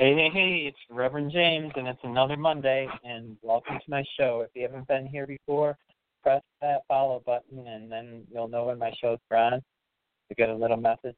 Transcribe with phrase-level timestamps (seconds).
[0.00, 4.42] Hey, hey, hey, it's Reverend James, and it's another Monday, and welcome to my show.
[4.46, 5.76] If you haven't been here before,
[6.22, 9.60] press that follow button, and then you'll know when my show's on.
[10.30, 11.16] You get a little message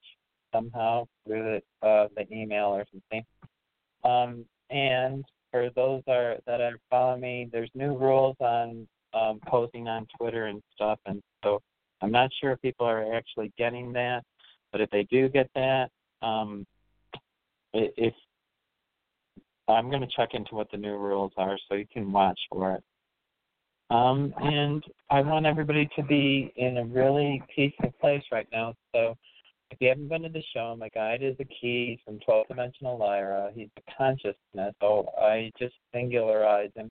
[0.51, 3.23] somehow through the, uh, the email or something.
[4.03, 9.89] Um, and for those are, that are following me, there's new rules on um, posting
[9.89, 11.61] on Twitter and stuff, and so
[12.01, 14.23] I'm not sure if people are actually getting that,
[14.73, 15.91] but if they do get that,
[16.23, 16.67] um,
[17.75, 18.15] if
[19.71, 22.75] I'm going to check into what the new rules are so you can watch for
[22.75, 22.85] it.
[23.91, 28.75] Um, and I want everybody to be in a really peaceful place right now.
[28.95, 29.17] So
[29.71, 32.99] if you haven't been to the show, my guide is a key from 12 Dimensional
[32.99, 33.51] Lyra.
[33.55, 34.75] He's the consciousness.
[34.81, 36.91] So I just singularize him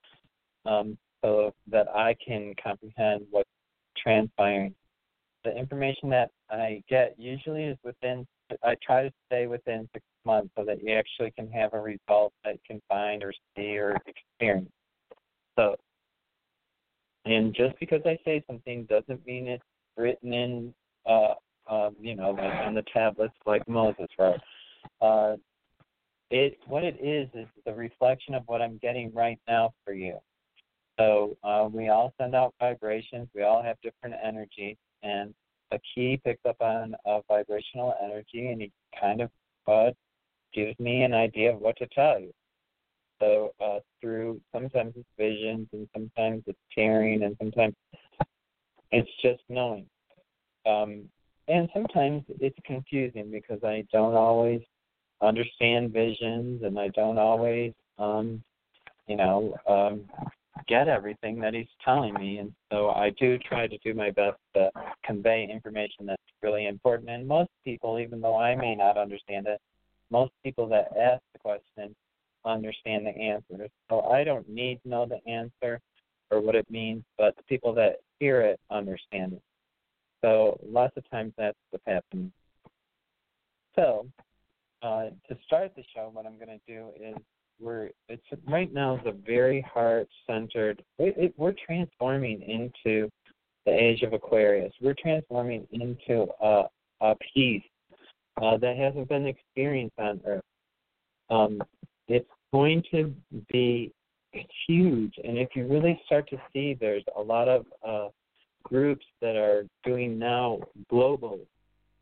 [0.66, 3.50] um, so that I can comprehend what's
[4.02, 4.74] transpiring.
[5.44, 8.28] The information that I get usually is within,
[8.64, 12.34] I try to stay within six months so that you actually can have a result
[12.44, 14.70] that you can find or see or experience.
[15.58, 15.76] So,
[17.26, 19.64] and just because I say something doesn't mean it's
[19.98, 20.74] written in,
[21.06, 21.34] uh,
[21.68, 24.40] uh, you know, like on the tablets like Moses wrote.
[25.02, 25.36] Uh,
[26.32, 30.18] it what it is is the reflection of what I'm getting right now for you.
[31.00, 33.30] So uh, we all send out vibrations.
[33.34, 35.34] We all have different energies, and
[35.72, 39.30] a key picks up on a vibrational energy, and he kind of
[39.68, 39.92] uh,
[40.54, 42.34] gives me an idea of what to tell you.
[43.20, 47.76] So uh, through sometimes it's visions and sometimes it's hearing and sometimes
[48.92, 49.86] it's just knowing.
[50.66, 51.10] Um,
[51.48, 54.62] and sometimes it's confusing because I don't always
[55.22, 58.42] understand visions and I don't always, um,
[59.08, 60.06] you know, um,
[60.68, 62.38] get everything that he's telling me.
[62.38, 64.72] And so I do try to do my best to
[65.04, 67.10] convey information that's really important.
[67.10, 69.60] And most people, even though I may not understand it,
[70.12, 71.96] most people that ask the question
[72.46, 73.68] understand the answer.
[73.90, 75.80] So I don't need to know the answer
[76.32, 79.42] or what it means, but the people that hear it understand it.
[80.22, 82.32] So lots of times that's what's happening.
[83.76, 84.08] So
[84.82, 87.16] uh, to start the show, what I'm going to do is
[87.60, 90.84] we're it's right now a very heart centered.
[90.98, 93.10] It, it, we're transforming into
[93.66, 94.74] the age of Aquarius.
[94.82, 96.64] We're transforming into a,
[97.02, 97.64] a peace
[98.42, 100.44] uh, that hasn't been experienced on Earth.
[101.30, 101.62] Um,
[102.08, 103.14] it's going to
[103.52, 103.92] be
[104.68, 108.08] huge, and if you really start to see, there's a lot of uh,
[108.64, 110.60] groups that are doing now
[110.90, 111.40] global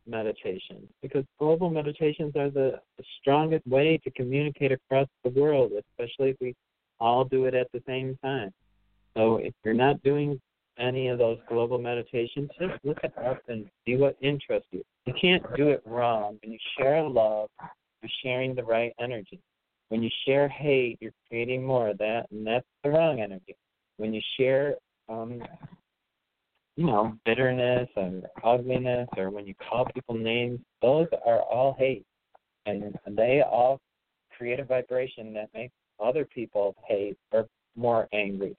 [0.08, 6.32] meditations because global meditations are the, the strongest way to communicate across the world, especially
[6.32, 6.56] if we
[7.00, 8.52] all do it at the same time.
[9.16, 10.40] So if you're not doing
[10.80, 14.84] any of those global meditations, just look it up and see what interests you.
[15.06, 16.38] You can't do it wrong.
[16.44, 17.50] When you share love,
[18.02, 19.40] you're sharing the right energy.
[19.90, 23.56] When you share hate, you're creating more of that, and that's the wrong energy.
[23.98, 24.76] When you share,
[25.10, 25.42] um,
[26.78, 32.06] you know, bitterness or ugliness, or when you call people names, those are all hate,
[32.68, 33.80] and they all
[34.38, 38.56] create a vibration that makes other people hate or more angry.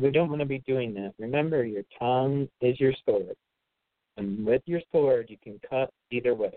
[0.00, 1.12] We don't want to be doing that.
[1.18, 3.36] Remember, your tongue is your sword.
[4.16, 6.56] And with your sword, you can cut either way.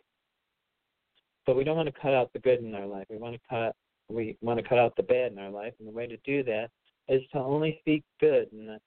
[1.46, 3.08] But we don't want to cut out the good in our life.
[3.10, 3.76] We want to cut
[4.10, 6.44] we want to cut out the bad in our life, and the way to do
[6.44, 6.70] that
[7.08, 8.48] is to only speak good.
[8.52, 8.80] And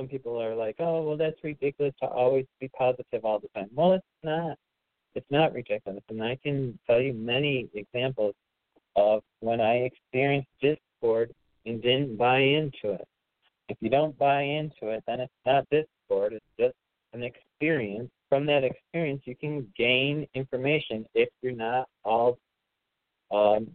[0.00, 3.68] some people are like, "Oh, well, that's ridiculous to always be positive all the time."
[3.74, 4.56] Well, it's not.
[5.14, 8.34] It's not ridiculous, and I can tell you many examples
[8.96, 11.34] of when I experienced discord
[11.66, 13.06] and didn't buy into it.
[13.68, 16.74] If you don't buy into it, then it's not discord, it's just
[17.12, 18.10] an experience.
[18.28, 22.38] From that experience, you can gain information if you're not all
[23.32, 23.68] um,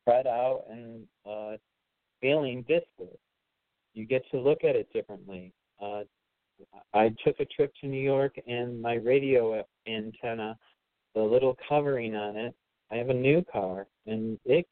[0.00, 1.56] spread out and uh,
[2.20, 3.18] feeling discord.
[3.94, 5.52] You get to look at it differently.
[5.80, 6.02] Uh,
[6.92, 10.56] I took a trip to New York, and my radio antenna,
[11.14, 12.54] the little covering on it,
[12.90, 14.66] I have a new car, and it,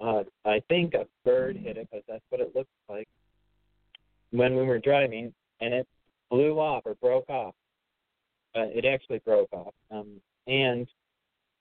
[0.00, 3.08] uh, I think a bird hit it because that's what it looked like
[4.30, 5.86] when we were driving, and it
[6.30, 7.54] blew off or broke off.
[8.56, 10.86] Uh, it actually broke off, um, and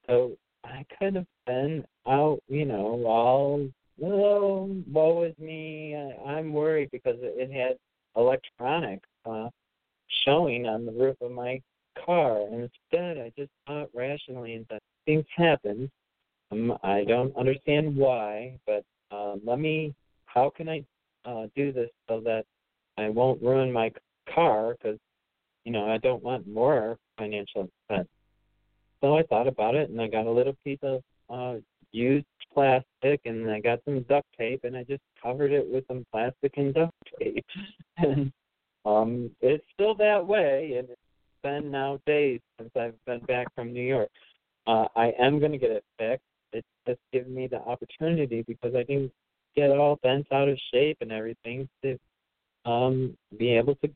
[0.07, 3.67] so I could have been out, you know, all
[4.01, 5.95] oh, woe is me.
[6.25, 7.77] I'm worried because it had
[8.15, 9.49] electronic uh,
[10.25, 11.61] showing on the roof of my
[12.05, 12.41] car.
[12.41, 15.89] And instead, I just thought rationally and that things happen.
[16.51, 19.93] Um, I don't understand why, but uh, let me.
[20.25, 20.83] How can I
[21.25, 22.45] uh, do this so that
[22.97, 23.91] I won't ruin my
[24.33, 24.75] car?
[24.75, 24.97] Because
[25.63, 28.07] you know I don't want more financial expense.
[29.01, 31.55] So I thought about it, and I got a little piece of uh,
[31.93, 36.05] used plastic, and I got some duct tape, and I just covered it with some
[36.11, 37.45] plastic and duct tape.
[37.97, 38.31] and
[38.85, 41.01] um, it's still that way, and it's
[41.43, 44.09] been now days since I've been back from New York.
[44.67, 46.23] Uh, I am to get it fixed.
[46.53, 49.11] It's just given me the opportunity because I didn't
[49.55, 51.97] get all bent out of shape and everything to
[52.65, 53.89] um, be able to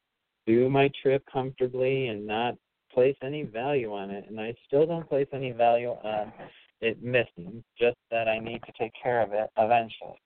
[0.45, 2.55] do my trip comfortably and not
[2.93, 4.25] place any value on it.
[4.27, 6.33] And I still don't place any value on
[6.81, 10.19] it missing, just that I need to take care of it eventually.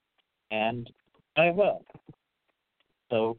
[0.52, 0.90] And
[1.38, 1.86] I will.
[3.10, 3.38] So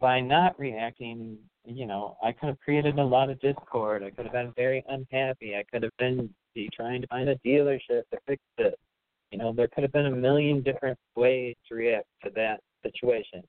[0.00, 4.02] by not reacting, you know, I could have created a lot of discord.
[4.02, 5.56] I could have been very unhappy.
[5.56, 6.30] I could have been
[6.72, 8.78] trying to find a dealership to fix it.
[9.32, 13.42] You know, there could have been a million different ways to react to that situation.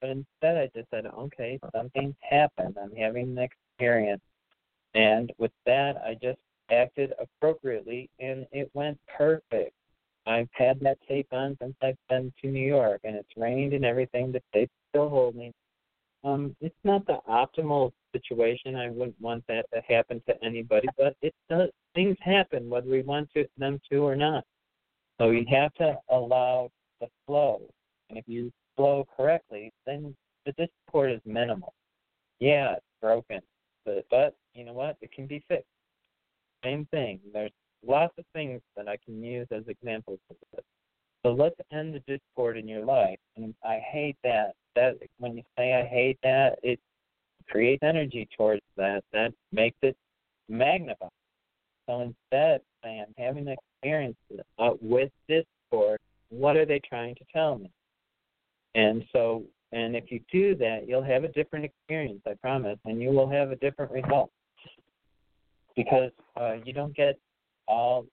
[0.00, 2.76] But instead, I just said, okay, something's happened.
[2.82, 4.22] I'm having an experience.
[4.94, 6.38] And with that, I just
[6.70, 9.72] acted appropriately, and it went perfect.
[10.26, 13.84] I've had that tape on since I've been to New York, and it's rained and
[13.84, 14.32] everything.
[14.32, 15.52] The tape's still holding.
[16.24, 18.74] Um, it's not the optimal situation.
[18.74, 21.70] I wouldn't want that to happen to anybody, but it does.
[21.94, 24.44] Things happen whether we want to, them to or not.
[25.18, 26.70] So you have to allow
[27.00, 27.62] the flow,
[28.08, 30.14] and if you flow correctly, then
[30.44, 31.72] the discord is minimal.
[32.40, 33.40] Yeah, it's broken,
[33.84, 34.96] but but you know what?
[35.00, 35.66] It can be fixed.
[36.64, 37.20] Same thing.
[37.32, 37.52] There's
[37.86, 40.64] lots of things that I can use as examples of this.
[41.24, 43.18] So let's end the discord in your life.
[43.36, 44.52] And I hate that.
[44.74, 46.78] That when you say I hate that, it
[47.48, 49.02] creates energy towards that.
[49.12, 49.96] That makes it
[50.48, 51.08] magnified.
[51.88, 54.16] So instead, say I'm having an experience
[54.58, 55.98] uh, with discord.
[56.28, 57.70] What are they trying to tell me?
[58.74, 62.20] And so, and if you do that, you'll have a different experience.
[62.26, 64.30] I promise, and you will have a different result
[65.76, 67.18] because uh, you don't get
[67.68, 68.06] all.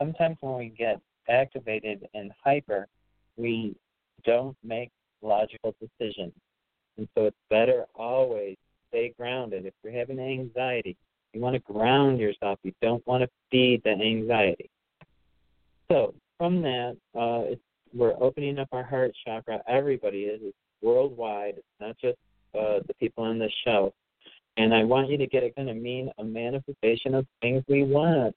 [0.00, 2.88] Sometimes when we get activated and hyper,
[3.36, 3.76] we
[4.24, 4.90] don't make
[5.20, 6.32] logical decisions,
[6.96, 8.56] and so it's better always
[8.88, 9.66] stay grounded.
[9.66, 10.96] If you're having anxiety,
[11.32, 12.58] you want to ground yourself.
[12.62, 14.70] You don't want to feed the anxiety.
[15.90, 17.54] So from that, uh,
[17.94, 19.60] we're opening up our heart chakra.
[19.68, 20.40] Everybody is.
[20.42, 21.54] It's worldwide.
[21.58, 22.18] It's not just
[22.58, 23.92] uh, the people on this show.
[24.56, 27.84] And I want you to get it going to mean a manifestation of things we
[27.84, 28.34] want.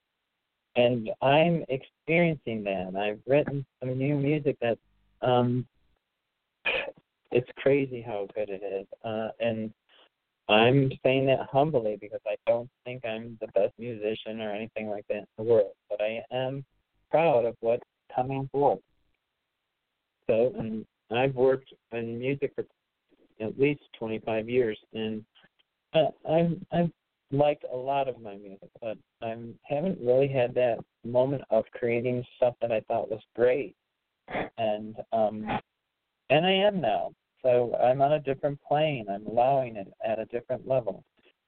[0.76, 2.96] And I'm experiencing that.
[2.98, 4.78] I've written some new music that
[5.22, 5.68] um
[7.32, 8.88] it's crazy how good it is.
[9.04, 9.74] Uh and
[10.48, 15.06] I'm saying that humbly because I don't think I'm the best musician or anything like
[15.08, 16.64] that in the world, but I am
[17.10, 17.84] proud of what's
[18.16, 18.80] coming forth.
[20.28, 22.66] So, and I've worked in music for
[23.42, 25.24] at least 25 years, and
[25.96, 26.92] uh, I've I've
[27.32, 32.24] liked a lot of my music, but I haven't really had that moment of creating
[32.38, 33.76] stuff that I thought was great,
[34.58, 35.46] and um,
[36.30, 37.12] and I am now.
[37.42, 39.06] So I'm on a different plane.
[39.10, 41.04] I'm allowing it at a different level.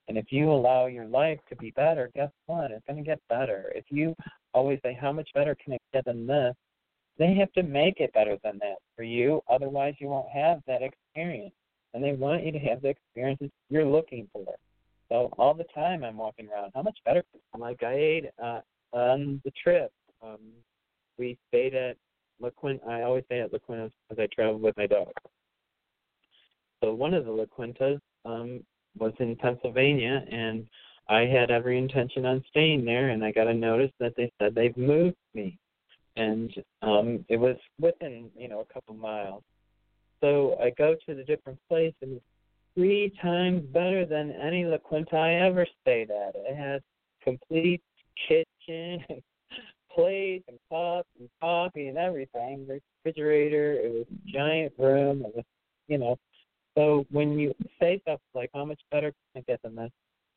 [0.08, 2.72] And if you allow your life to be better, guess what?
[2.72, 3.74] It's going to get better.
[3.76, 4.16] If you
[4.54, 6.56] always say, How much better can it get than this?
[7.18, 9.42] They have to make it better than that for you.
[9.50, 11.56] Otherwise, you won't have that experience
[11.98, 14.46] and they want you to have the experiences you're looking for.
[15.10, 16.72] So all the time I'm walking around.
[16.76, 17.24] How much better?
[17.58, 18.60] Like I ate uh,
[18.92, 19.92] on the trip.
[20.22, 20.38] Um,
[21.18, 21.98] we stayed at
[22.40, 22.86] La Quinta.
[22.88, 25.08] I always stay at La Quinta because I travel with my dog.
[26.84, 28.64] So one of the La Quintas um,
[29.00, 30.68] was in Pennsylvania, and
[31.10, 33.10] I had every intention on staying there.
[33.10, 35.58] And I got a notice that they said they've moved me,
[36.16, 39.42] and um, it was within you know a couple miles.
[40.22, 42.26] So I go to the different place and it's
[42.76, 46.36] three times better than any La Quinta I ever stayed at.
[46.36, 46.82] It has
[47.24, 47.82] complete
[48.28, 48.46] kitchen
[49.10, 49.22] and
[49.94, 52.68] plates and cups and coffee and everything.
[53.06, 53.74] Refrigerator.
[53.74, 55.26] It was a giant room.
[55.26, 55.46] It was,
[55.88, 56.18] you know,
[56.76, 59.92] So when you say stuff like how much better can I get than this,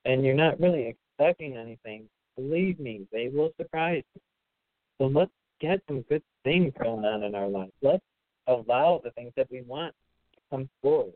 [0.07, 4.21] and you're not really expecting anything, believe me, they will surprise you.
[4.99, 7.73] So let's get some good things going on in our lives.
[7.83, 8.03] Let's
[8.51, 9.95] allow the things that we want
[10.35, 11.15] to come forward.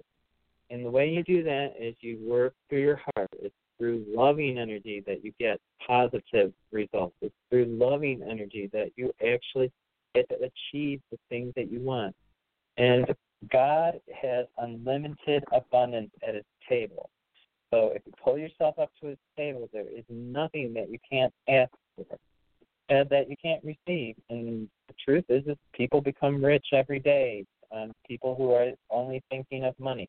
[0.71, 3.29] And the way you do that is you work through your heart.
[3.41, 7.17] It's through loving energy that you get positive results.
[7.21, 9.71] It's through loving energy that you actually
[10.15, 12.15] get to achieve the things that you want.
[12.77, 13.07] And
[13.51, 17.11] God has unlimited abundance at his table.
[17.73, 21.33] So if you pull yourself up to his table, there is nothing that you can't
[21.49, 22.05] ask for
[22.89, 24.17] and that you can't receive.
[24.31, 27.45] And the truth is, is people become rich every day.
[27.75, 30.09] Um, people who are only thinking of money,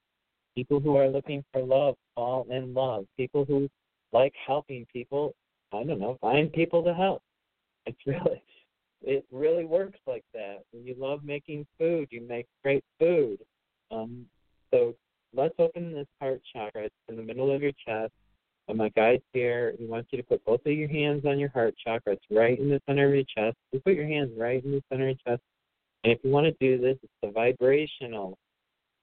[0.55, 3.05] people who are looking for love fall in love.
[3.17, 3.69] People who
[4.11, 5.33] like helping people,
[5.73, 7.21] I don't know, find people to help.
[7.87, 8.41] It's really,
[9.03, 10.63] it really works like that.
[10.71, 13.37] When you love making food, you make great food.
[13.91, 14.25] Um,
[14.71, 14.95] so
[15.35, 16.85] let's open this heart chakra.
[16.85, 18.11] It's in the middle of your chest.
[18.67, 21.49] And my guide here, he wants you to put both of your hands on your
[21.49, 22.13] heart chakra.
[22.13, 23.57] It's right in the center of your chest.
[23.71, 25.43] You put your hands right in the center of your chest.
[26.03, 28.37] And if you want to do this, it's the vibrational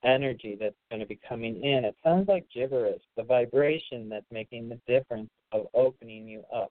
[0.04, 1.84] energy that's going to be coming in.
[1.84, 6.70] It sounds like gibberish, the vibration that's making the difference of opening you up.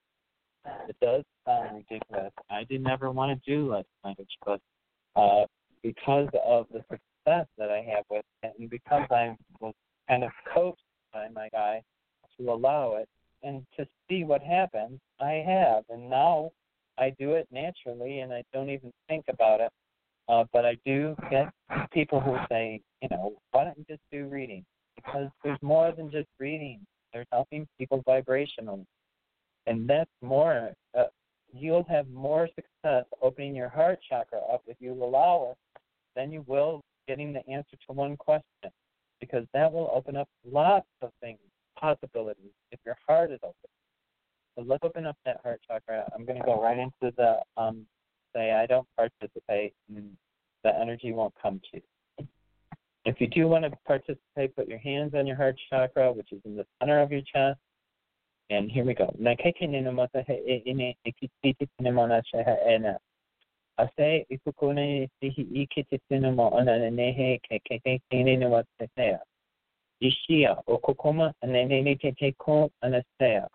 [0.89, 2.33] It does sound ridiculous.
[2.49, 4.59] I did never want to do less language, but
[5.15, 5.45] uh,
[5.81, 9.73] because of the success that I have with it, and because I was
[10.07, 10.81] kind of coached
[11.13, 11.81] by my guy
[12.41, 13.07] to allow it
[13.43, 15.83] and to see what happens, I have.
[15.89, 16.51] And now
[16.97, 19.71] I do it naturally and I don't even think about it.
[20.29, 21.51] Uh, but I do get
[21.91, 24.63] people who say, you know, why don't you just do reading?
[24.95, 26.79] Because there's more than just reading.
[27.13, 28.85] There's helping people vibrationally.
[29.67, 31.05] And that's more, uh,
[31.53, 35.81] you'll have more success opening your heart chakra up if you allow it
[36.15, 38.71] than you will getting the answer to one question.
[39.19, 41.37] Because that will open up lots of things
[41.81, 43.55] possibilities if your heart is open.
[44.55, 46.09] So let's open up that heart chakra.
[46.15, 47.85] I'm going to go right into the um,
[48.35, 50.15] say I don't participate, and
[50.63, 51.81] the energy won't come to
[52.19, 52.27] you.
[53.05, 56.39] If you do want to participate, put your hands on your heart chakra, which is
[56.45, 57.59] in the center of your chest.
[58.49, 59.13] And here we go.
[63.77, 68.63] Ase ikukune sihi ikititsinu mo onanehe kekeke kine wa
[70.01, 73.47] Ishia, Okokoma, and Nenekeko, Anastea.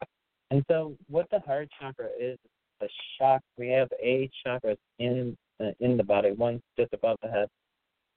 [0.50, 2.38] And so, what the heart chakra is,
[2.80, 2.88] the
[3.18, 7.48] chakra, we have eight chakras in uh, in the body, one just above the head,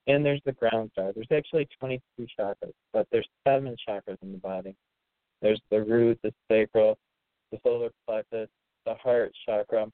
[0.07, 1.12] and there's the ground star.
[1.13, 4.75] There's actually 22 chakras, but there's seven chakras in the body.
[5.41, 6.98] There's the root, the sacral,
[7.51, 8.50] the solar plexus,
[8.86, 9.88] the heart chakra,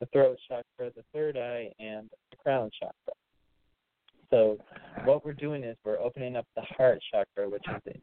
[0.00, 3.14] the throat chakra, the third eye, and the crown chakra.
[4.30, 4.58] So
[5.04, 7.94] what we're doing is we're opening up the heart chakra, which is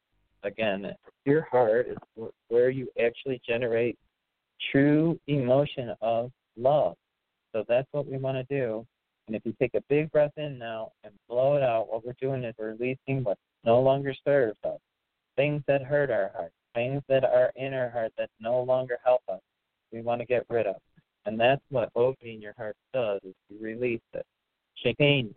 [0.43, 0.93] again
[1.25, 3.97] your heart is where you actually generate
[4.71, 6.95] true emotion of love.
[7.53, 8.85] So that's what we want to do.
[9.27, 12.15] And if you take a big breath in now and blow it out, what we're
[12.21, 14.79] doing is releasing what no longer serves us,
[15.35, 19.21] things that hurt our heart, things that are in our heart that no longer help
[19.29, 19.39] us.
[19.91, 20.75] We want to get rid of.
[21.25, 24.25] And that's what opening your heart does is you release it.
[24.75, 25.33] Shaking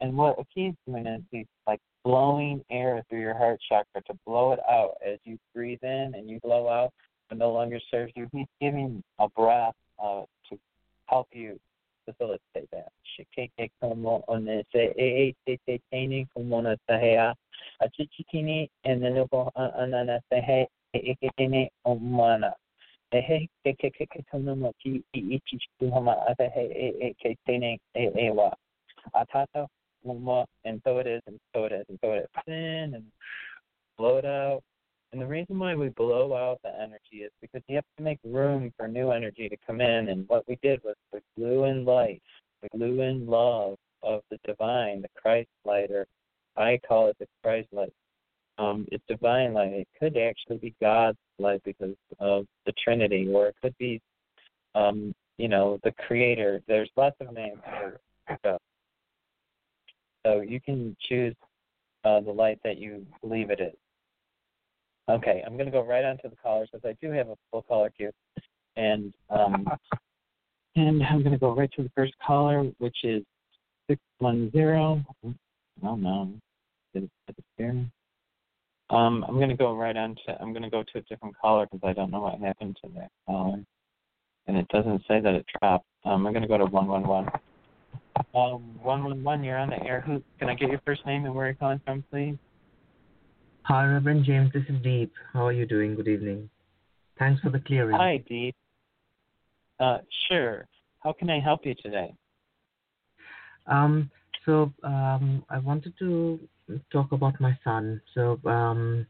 [0.00, 4.52] and what he's doing is he's like blowing air through your heart chakra to blow
[4.52, 6.92] it out as you breathe in and you blow out.
[7.30, 8.28] It no longer serves you.
[8.32, 10.58] He's giving a breath uh, to
[11.06, 11.58] help you
[12.06, 12.90] facilitate that.
[13.04, 17.34] Shikeke como onese e e te teni como na tahea.
[17.82, 22.52] Achichikini and the nuko anana sehe e e tene omana
[23.12, 26.64] ehe ke ke ke ke tono mo ki i i chi tu hama ata he
[26.86, 28.50] e e ke tene e e wa
[29.14, 29.66] atata
[30.64, 33.04] and so it is and so it is and so it is in and
[33.96, 34.62] blow it out
[35.12, 38.18] and the reason why we blow out the energy is because you have to make
[38.24, 41.84] room for new energy to come in and what we did was we blew in
[41.84, 42.22] light
[42.62, 46.06] we blew in love of the divine the christ light or
[46.56, 47.92] i call it the christ light
[48.58, 49.72] um, it's divine light.
[49.72, 54.00] It could actually be God's light because of the Trinity, or it could be,
[54.74, 56.60] um, you know, the Creator.
[56.66, 58.00] There's lots of names for
[58.42, 58.58] God.
[60.26, 61.34] So you can choose
[62.04, 63.74] uh, the light that you believe it is.
[65.08, 67.36] Okay, I'm going to go right on to the callers because I do have a
[67.50, 68.10] full caller queue,
[68.76, 69.66] and um,
[70.76, 73.22] and I'm going to go right to the first caller, which is
[73.88, 75.02] six one zero.
[75.82, 76.30] Oh no,
[76.92, 77.86] did it disappear?
[78.90, 81.36] Um, I'm going to go right on to, I'm going to go to a different
[81.38, 83.62] caller because I don't know what happened to that caller.
[84.46, 85.86] And it doesn't say that it dropped.
[86.04, 87.30] Um, I'm going to go to 111.
[88.34, 89.44] Um, one one one.
[89.44, 90.00] You're on the air.
[90.00, 90.22] Who?
[90.38, 92.36] Can I get your first name and where you're calling from, please?
[93.62, 94.50] Hi, Reverend James.
[94.52, 95.12] This is Deep.
[95.32, 95.94] How are you doing?
[95.94, 96.48] Good evening.
[97.18, 97.96] Thanks for the clearing.
[97.96, 98.56] Hi, Deep.
[99.78, 100.66] Uh, sure.
[101.00, 102.12] How can I help you today?
[103.66, 104.10] Um,
[104.44, 106.40] so um, I wanted to
[106.92, 108.00] talk about my son.
[108.14, 109.06] So um,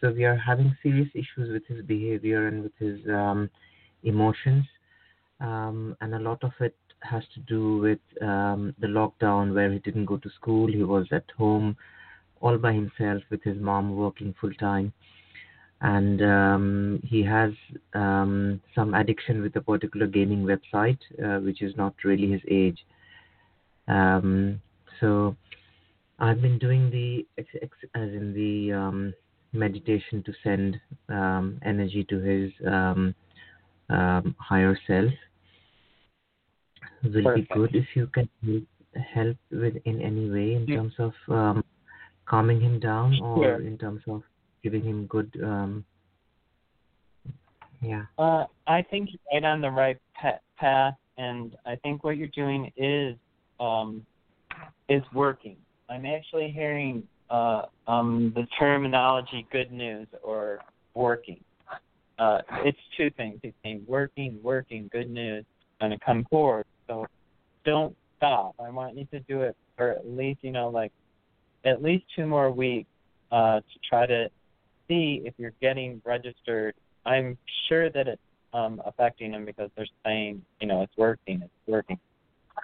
[0.00, 3.50] so we are having serious issues with his behavior and with his um,
[4.02, 4.64] emotions,
[5.40, 9.78] um, and a lot of it has to do with um, the lockdown where he
[9.78, 10.66] didn't go to school.
[10.66, 11.76] He was at home
[12.40, 14.92] all by himself with his mom working full time.
[15.80, 17.52] And um, he has
[17.94, 22.84] um, some addiction with a particular gaming website, uh, which is not really his age.
[23.86, 24.60] Um,
[25.00, 25.36] so
[26.18, 27.46] I've been doing the as
[28.10, 29.14] in the um,
[29.52, 33.14] meditation to send um, energy to his um,
[33.88, 35.12] um, higher self.
[37.04, 37.48] Will Perfect.
[37.48, 38.28] be good if you can
[39.14, 40.76] help with in any way in Yeah.
[40.76, 41.64] terms of um,
[42.26, 43.60] calming him down or Sure.
[43.60, 44.22] in terms of
[44.62, 45.84] giving him good um,
[47.80, 49.98] yeah Uh, I think you're right on the right
[50.56, 53.16] path, and I think what you're doing is
[53.60, 54.04] um,
[54.88, 55.56] is working.
[55.88, 60.60] I'm actually hearing uh, um, the terminology "good news" or
[60.94, 61.42] "working."
[62.18, 63.38] Uh, it's two things.
[63.42, 65.44] It's saying working, working, good news,
[65.80, 66.66] and to come forward.
[66.88, 67.06] So
[67.64, 68.54] don't stop.
[68.58, 70.92] I want you to do it for at least you know like
[71.64, 72.88] at least two more weeks
[73.30, 74.28] uh, to try to
[74.88, 76.74] see if you're getting registered
[77.08, 81.52] I'm sure that it's um, affecting them because they're saying, you know, it's working, it's
[81.66, 81.98] working,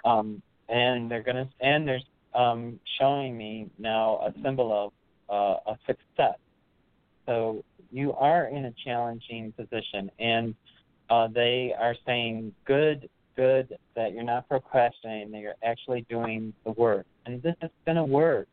[0.03, 4.91] um, and they're gonna and there's um, showing me now a symbol of
[5.29, 6.37] uh, a success.
[7.25, 10.53] So you are in a challenging position, and
[11.09, 16.71] uh, they are saying, good, good, that you're not procrastinating, that you're actually doing the
[16.71, 18.47] work, and this is gonna work.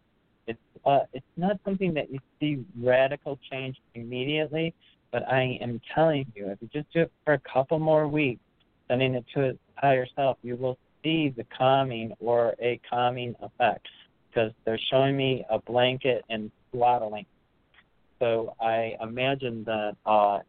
[0.47, 4.75] It's uh, it's not something that you see radical change immediately,
[5.13, 8.41] but I am telling you, if you just do it for a couple more weeks,
[8.89, 13.87] sending it to higher self, you will see the calming or a calming effect
[14.29, 17.27] because they're showing me a blanket and swaddling.
[18.19, 20.41] So I imagine that uh,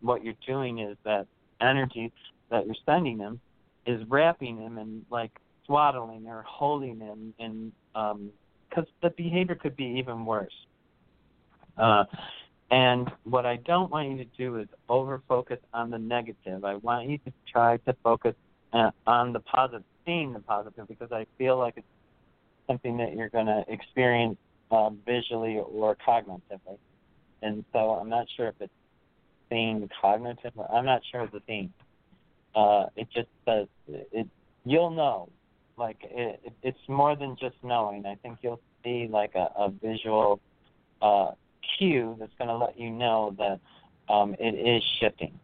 [0.00, 1.26] what you're doing is that
[1.60, 2.12] energy
[2.50, 3.40] that you're sending him
[3.86, 5.30] is wrapping him and like
[5.66, 7.72] swaddling or holding him, and
[8.68, 10.52] because the behavior could be even worse.
[11.78, 12.04] Uh,
[12.70, 16.64] and what I don't want you to do is over focus on the negative.
[16.64, 18.34] I want you to try to focus
[18.72, 21.86] uh, on the positive, seeing the positive, because I feel like it's
[22.66, 24.38] something that you're going to experience
[24.70, 26.78] uh, visually or cognitively.
[27.42, 28.72] And so I'm not sure if it's
[29.48, 30.52] seeing cognitive.
[30.56, 31.72] Or, I'm not sure of the theme.
[32.54, 34.26] Uh, it just says it.
[34.64, 35.28] You'll know.
[35.76, 38.04] Like it, it, it's more than just knowing.
[38.04, 40.40] I think you'll see like a, a visual
[41.00, 41.30] uh,
[41.78, 43.60] cue that's going to let you know that
[44.12, 45.38] um, it is shifting.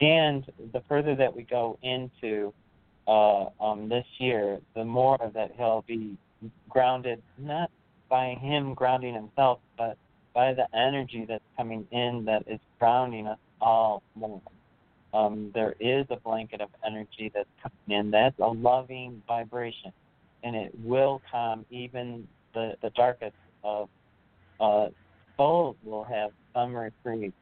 [0.00, 2.54] And the further that we go into
[3.10, 6.16] uh, um, this year, the more that he'll be
[6.68, 7.68] grounded, not
[8.08, 9.98] by him grounding himself, but
[10.32, 14.40] by the energy that's coming in that is grounding us all more.
[15.12, 18.10] Um, there is a blanket of energy that's coming in.
[18.12, 19.92] That's a loving vibration,
[20.44, 23.88] and it will calm even the, the darkest of
[24.60, 24.86] uh,
[25.36, 27.32] souls will have some reprieve.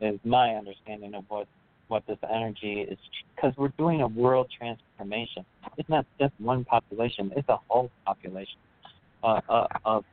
[0.00, 1.46] Is my understanding of what
[1.94, 2.98] what this energy is,
[3.36, 5.44] because we're doing a world transformation.
[5.78, 8.58] It's not just one population; it's a whole population
[9.22, 10.04] uh, uh, of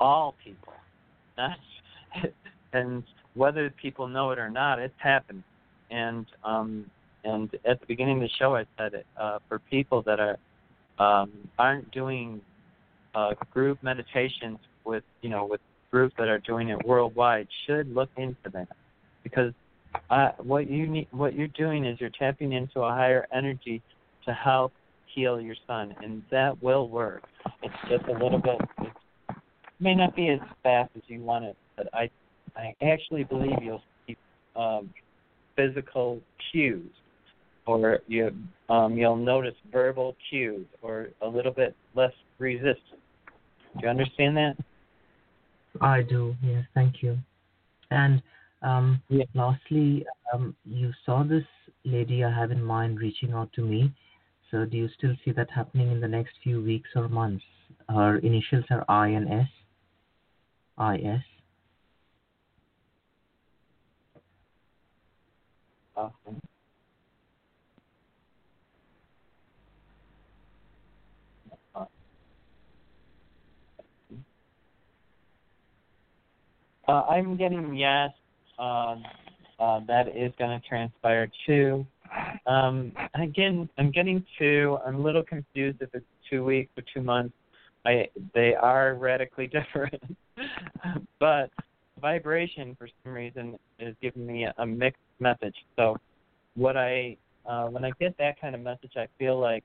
[0.00, 0.74] all people.
[2.74, 3.02] And
[3.34, 5.44] whether people know it or not, it's happening.
[5.90, 6.90] And um,
[7.22, 10.38] and at the beginning of the show, I said it uh, for people that are
[10.98, 12.40] um, aren't doing
[13.14, 18.08] uh, group meditations with you know with groups that are doing it worldwide should look
[18.16, 18.68] into that
[19.22, 19.52] because
[20.10, 23.82] uh, what you need what you're doing is you're tapping into a higher energy
[24.26, 24.72] to help
[25.14, 27.22] heal your son, and that will work.
[27.62, 28.60] It's just a little bit.
[28.80, 28.92] It
[29.80, 32.10] may not be as fast as you want it, but I
[32.56, 34.16] I actually believe you'll see
[34.56, 34.90] um,
[35.56, 36.90] physical cues,
[37.66, 38.30] or you
[38.68, 42.78] um, you'll notice verbal cues, or a little bit less resistance.
[43.74, 44.56] Do you understand that?
[45.80, 46.34] I do.
[46.42, 47.18] Yes, thank you.
[47.90, 48.22] And
[48.62, 49.24] um, yeah.
[49.34, 51.44] Lastly, um, you saw this
[51.84, 53.92] lady I have in mind reaching out to me.
[54.50, 57.44] So do you still see that happening in the next few weeks or months?
[57.88, 59.48] Her initials are I and S.
[60.78, 61.22] I S.
[76.88, 78.10] Uh, I'm getting yes
[78.62, 79.02] um,
[79.58, 81.84] uh, that is going to transpire too.
[82.46, 84.78] Um, again, I'm getting two.
[84.86, 87.34] I'm a little confused if it's two weeks or two months.
[87.84, 90.00] I they are radically different,
[91.18, 91.50] but
[92.00, 95.56] vibration for some reason is giving me a, a mixed message.
[95.74, 95.96] So,
[96.54, 99.64] what I uh, when I get that kind of message, I feel like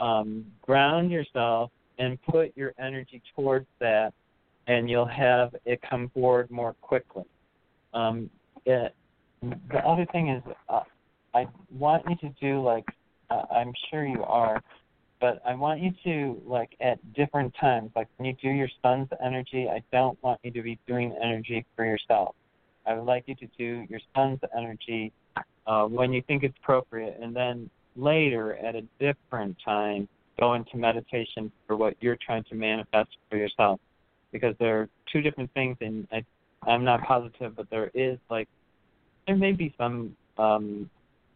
[0.00, 4.14] um, ground yourself and put your energy towards that,
[4.66, 7.24] and you'll have it come forward more quickly.
[7.94, 8.30] Um,
[8.66, 8.94] it,
[9.42, 10.80] the other thing is, uh,
[11.34, 12.84] I want you to do like
[13.30, 14.60] uh, I'm sure you are,
[15.20, 17.90] but I want you to like at different times.
[17.94, 21.64] Like when you do your son's energy, I don't want you to be doing energy
[21.76, 22.34] for yourself.
[22.86, 25.12] I would like you to do your son's energy
[25.66, 30.76] uh, when you think it's appropriate, and then later at a different time go into
[30.76, 33.78] meditation for what you're trying to manifest for yourself.
[34.32, 36.24] Because there are two different things, and I,
[36.66, 38.48] I'm not positive, but there is like
[39.26, 40.90] there may be some um,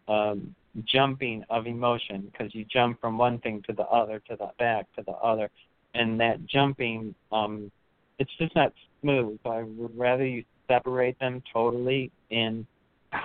[0.09, 4.51] um, jumping of emotion because you jump from one thing to the other to the
[4.59, 5.51] back to the other,
[5.95, 7.71] and that jumping um,
[8.19, 9.39] it's just not smooth.
[9.45, 12.67] So I would rather you separate them totally in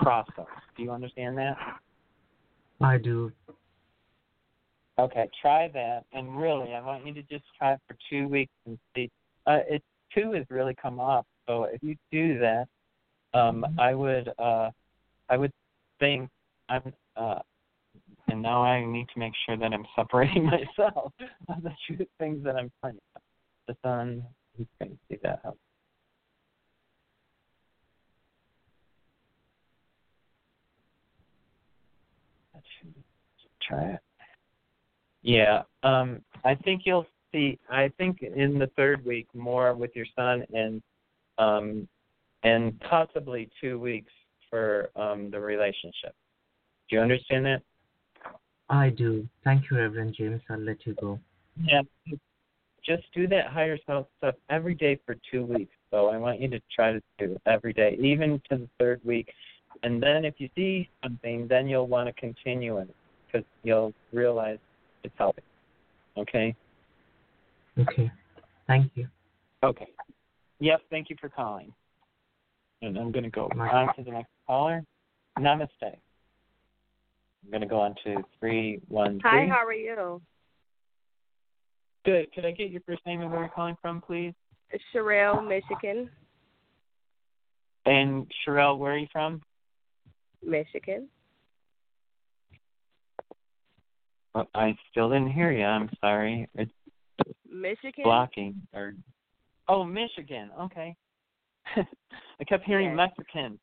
[0.01, 0.45] process.
[0.77, 1.57] Do you understand that?
[2.81, 3.31] I do.
[4.97, 8.51] Okay, try that, and really, I want you to just try it for two weeks
[8.65, 9.09] and see.
[9.47, 9.81] Uh, it
[10.13, 12.67] two has really come up, so if you do that,
[13.33, 13.79] um, Mm-hmm.
[13.79, 14.69] I would, uh,
[15.29, 15.51] I would
[15.99, 16.29] think
[16.69, 17.39] I'm, uh,
[18.27, 20.45] and now I need to make sure that I'm separating
[20.77, 21.11] myself
[21.47, 22.99] of the two things that I'm playing.
[23.67, 24.23] The sun,
[24.57, 25.57] you can see that out.
[32.53, 32.63] That
[33.67, 33.99] try it.
[35.23, 37.59] Yeah, um, I think you'll see.
[37.69, 40.81] I think in the third week more with your son, and
[41.39, 41.87] um,
[42.43, 44.11] and possibly two weeks
[44.49, 46.13] for um, the relationship.
[46.89, 47.61] Do you understand that?
[48.69, 49.27] I do.
[49.43, 50.41] Thank you, Reverend James.
[50.49, 51.19] I'll let you go.
[51.63, 51.81] Yeah.
[52.85, 55.73] Just do that higher self stuff every day for two weeks.
[55.91, 59.01] So I want you to try to do it every day, even to the third
[59.03, 59.31] week.
[59.83, 62.89] And then if you see something, then you'll want to continue it
[63.25, 64.57] because you'll realize
[65.03, 65.43] it's helping.
[66.17, 66.55] Okay?
[67.77, 68.11] Okay.
[68.67, 69.07] Thank you.
[69.63, 69.87] Okay.
[70.59, 71.73] Yep, thank you for calling.
[72.81, 74.83] And I'm going to go on to the next caller.
[75.37, 75.69] Namaste.
[75.81, 79.21] I'm going to go on to 313.
[79.23, 80.21] Hi, how are you?
[82.05, 82.31] Good.
[82.33, 84.33] Could I get your first name and where you're calling from, please?
[84.71, 86.09] It's Sherelle, Michigan.
[87.85, 89.41] And Sherelle, where are you from?
[90.43, 91.07] Michigan.
[94.35, 95.63] Uh, I still didn't hear you.
[95.63, 96.47] I'm sorry.
[96.55, 96.71] It's
[97.51, 98.03] Michigan.
[98.03, 98.61] blocking.
[98.73, 98.93] Or
[99.69, 100.49] oh, Michigan.
[100.59, 100.95] Okay.
[102.39, 103.09] I kept hearing Yes.
[103.17, 103.59] Mexican.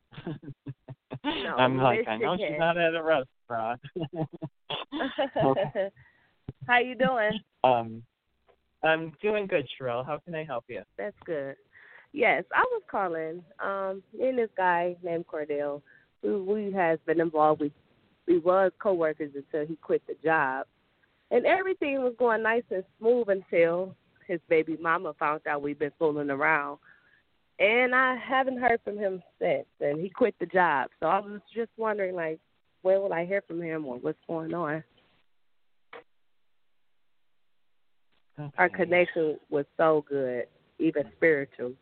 [1.25, 3.81] No, I'm like, I know she's not at a restaurant.
[6.67, 7.41] How you doing?
[7.65, 8.03] Um,
[8.83, 10.07] I'm doing good, Sherelle.
[10.07, 10.83] How can I help you?
[10.97, 11.57] That's good.
[12.13, 13.43] Yes, I was calling.
[13.63, 15.83] Um, me and this guy named Cordell,
[16.23, 17.61] who we has been involved.
[17.61, 17.73] We
[18.27, 20.67] we was coworkers until he quit the job,
[21.31, 23.95] and everything was going nice and smooth until
[24.27, 26.79] his baby mama found out we've been fooling around.
[27.59, 30.91] And I haven't heard from him since, and he quit the job.
[31.01, 32.39] So I was just wondering, like,
[32.83, 34.85] when will I hear from him, or what's going on?
[38.59, 40.45] Our connection was so good,
[40.79, 41.73] even spiritual.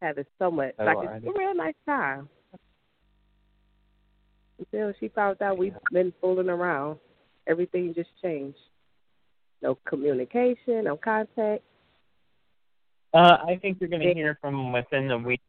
[0.00, 2.28] Having so much, Oh, like it's a real nice time.
[4.60, 7.00] Until she found out we've been fooling around,
[7.48, 8.56] everything just changed.
[9.62, 11.62] No communication, no contact.
[13.12, 15.40] Uh, I think you're going to hear from him within the week.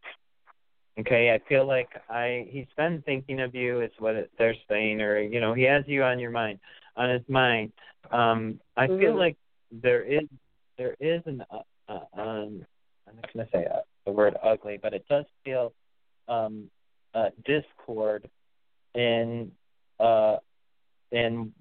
[1.00, 5.02] Okay, I feel like I he's been thinking of you is what it, they're saying,
[5.02, 6.60] or you know he has you on your mind,
[6.96, 7.74] on his mind.
[8.12, 9.18] Um, I feel Mhm.
[9.18, 9.38] like
[9.72, 10.28] there is
[10.78, 12.66] there is an uh, uh, um
[13.08, 15.74] I'm not going to say uh, the word ugly, but it does feel
[16.30, 16.70] um
[17.14, 18.30] uh, discord
[18.94, 19.52] in
[20.00, 20.38] uh
[21.12, 21.54] in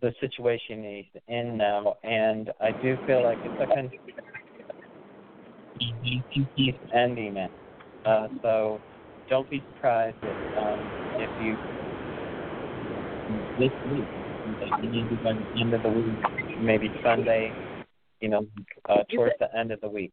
[0.00, 3.90] the situation he's in now, and I do feel like it's a con-
[6.94, 7.50] ending it.
[8.04, 8.80] Uh, so
[9.28, 10.80] don't be surprised if, um,
[11.18, 11.56] if you
[13.58, 14.04] this week,
[14.82, 16.18] maybe by the end of the week,
[16.60, 17.52] maybe Sunday,
[18.20, 18.46] you know,
[18.88, 20.12] uh, towards the end of the week.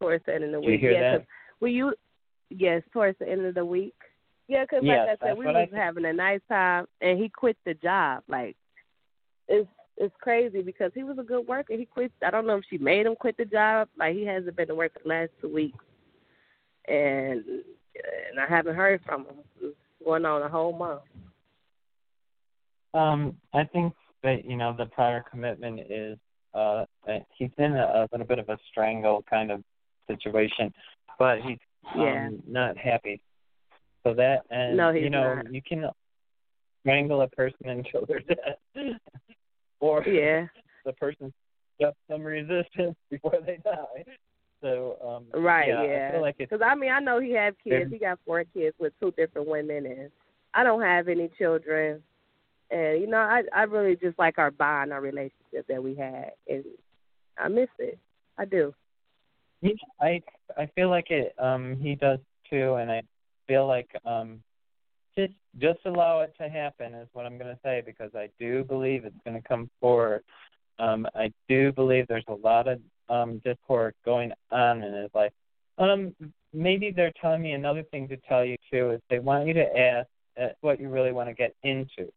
[0.00, 0.66] towards the end of the week.
[0.66, 1.26] Do you hear yeah, that?
[1.60, 1.94] Will you?
[2.50, 3.94] Yes, towards the end of the week.
[4.50, 7.28] Yeah, 'cause Yes, like I said, we I was having a nice time, and he
[7.28, 8.24] quit the job.
[8.26, 8.56] Like,
[9.46, 11.74] it's it's crazy because he was a good worker.
[11.74, 12.10] He quit.
[12.20, 13.88] I don't know if she made him quit the job.
[13.96, 15.84] Like he hasn't been to work for the last two weeks,
[16.88, 19.36] and and I haven't heard from him.
[19.62, 21.02] It's going on a whole month.
[22.92, 26.18] Um, I think that you know the prior commitment is
[26.54, 26.86] uh
[27.38, 29.62] he's in a, a little bit of a strangle kind of
[30.08, 30.74] situation,
[31.20, 31.58] but he's
[31.94, 32.26] Yeah.
[32.26, 33.20] um, not happy.
[34.04, 35.52] So that and No, you know not.
[35.52, 35.84] you can
[36.82, 38.56] strangle a person until they're dead,
[39.80, 40.46] or Yeah.
[40.84, 41.32] the person
[41.80, 44.04] got some resistance before they die.
[44.62, 46.08] So um, Right, yeah, yeah.
[46.08, 47.90] I feel like Because I mean, I know he have kids.
[47.90, 50.10] He got four kids with two different women, and
[50.54, 52.02] I don't have any children.
[52.70, 56.32] And you know, I I really just like our bond, our relationship that we had,
[56.48, 56.64] and
[57.38, 57.98] I miss it.
[58.38, 58.74] I do.
[59.62, 60.22] Yeah, I
[60.56, 63.02] I feel like it um he does too and I
[63.50, 64.40] feel like um
[65.18, 69.04] just just allow it to happen is what I'm gonna say because I do believe
[69.04, 70.22] it's gonna come forward.
[70.78, 75.32] Um I do believe there's a lot of um discord going on in his life.
[75.78, 76.14] Um
[76.52, 79.78] maybe they're telling me another thing to tell you too is they want you to
[79.78, 80.08] ask
[80.40, 82.08] uh, what you really want to get into.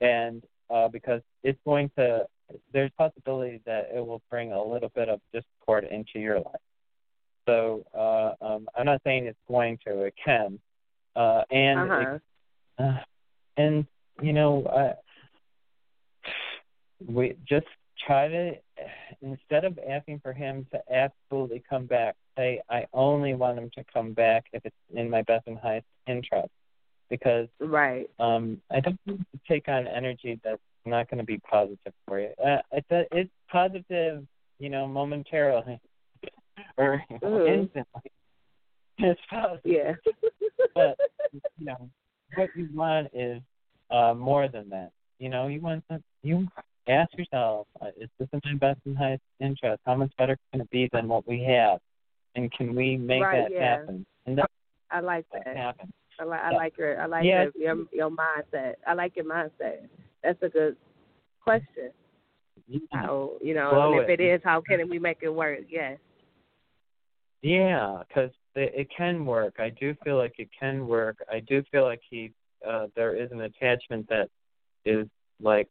[0.00, 2.26] And uh because it's going to
[2.72, 6.65] there's possibility that it will bring a little bit of discord into your life.
[7.46, 10.02] So uh, um, I'm not saying it's going to.
[10.02, 10.58] It can,
[11.14, 12.16] uh, and Uh-huh.
[12.16, 12.22] it,
[12.82, 12.98] uh,
[13.56, 13.86] and
[14.20, 14.94] you know, uh,
[17.06, 17.66] we just
[18.06, 18.52] try to
[19.22, 23.84] instead of asking for him to absolutely come back, say I only want him to
[23.92, 26.50] come back if it's in my best and highest interest,
[27.08, 28.08] because Right.
[28.18, 28.98] um, I don't
[29.48, 32.30] take on energy that's not going to be positive for you.
[32.44, 34.26] Uh, it's a, it's positive,
[34.58, 35.78] you know, momentarily
[36.78, 37.46] or you know, Mhm.
[37.46, 38.02] instantly.
[38.98, 39.94] It's positive, Yeah.
[40.74, 40.98] but
[41.32, 41.90] you know,
[42.34, 43.42] what you want is
[43.90, 44.90] uh, more than that.
[45.18, 46.02] You know, you want some.
[46.22, 46.46] You
[46.88, 49.82] ask yourself, uh, is this in my best and highest interest?
[49.84, 51.78] How much better can it be than what we have?
[52.36, 53.78] And can we make Right, that yeah.
[53.78, 54.06] happen?
[54.26, 54.50] And that
[54.90, 55.92] I like that happen.
[56.18, 56.56] I like I Yeah.
[56.56, 57.46] like your I like Yeah.
[57.54, 58.74] your, your your mindset.
[58.86, 59.88] I like your mindset.
[60.22, 60.76] That's a good
[61.42, 61.90] question.
[62.92, 65.60] How you know, and if it is, how can we make it work?
[65.68, 65.98] Yes.
[67.42, 69.56] Yeah, because it, it can work.
[69.58, 71.18] I do feel like it can work.
[71.30, 72.32] I do feel like he,
[72.66, 74.28] uh, there is an attachment that
[74.84, 75.06] is
[75.40, 75.68] like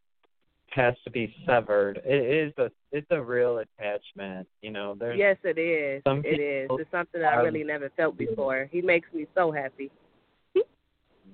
[0.70, 2.02] has to be severed.
[2.06, 4.48] It is a, it's a real attachment.
[4.62, 6.02] You know, there's yes, it is.
[6.06, 6.70] It is.
[6.80, 8.70] It's something I really never felt before.
[8.72, 9.92] He makes me so happy.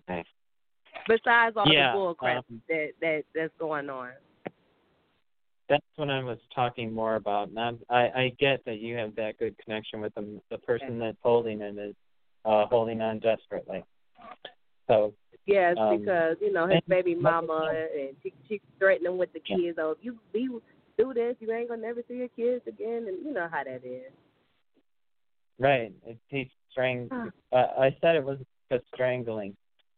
[0.09, 0.23] Okay.
[1.07, 4.11] Besides all Yeah, the bull crap um, that that that's going on.
[5.71, 7.53] That's what I was talking more about.
[7.53, 10.41] Not, I, I get that you have that good connection with him.
[10.51, 11.95] The person that's holding it is
[12.43, 13.83] uh, holding on desperately.
[14.87, 15.13] So
[15.47, 19.39] Yes, Um, because you know his and- baby mama and she she's threatening with the
[19.39, 19.77] kids.
[19.81, 20.47] Oh, if you be
[20.97, 23.83] do this, you ain't gonna never see your kids again, and you know how that
[23.83, 24.11] is.
[25.57, 25.93] Right.
[26.05, 27.09] It, he's strang.
[27.51, 28.37] Uh, I said it was
[28.71, 29.55] just strangling,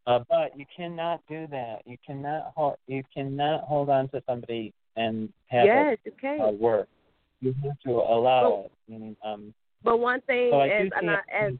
[0.07, 1.81] uh, but you cannot do that.
[1.85, 2.75] You cannot hold.
[2.87, 6.41] You cannot hold on to somebody and have yes, it can.
[6.41, 6.87] uh, work.
[7.41, 8.93] You have to allow Well, it.
[8.93, 9.53] And, um,
[9.83, 10.89] but one thing so as
[11.31, 11.53] as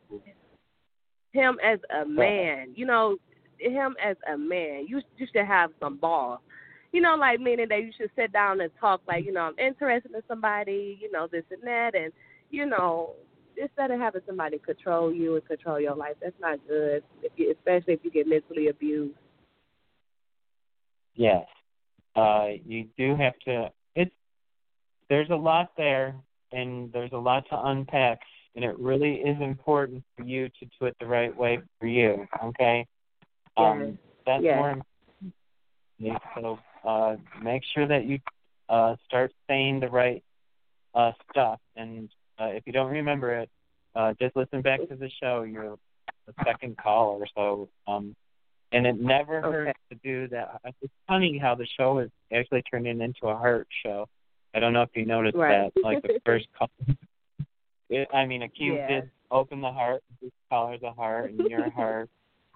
[1.34, 3.18] him as a man, you know,
[3.60, 6.40] him as a man, you you should have some balls.
[6.92, 9.58] You know, like meaning that you should sit down and talk like, you know, I'm
[9.58, 12.14] interested in somebody, you know, this and that and
[12.50, 13.14] you know,
[13.62, 17.04] instead of having somebody control you and control your life, that's not good.
[17.24, 19.16] If you especially if you get mentally abused.
[21.16, 21.46] Yes.
[22.16, 23.70] Uh, you do have to.
[23.96, 24.14] It's
[25.10, 26.16] there's a lot there,
[26.52, 28.20] and there's a lot to unpack,
[28.56, 32.28] and it really is important for you to do it the right way for you.
[32.44, 32.86] Okay.
[33.58, 33.98] Um, Yes.
[34.26, 34.56] that's Yes.
[34.58, 35.34] more important.
[36.00, 38.20] Yeah, so uh, make sure that you
[38.70, 40.24] uh, start saying the right
[40.96, 43.50] uh, stuff, and uh, if you don't remember it,
[43.96, 45.44] uh, just listen back to the show.
[45.44, 45.78] You're
[46.26, 47.70] the second call or so.
[47.88, 48.16] Um,
[48.74, 49.52] and it never Okay.
[49.68, 50.60] hurts to do that.
[50.82, 54.08] It's funny how the show is actually turning into a heart show.
[54.54, 55.72] I don't know if you noticed Right.
[55.74, 55.84] that.
[55.84, 56.70] Like the first call,
[57.90, 58.88] it, I mean, a cue Yeah.
[58.88, 62.10] did open the heart, this caller's a heart, and your heart.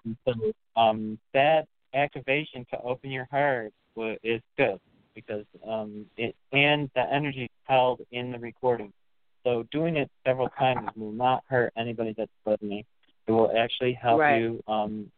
[0.04, 3.72] And so um, that activation to open your heart
[4.22, 4.78] is good
[5.14, 8.92] because um, it and the energy is held in the recording.
[9.44, 12.84] So doing it several times will not hurt anybody that's listening.
[13.26, 14.36] It will actually help Right.
[14.38, 15.10] you um,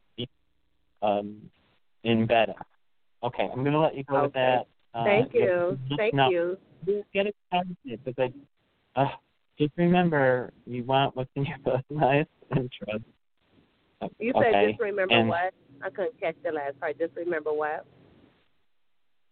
[1.03, 1.51] um,
[2.05, 2.57] embed it.
[3.23, 4.67] Okay, I'm going to let you go with that.
[4.95, 5.79] Uh, Thank you.
[5.89, 6.59] just Thank know- you.
[6.87, 8.15] Just get excited because
[8.97, 9.09] I, uh,
[9.59, 13.05] just remember you want what's in your best and highest interest.
[14.19, 15.53] You said just remember and what?
[15.85, 16.99] I couldn't catch the last part.
[16.99, 17.85] Just remember what?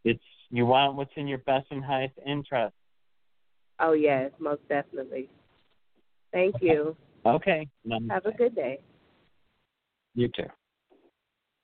[0.04, 2.74] It's you want what's in your best and highest interest.
[3.80, 5.30] Oh yes, most definitely.
[6.32, 6.96] Thank you.
[7.24, 7.66] Okay.
[7.86, 8.10] Namaste.
[8.10, 8.80] Have a good day.
[10.14, 10.44] You too.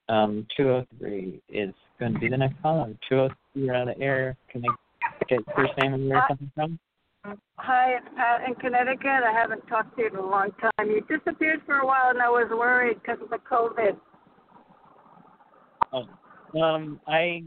[0.09, 2.93] Um, 203 is going to be the next caller.
[3.09, 4.37] 203, you're on the air.
[4.51, 6.79] Can I get first name and where you're coming from?
[7.57, 9.07] Hi, it's Pat in Connecticut.
[9.07, 10.91] I haven't talked to you in a long time.
[10.91, 13.97] You disappeared for a while, and I was worried because of the COVID.
[15.95, 17.45] Oh, um, I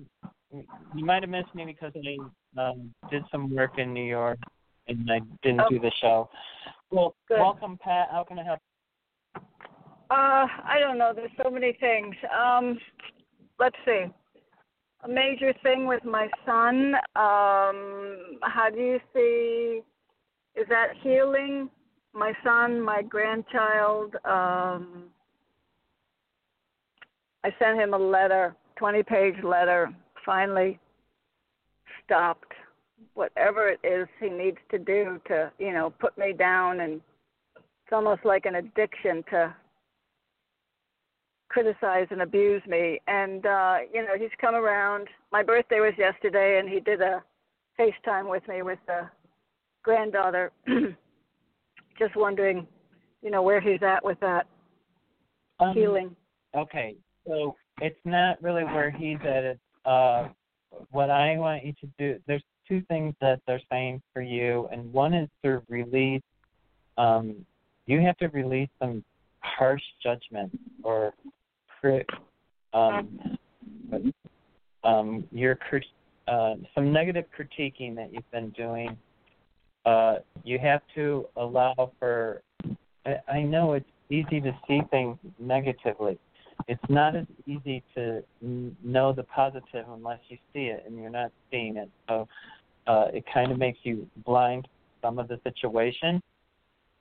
[0.52, 4.40] you might have missed me because I um, did some work in New York
[4.88, 5.70] and I didn't Oh.
[5.70, 6.30] do the show.
[6.92, 7.40] Well, Good.
[7.40, 8.08] welcome, Pat.
[8.12, 8.60] How can I help?
[10.10, 11.12] Uh, I don't know.
[11.14, 12.16] There's so many things.
[12.38, 12.78] Um,
[13.60, 14.06] let's see.
[15.04, 16.96] A major thing with my son.
[17.16, 19.82] Um, how do you see?
[20.60, 21.70] Is that healing?
[22.14, 24.16] My son, my grandchild.
[24.26, 25.04] Um,
[27.44, 29.94] I sent him a letter, 20-page letter.
[30.26, 30.80] Finally,
[32.06, 32.54] stopped
[33.14, 37.02] whatever it is he needs to do to, you know, put me down, and
[37.56, 39.56] it's almost like an addiction to
[41.50, 43.00] criticize and abuse me.
[43.08, 45.08] And uh, you know, he's come around.
[45.32, 47.24] My birthday was yesterday, and he did a
[47.80, 49.10] FaceTime with me with the
[49.84, 50.52] granddaughter.
[52.00, 52.68] Just wondering,
[53.22, 54.48] you know, where he's at with that
[55.60, 56.16] Um, healing.
[56.56, 59.44] Okay, so it's not really where he's at.
[59.44, 60.30] It's uh,
[60.92, 62.20] what I want you to do.
[62.28, 66.22] There's two things that they're saying for you, and one is to release.
[66.98, 67.46] Um,
[67.86, 69.04] you have to release some
[69.58, 70.52] harsh judgment
[70.84, 71.14] or.
[72.74, 73.38] Um,
[74.84, 75.58] um, your
[76.28, 78.98] uh, some negative critiquing that you've been doing.
[79.86, 82.42] Uh, you have to allow for.
[83.06, 86.18] I, I know it's easy to see things negatively.
[86.68, 91.10] It's not as easy to n- know the positive unless you see it, and you're
[91.10, 91.90] not seeing it.
[92.10, 92.28] So
[92.88, 94.68] uh, it kind of makes you blind
[95.02, 96.22] some of the situation.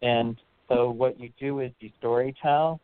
[0.02, 0.37] And
[0.68, 2.81] so what you do is you story tell,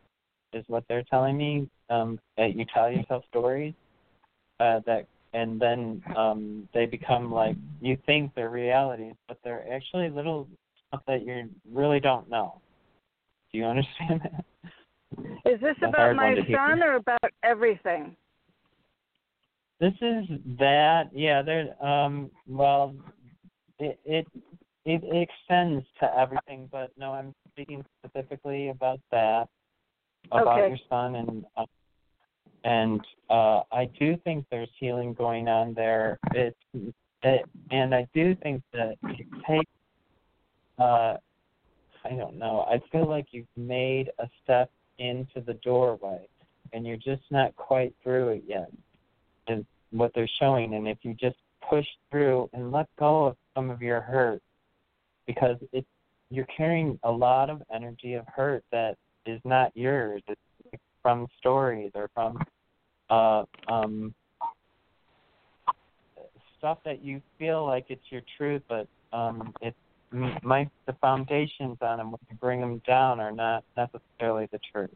[0.53, 1.69] is what they're telling me.
[1.89, 3.73] Um, that you tell yourself stories
[4.59, 10.09] uh, that, and then um, they become like you think they're realities, but they're actually
[10.09, 10.47] little
[10.87, 12.59] stuff that you really don't know.
[13.51, 14.45] Do you understand that?
[15.45, 16.57] Is this about my one to hear.
[16.57, 18.15] son or about everything?
[19.79, 20.25] This is
[20.57, 21.09] that.
[21.13, 21.75] Yeah, there.
[21.85, 22.31] Um.
[22.47, 22.95] Well,
[23.79, 24.25] it it
[24.85, 29.47] it extends to everything, but no, I'm speaking specifically about that,
[30.31, 30.69] about Okay.
[30.69, 31.65] your son, and uh,
[32.63, 36.19] and uh, I do think there's healing going on there.
[36.33, 36.55] It,
[37.23, 39.71] it and I do think that it takes.
[40.77, 41.17] Uh,
[42.05, 42.65] I don't know.
[42.69, 46.27] I feel like you've made a step into the doorway,
[46.73, 48.71] and you're just not quite through it yet.
[49.47, 51.37] Is what they're showing, and if you just
[51.69, 54.41] push through and let go of some of your hurt,
[55.27, 55.85] because it
[56.33, 60.21] you're carrying a lot of energy of hurt that is not yours.
[60.27, 62.39] It's from stories or from
[63.09, 64.15] uh, um,
[66.57, 69.77] stuff that you feel like it's your truth, but um, it's
[70.11, 74.59] m- my the foundations on them when you bring them down are not necessarily the
[74.71, 74.89] truth.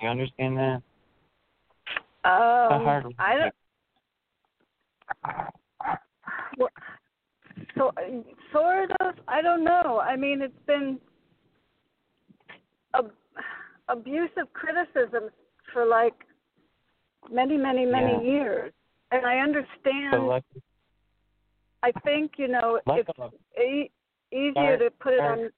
[0.00, 0.82] You understand that?
[2.24, 3.14] Um, hard.
[3.18, 3.54] I don't.
[6.56, 6.68] Well,
[7.76, 8.00] so uh,
[8.52, 9.14] sort of.
[9.28, 10.00] I don't know.
[10.04, 10.98] I mean, it's been
[12.94, 13.12] ab-
[13.88, 15.30] abusive criticism
[15.72, 16.14] for like
[17.30, 18.32] many, many, many Yeah.
[18.32, 18.72] years,
[19.10, 20.12] and I understand.
[20.12, 20.40] So
[21.82, 23.90] I think you know let it's e-
[24.30, 25.50] easier to put it on.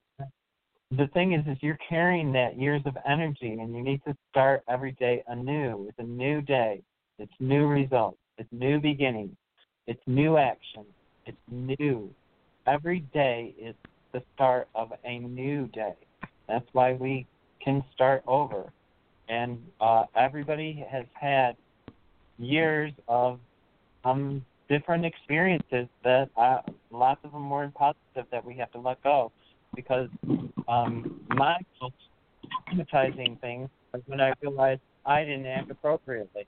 [0.91, 4.63] the thing is is you're carrying that years of energy and you need to start
[4.69, 6.83] every day anew it's a new day
[7.19, 9.37] it's new results it's new beginnings
[9.87, 10.85] it's new action
[11.27, 12.11] it's new.
[12.67, 13.75] Every day is
[14.13, 15.95] the start of a new day.
[16.49, 17.27] That's why we
[17.63, 18.73] can start over.
[19.29, 21.57] And uh everybody has had
[22.39, 23.39] years of
[24.05, 26.59] um different experiences that uh,
[26.91, 29.31] lots of them weren't positive that we have to let go
[29.75, 30.09] because
[30.69, 31.57] um, my
[32.71, 36.47] traumatizing thing was when I realized I didn't act appropriately,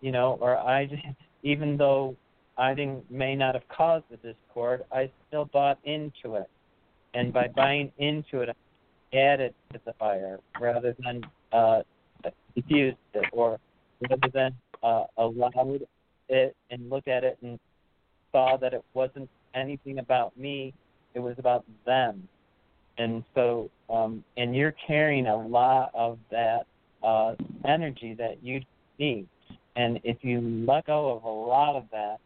[0.00, 2.16] you know, or I, didn't- even though
[2.58, 6.48] I didn't may not have caused the discord, I still bought into it,
[7.14, 8.48] and by buying into it,
[9.12, 11.82] I added to the fire rather than uh,
[12.54, 13.58] diffused it, or
[14.08, 15.82] rather than uh, allowed
[16.28, 17.58] it and looked at it and
[18.32, 20.74] saw that it wasn't anything about me,
[21.14, 22.28] it was about them.
[22.98, 26.66] And so um and you're carrying a lot of that
[27.02, 27.34] uh
[27.66, 28.60] energy that you
[28.98, 29.28] need.
[29.76, 32.18] And if you let go of a lot of that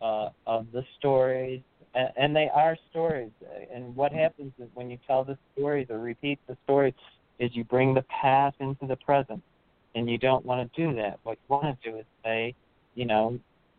[0.00, 1.62] uh of the stories
[1.94, 3.30] and, and they are stories.
[3.72, 6.94] And what happens is when you tell the stories or repeat the stories,
[7.38, 9.42] is you bring the past into the present,
[9.94, 11.18] and you don't want to do that.
[11.22, 12.54] What you want to do is say,
[12.94, 13.38] you know,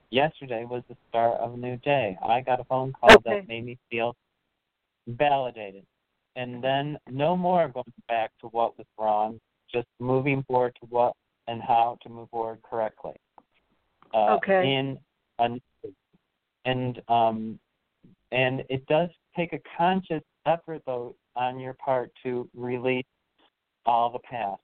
[0.09, 2.17] yesterday was the start of a new day.
[2.23, 3.35] I got a phone call Okay.
[3.35, 4.15] that made me feel
[5.07, 5.85] validated.
[6.35, 9.39] And then no more going back to what was wrong,
[9.71, 11.13] just moving forward to what
[11.47, 13.13] and how to move forward correctly.
[14.13, 14.73] Uh, Okay.
[14.75, 14.99] In
[15.39, 15.61] a,
[16.65, 17.59] and um,
[18.31, 23.05] and it does take a conscious effort though on your part to release
[23.85, 24.61] all the past.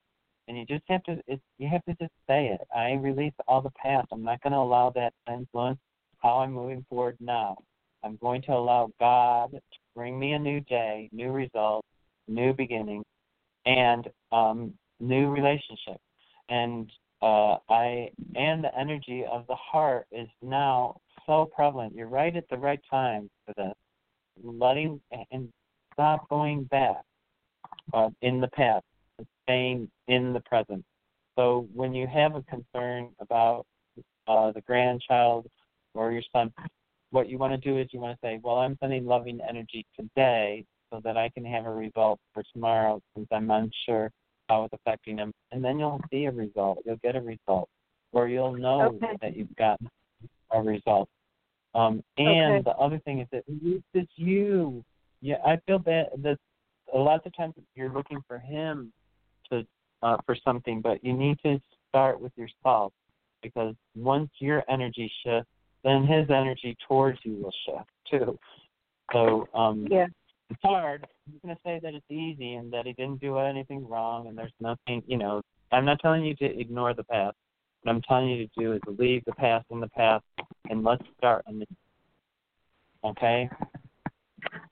[0.47, 2.61] And you just have to it, you have to just say it.
[2.75, 4.07] I release all the past.
[4.11, 5.79] I'm not going to allow that to influence
[6.19, 7.57] how I'm moving forward now.
[8.03, 9.59] I'm going to allow God to
[9.95, 11.87] bring me a new day, new results,
[12.27, 13.03] new beginning,
[13.65, 15.99] and um, new relationship.
[16.49, 16.89] And
[17.21, 21.93] uh, I and the energy of the heart is now so prevalent.
[21.93, 23.73] You're right at the right time for this.
[24.43, 25.01] Letting
[25.31, 25.49] and
[25.93, 27.01] stop going back
[27.93, 28.85] uh, in the past,
[29.43, 30.83] staying in the present.
[31.37, 33.65] So when you have a concern about
[34.27, 35.47] uh, the grandchild
[35.93, 36.53] or your son,
[37.11, 39.85] what you want to do is you want to say, well, I'm sending loving energy
[39.99, 44.11] today so that I can have a result for tomorrow since I'm unsure
[44.49, 45.31] how it's affecting him.
[45.51, 46.79] And then you'll see a result.
[46.85, 47.69] You'll get a result.
[48.13, 49.17] Or you'll know Okay.
[49.21, 49.89] that you've gotten
[50.51, 51.09] a result.
[51.77, 52.61] Um, and Okay.
[52.63, 53.43] the other thing is that
[53.93, 54.83] it's you.
[55.21, 56.37] Yeah, I feel bad that
[56.93, 58.91] a lot of times you're looking for him
[59.51, 59.65] to
[60.01, 61.59] uh, for something, but you need to
[61.89, 62.93] start with yourself
[63.41, 65.49] because once your energy shifts,
[65.83, 68.39] then his energy towards you will shift too.
[69.13, 70.07] So um, Yeah.
[70.49, 71.05] it's hard.
[71.27, 74.37] I'm going to say that it's easy and that he didn't do anything wrong and
[74.37, 77.35] there's nothing, you know, I'm not telling you to ignore the past.
[77.83, 80.23] What I'm telling you to do is leave the past in the past
[80.69, 81.65] and let's start anew.
[83.03, 83.49] Okay?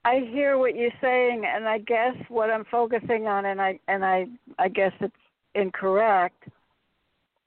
[0.03, 4.05] I hear what you're saying, and I guess what I'm focusing on, and I and
[4.05, 4.27] I
[4.59, 5.15] I guess it's
[5.55, 6.43] incorrect,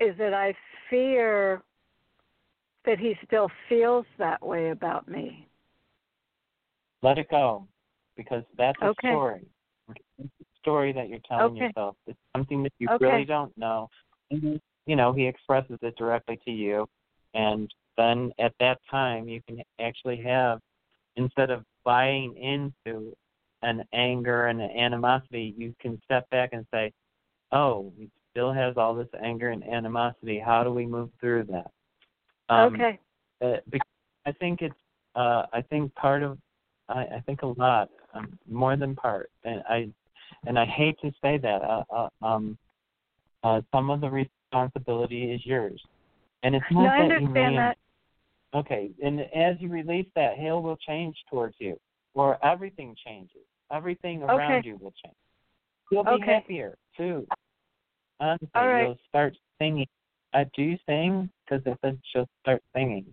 [0.00, 0.54] is that I
[0.90, 1.62] fear
[2.84, 5.46] that he still feels that way about me.
[7.02, 7.68] Let it go
[8.16, 9.08] because that's a Okay.
[9.08, 9.46] story.
[10.18, 11.66] It's a story that you're telling Okay.
[11.66, 11.96] yourself.
[12.06, 13.04] It's something that you Okay.
[13.04, 13.88] really don't know.
[14.30, 16.88] And, you know, he expresses it directly to you.
[17.34, 20.60] And then at that time, you can actually have,
[21.16, 23.14] instead of buying into
[23.62, 26.90] an anger and an animosity, you can step back and say,
[27.52, 30.42] oh, he still has all this anger and animosity.
[30.44, 31.70] How do we move through that?
[32.48, 32.98] Um, okay.
[33.42, 33.56] uh,
[34.24, 34.74] I think it's
[35.14, 36.38] uh, I think part of
[36.88, 39.88] I, I think a lot um, more than part and I
[40.46, 42.56] and I hate to say that uh, uh, um,
[43.42, 44.10] uh, some of the
[44.52, 45.82] responsibility is yours
[46.42, 47.76] and it's not No, I that you that.
[48.54, 51.76] okay and as you release that hail will change towards you
[52.14, 53.42] or everything changes
[53.72, 54.68] everything around Okay.
[54.68, 55.16] you will change
[55.90, 56.32] you'll be Okay.
[56.32, 57.26] happier too
[58.20, 58.86] honestly All right.
[58.86, 59.86] you'll start singing
[60.34, 63.06] I do sing because it said she'll start singing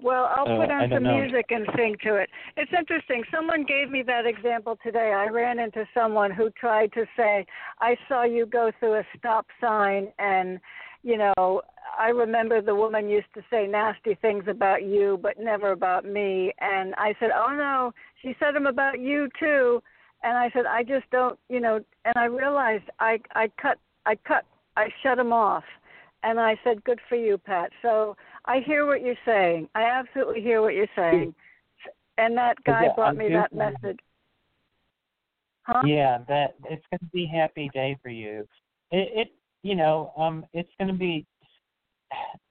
[0.00, 1.20] Well, I'll put oh, I on some know.
[1.20, 2.30] music and sing to it.
[2.56, 3.24] It's interesting.
[3.34, 5.12] Someone gave me that example today.
[5.12, 7.44] I ran into someone who tried to say,
[7.80, 10.60] I saw you go through a stop sign, and,
[11.02, 11.62] you know,
[11.98, 16.52] I remember the woman used to say nasty things about you, but never about me.
[16.60, 17.92] And I said, Oh, no,
[18.22, 19.82] she said them about you, too.
[20.22, 24.14] And I said, I just don't, you know, and I realized I, I cut, I
[24.14, 24.44] cut,
[24.76, 25.64] I shut them off.
[26.22, 27.70] And I said, Good for you, Pat.
[27.82, 28.16] So,
[28.48, 29.68] I hear what you're saying.
[29.74, 31.34] I absolutely hear what you're saying.
[32.16, 34.00] And that guy Yeah, brought I me that message.
[35.62, 35.82] Huh?
[35.86, 38.48] Yeah, that it's going to be a happy day for you.
[38.90, 39.28] It, it
[39.62, 41.26] you know, um, it's going to be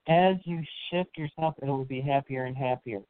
[0.07, 3.01] as you shift yourself, it will be happier and happier.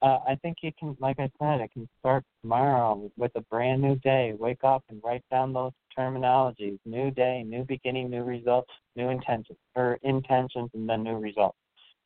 [0.00, 3.82] Uh, I think it can, like I said, it can start tomorrow with a brand
[3.82, 4.34] new day.
[4.38, 9.58] Wake up and write down those terminologies: new day, new beginning, new results, new intentions,
[9.74, 11.58] or intentions, and then new results.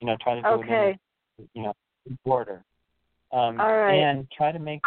[0.02, 0.90] You know, try to do Okay.
[0.90, 0.98] it
[1.38, 1.72] in, you know,
[2.06, 2.64] in order.
[3.30, 3.94] Um, All right.
[3.94, 4.80] And try to make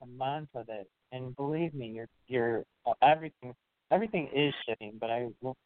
[0.00, 3.52] a mantra that, and believe me, you're, you're uh, everything,
[3.90, 4.92] everything is shifting.
[5.00, 5.56] But I will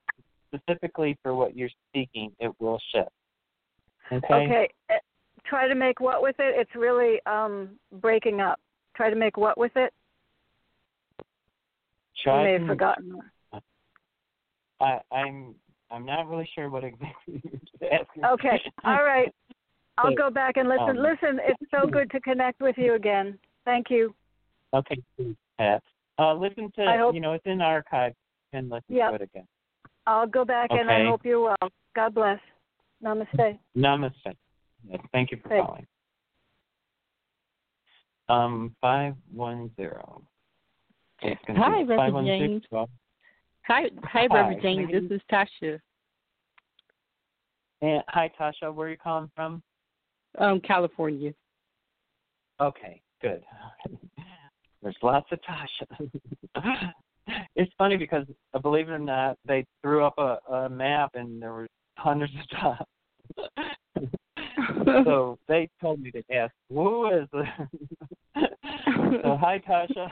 [0.49, 3.11] specifically for what you're speaking, it will shift.
[4.11, 4.35] Okay.
[4.35, 4.69] Okay.
[4.89, 4.95] Uh,
[5.45, 6.55] Try to make what with it?
[6.59, 8.59] It's really um breaking up.
[8.97, 9.93] Try to make what with it?
[12.25, 13.21] Try I may have forgotten.
[14.81, 15.55] I, I'm,
[15.91, 17.41] I'm not really sure what exactly
[17.81, 18.25] you're asking.
[18.25, 18.61] Okay.
[18.85, 19.33] All right.
[19.99, 20.15] I'll Okay.
[20.17, 20.91] go back and listen.
[20.91, 23.39] Um, listen, it's so good to connect with you again.
[23.65, 24.15] Thank you.
[24.75, 24.97] Okay,
[25.59, 25.83] Pat.
[26.19, 28.15] Uh, listen to, I hope- you know, it's in archive.
[28.53, 29.09] and listen Yeah.
[29.11, 29.47] to it again.
[30.07, 31.57] I'll go back and I hope you're well.
[31.95, 32.39] God bless.
[33.03, 33.59] Namaste.
[33.77, 34.37] Namaste.
[34.89, 35.67] Yes, thank you for Thanks.
[35.67, 35.87] calling.
[38.29, 40.23] Um, five one zero.
[41.23, 42.63] Hi, Reverend James.
[43.67, 44.93] Hi, hi, Reverend James.
[44.93, 45.81] This is Tasha.
[47.83, 48.73] And hi, Tasha.
[48.73, 49.61] Where are you calling from?
[50.39, 51.35] Um, California.
[52.61, 53.43] Okay, good.
[54.83, 56.93] There's lots of Tasha.
[57.57, 61.43] it's funny because, uh, believe it or not, they threw up a, a map and
[61.43, 62.85] there were hundreds of Tasha.
[65.05, 67.49] so they told me to ask, who is this?
[69.23, 70.09] so hi, Tasha.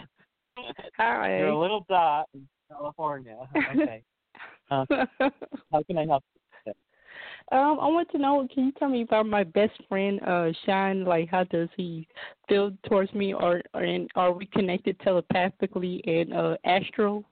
[0.96, 1.38] Hi.
[1.38, 3.36] You're a little dot in California.
[3.57, 4.02] Okay.
[4.70, 4.84] Uh,
[5.72, 6.24] how can I help?
[7.52, 8.48] Um, I want to know.
[8.52, 11.05] Can you tell me about my best friend, uh, Shine?
[11.05, 12.09] Like, how does he
[12.48, 17.24] feel towards me, or, or and are we connected telepathically and uh, astral?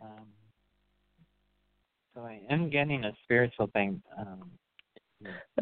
[0.00, 0.26] Um,
[2.14, 4.02] so I am getting a spiritual thing.
[4.18, 4.50] Um,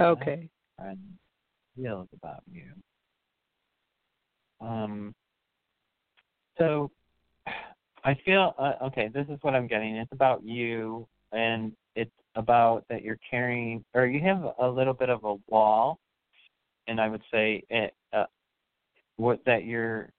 [0.01, 0.49] okay.
[0.79, 0.99] And
[1.77, 2.65] feels about you.
[4.61, 5.15] Um.
[6.59, 6.91] So
[8.05, 9.09] I feel uh, okay.
[9.09, 9.97] This is what I'm getting.
[9.97, 15.09] It's about you, and it's about that you're carrying, or you have a little bit
[15.09, 15.99] of a wall,
[16.87, 18.27] and I would say it, uh,
[19.17, 20.11] what that you're.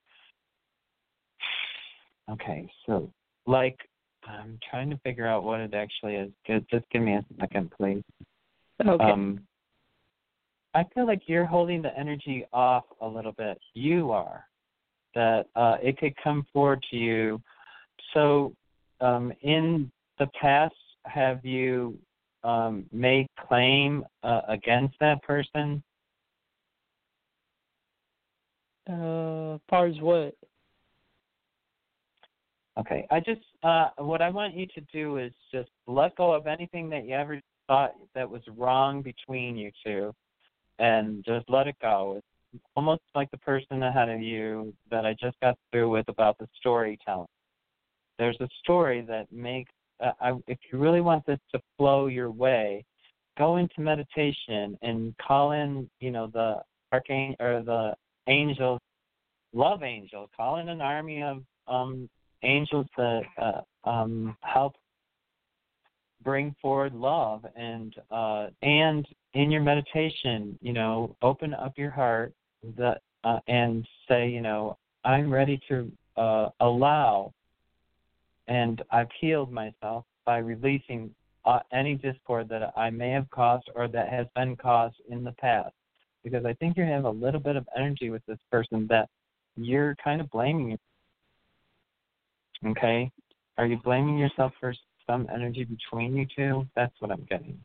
[2.29, 3.11] Okay, so
[3.45, 3.77] like
[4.27, 6.31] I'm trying to figure out what it actually is.
[6.47, 8.01] Just, just give me a second, please.
[8.85, 9.03] Okay.
[9.03, 9.41] Um,
[10.75, 13.57] I feel like you're holding the energy off a little bit.
[13.73, 14.45] You are.
[15.15, 17.41] That uh, it could come forward to you
[18.13, 18.53] so,
[19.01, 20.73] um, in the past,
[21.05, 21.97] have you
[22.43, 25.83] um, made claim uh, against that person?
[28.89, 30.35] Uh, far as what?
[32.77, 36.45] Okay, I just uh, what I want you to do is just let go of
[36.45, 40.13] anything that you ever thought that was wrong between you two,
[40.79, 42.21] and just let it go.
[42.53, 46.37] It's almost like the person ahead of you that I just got through with about
[46.37, 47.27] the storytelling
[48.17, 49.71] there's a story that makes
[50.03, 52.83] uh, I, if you really want this to flow your way
[53.37, 56.57] go into meditation and call in you know the
[56.91, 57.93] archangel or the
[58.27, 58.79] angels
[59.53, 62.09] love angels call in an army of um
[62.43, 64.73] angels that uh, um help
[66.25, 72.33] bring forward love and uh and in your meditation you know open up your heart
[72.77, 77.31] the uh, and say you know i'm ready to uh allow
[78.47, 81.11] and I've healed myself by releasing
[81.45, 85.31] uh, any discord that I may have caused or that has been caused in the
[85.33, 85.73] past.
[86.23, 89.09] Because I think you have a little bit of energy with this person that
[89.55, 90.77] you're kind of blaming.
[92.65, 93.11] Okay?
[93.57, 94.73] Are you blaming yourself for
[95.07, 96.67] some energy between you two?
[96.75, 97.57] That's what I'm getting.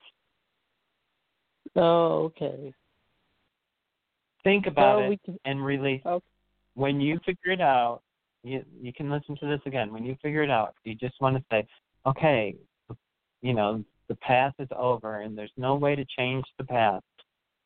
[1.77, 2.73] Oh, okay.
[4.45, 5.39] Think about it can...
[5.45, 6.03] and release.
[6.05, 6.11] Okay.
[6.11, 6.23] Oh.
[6.75, 8.01] When you figure it out,
[8.43, 10.75] you you can listen to this again when you figure it out.
[10.85, 11.67] You just want to say,
[12.07, 12.55] okay,
[13.43, 17.05] you know, the past is over and there's no way to change the past.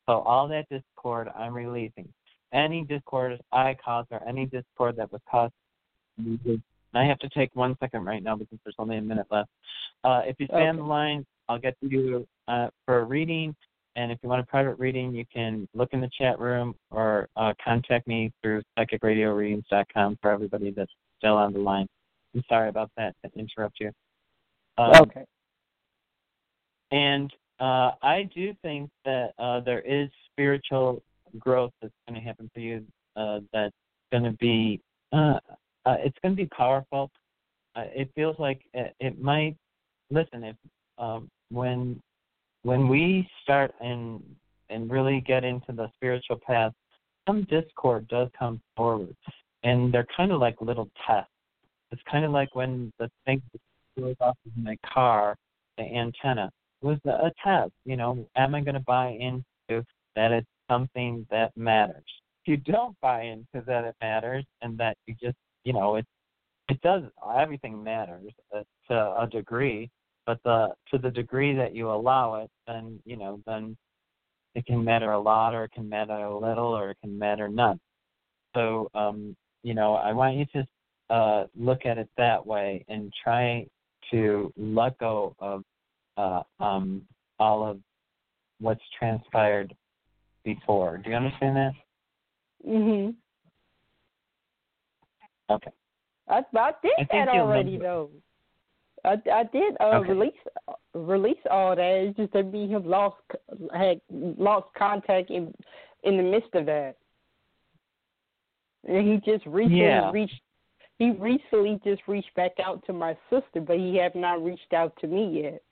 [0.06, 2.08] So all that discord I'm releasing.
[2.52, 5.52] Any discord I caused or any discord that was caused
[6.97, 9.51] I have to take one second right now because there's only a minute left.
[10.03, 10.68] Uh, if you stay okay.
[10.68, 13.55] on the line, I'll get to you uh, for a reading.
[13.97, 17.28] And if you want a private reading, you can look in the chat room or
[17.36, 21.86] uh, contact me through psychicradioreadings.com for everybody that's still on the line.
[22.34, 23.92] I'm sorry about that to interrupt you.
[24.78, 25.24] Um, okay.
[26.90, 31.03] And uh, I do think that uh, there is spiritual
[31.38, 32.84] growth that's going to happen for you.
[33.16, 33.74] Uh, that's
[34.11, 34.80] going to be
[35.85, 37.11] uh, uh, it's going to be powerful.
[37.76, 39.57] Uh, it feels like it, it might.
[40.11, 40.57] Listen, if
[40.99, 42.01] um, when
[42.62, 44.22] when we start and
[44.70, 46.72] and really get into the spiritual path,
[47.26, 49.14] some discord does come forward,
[49.62, 51.30] and they're kind of like little tests.
[51.91, 53.43] It's kind of like when the thing
[53.99, 55.37] goes off in my car,
[55.78, 56.51] the antenna
[56.82, 57.72] was a test.
[57.85, 59.85] You know, am I going to buy into
[60.16, 62.05] that it's something that matters?
[62.45, 66.06] If you don't buy into that it matters, and that you just, you know, it
[66.68, 67.02] it does
[67.38, 69.90] everything matters uh, to a degree
[70.26, 73.76] but the to the degree that you allow it, then you know, then
[74.54, 77.48] it can matter a lot, or it can matter a little, or it can matter
[77.48, 77.80] none.
[78.54, 83.12] So, um, you know, I want you to uh, look at it that way and
[83.22, 83.66] try
[84.12, 85.64] to let go of
[86.16, 87.02] uh, um,
[87.38, 87.80] all of
[88.60, 89.74] what's transpired
[90.44, 90.98] before.
[90.98, 91.72] Do you understand that?
[92.66, 93.14] Mhm.
[95.51, 95.70] Okay.
[96.28, 98.11] I, I did I that already, though.
[99.05, 100.09] I, I did uh, okay.
[100.11, 100.32] release
[100.95, 101.82] release all that.
[101.82, 103.16] It's just that we have lost
[103.74, 105.53] had lost contact in
[106.05, 106.97] in the midst of that.
[108.86, 110.11] And he just recently Yeah.
[110.11, 110.40] reached
[110.99, 114.95] he recently just reached back out to my sister, but he have not reached out
[115.01, 115.62] to me yet.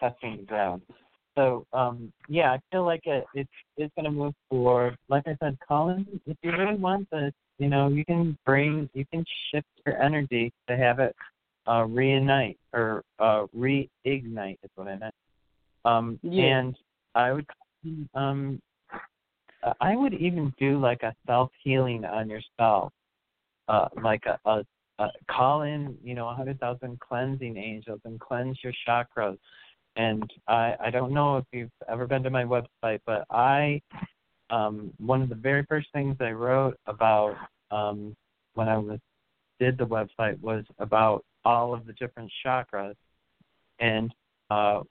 [0.00, 0.82] testing the ground.
[1.38, 4.96] So um, yeah, I feel like it, it's it's going to move forward.
[5.08, 8.90] Like I said, call in, if you really want this, you know, you can bring,
[8.92, 11.14] you can shift your energy to have it
[11.68, 15.14] uh, reunite or uh, reignite is what I meant.
[15.84, 16.58] Um, Yeah.
[16.58, 16.76] And
[17.14, 17.46] I would,
[18.14, 18.60] um,
[19.80, 22.92] I would even do like a self healing on yourself,
[23.68, 24.64] uh, like a, a
[24.98, 29.38] uh, call in, you know, a hundred thousand cleansing angels and cleanse your chakras.
[29.98, 33.82] And I, I don't know if you've ever been to my website, but I,
[34.48, 37.36] um, one of the very first things I wrote about
[37.70, 38.16] um,
[38.54, 39.00] when I was
[39.58, 42.94] did the website was about all of the different chakras
[43.80, 44.14] and
[44.50, 44.82] uh,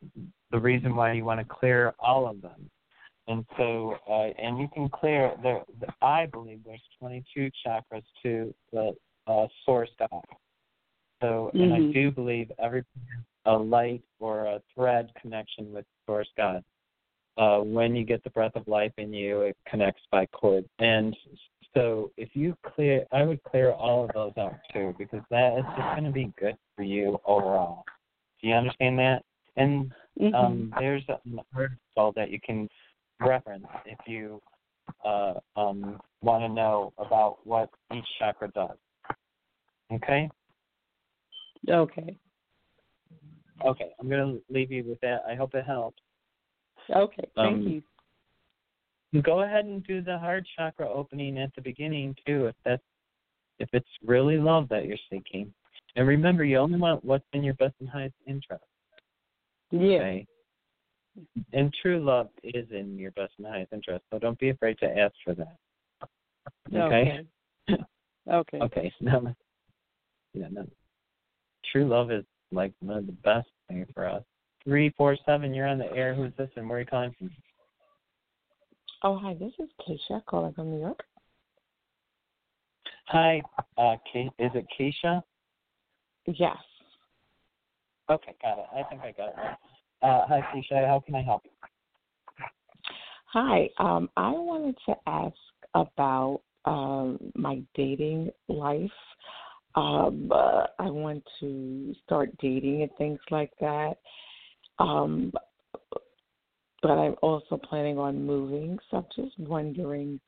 [0.51, 2.69] the reason why you want to clear all of them.
[3.29, 8.53] And so, uh, and you can clear the, the I believe there's 22 chakras to
[8.71, 8.93] the
[9.25, 10.23] uh, source God.
[11.21, 11.93] So, and I Mhm.
[11.93, 12.83] do believe every
[13.47, 16.63] a light or a thread connection with source God.
[17.37, 20.65] Uh, when you get the breath of life in you, it connects by cord.
[20.79, 21.15] And
[21.73, 25.65] so, if you clear, I would clear all of those out too, because that is
[25.77, 27.85] just going to be good for you overall.
[28.41, 29.23] Do you understand that?
[29.55, 30.33] And Mhm.
[30.33, 32.67] um, there's an article that you can
[33.19, 34.41] reference if you
[35.05, 38.77] uh, um, want to know about what each chakra does.
[39.91, 40.29] Okay?
[41.69, 42.17] okay.
[43.65, 45.23] Okay, I'm going to leave you with that.
[45.27, 46.01] I hope it helps.
[46.95, 47.27] Okay.
[47.35, 47.83] Thank Um,
[49.13, 49.21] you.
[49.21, 52.83] Go ahead and do the heart chakra opening at the beginning too, if that's
[53.59, 55.51] if it's really love that you're seeking.
[55.95, 58.63] And remember, you only want what's in your best and highest interest.
[59.71, 59.97] Yeah.
[59.97, 60.27] Okay.
[61.53, 64.97] And true love is in your best and highest interest, so don't be afraid to
[64.97, 65.57] ask for that.
[66.73, 67.21] Okay.
[67.69, 67.83] Okay.
[68.29, 68.59] Okay.
[68.59, 68.93] Okay.
[69.01, 69.33] No.
[70.33, 70.47] Yeah.
[70.51, 70.67] No.
[71.71, 74.23] True love is like one of the best things for us.
[74.63, 75.53] Three four seven.
[75.53, 76.13] You're on the air.
[76.13, 76.49] Who's this?
[76.55, 77.29] And where are you calling from?
[79.03, 81.03] Oh, hi, this is Keisha calling from New York.
[83.07, 83.41] Hi.
[83.77, 85.21] Uh, Ke- is it Keisha?
[86.25, 86.57] Yes.
[88.09, 88.65] Okay, got it.
[88.75, 89.35] I think I got it.
[89.37, 89.57] right.
[90.01, 90.87] Uh, hi, Keisha.
[90.87, 91.43] How can I help?
[93.33, 95.35] Hi, um, I wanted to ask
[95.73, 98.89] about um, my dating life.
[99.77, 103.99] Um, uh, I want to start dating and things like that.
[104.79, 105.31] Um,
[106.81, 110.19] but I'm also planning on moving, so I'm just wondering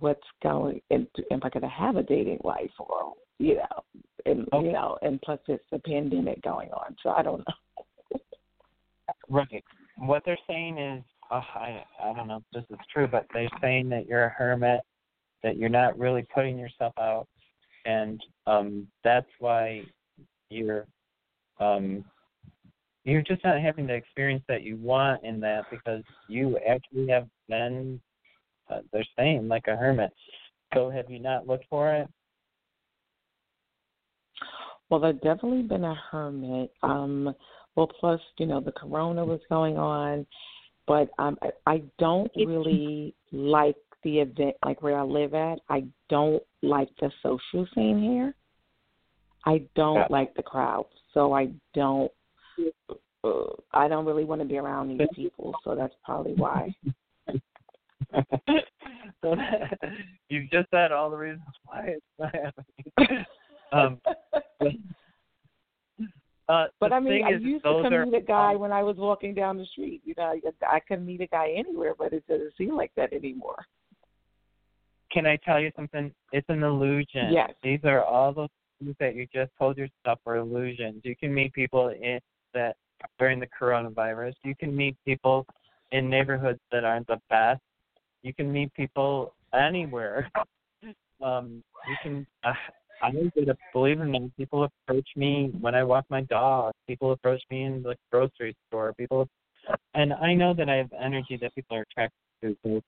[0.00, 0.80] what's going.
[0.90, 3.84] Am am I going to have a dating life, or you know,
[4.26, 4.66] and Okay.
[4.66, 7.44] you know, and plus it's a pandemic going on, so I don't
[8.12, 8.20] know.
[9.28, 9.64] Right.
[9.98, 13.48] What they're saying is, uh, I I don't know if this is true, but they're
[13.60, 14.80] saying that you're a hermit,
[15.44, 17.28] that you're not really putting yourself out,
[17.84, 19.82] and um that's why
[20.50, 20.86] you're
[21.60, 22.04] um
[23.04, 27.26] you're just not having the experience that you want in that because you actually have
[27.48, 28.00] been
[28.70, 30.12] uh, they're saying like a hermit.
[30.74, 32.08] So have you not looked for it?
[34.88, 36.72] Well, I've definitely been a hermit.
[36.82, 37.34] Um,
[37.76, 40.26] well, plus, you know, the corona was going on,
[40.86, 45.58] but um, I, I don't really like the event, like where I live at.
[45.68, 48.34] I don't like the social scene here.
[49.46, 50.06] I don't Yeah.
[50.10, 52.10] like the crowd, so I don't.
[53.22, 56.74] Uh, I don't really want to be around these people, so that's probably why.
[59.22, 59.78] so that,
[60.28, 63.24] you've just said all the reasons why it's not happening.
[63.72, 64.00] um,
[64.58, 64.72] but,
[66.48, 68.82] uh, But I mean, I is, used to are, meet a guy um, when I
[68.82, 70.02] was walking down the street.
[70.04, 73.12] You know, I, I could meet a guy anywhere, but it doesn't seem like that
[73.12, 73.64] anymore.
[75.12, 76.12] Can I tell you something?
[76.32, 77.32] It's an illusion.
[77.32, 77.52] Yes.
[77.62, 78.48] These are all those
[78.78, 81.00] things that you just told yourself are illusions.
[81.04, 82.20] You can meet people in
[82.54, 82.76] that
[83.18, 84.34] during the coronavirus.
[84.44, 85.46] You can meet people
[85.92, 87.60] in neighborhoods that aren't the best.
[88.22, 90.30] You can meet people anywhere.
[91.22, 92.26] Um, you can.
[92.44, 92.54] Uh,
[93.02, 96.72] I did a believe it or not, people approach me when I walk my dog.
[96.86, 98.94] People approach me in the grocery store.
[98.94, 99.28] People,
[99.94, 102.56] and I know that I have energy that people are attracted to.
[102.64, 102.80] So,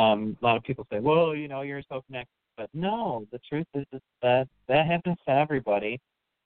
[0.00, 3.26] um, a lot of people say, "Well, you know, you're so connected," but no.
[3.32, 6.00] The truth is, is that that happens to everybody.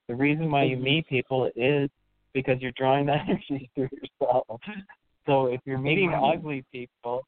[0.08, 1.88] The reason why you meet people is
[2.32, 4.60] because you're drawing that energy through yourself.
[5.26, 7.26] So if you're meeting ugly people,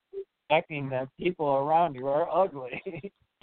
[0.48, 3.12] expecting that people around you are ugly.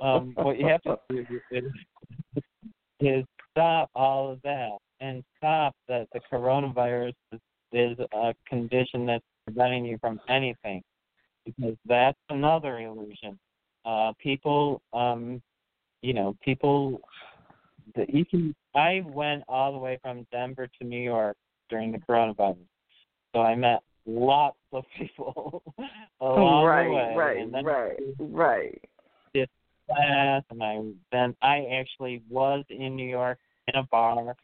[0.00, 1.64] um, what you have to do is,
[3.00, 7.40] is stop all of that and stop that the coronavirus is,
[7.72, 10.82] is a condition that's preventing you from anything,
[11.46, 13.38] because that's another illusion.
[13.84, 15.40] Uh, people, um,
[16.02, 17.00] you know, people.
[17.94, 18.54] The, you can.
[18.74, 21.36] I went all the way from Denver to New York
[21.70, 22.56] during the coronavirus,
[23.32, 25.62] so I met lots of people
[26.20, 27.14] along right, the way.
[27.16, 28.80] right, and then right, right.
[29.86, 30.80] Class, and I
[31.12, 33.38] then I actually was in New York
[33.68, 34.34] in a bar,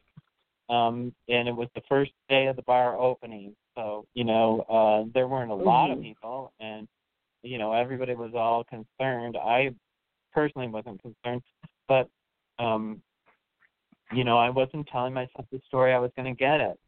[0.69, 3.55] um, and it was the first day of the bar opening.
[3.75, 6.03] So you know, uh, there weren't a lot of Mhm.
[6.03, 6.89] people, and
[7.43, 9.37] you know, everybody was all concerned.
[9.37, 9.75] I
[10.33, 11.43] personally wasn't concerned,
[11.89, 12.09] but
[12.59, 13.03] um,
[14.13, 16.79] you know, I wasn't telling myself the story I was going to get it.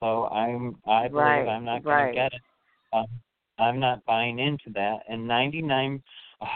[0.00, 2.08] So I'm I believe Right, I'm not going right.
[2.10, 2.42] to get it.
[2.92, 3.06] Um,
[3.58, 5.00] I'm not buying into that.
[5.08, 6.02] And 99,
[6.40, 6.46] oh,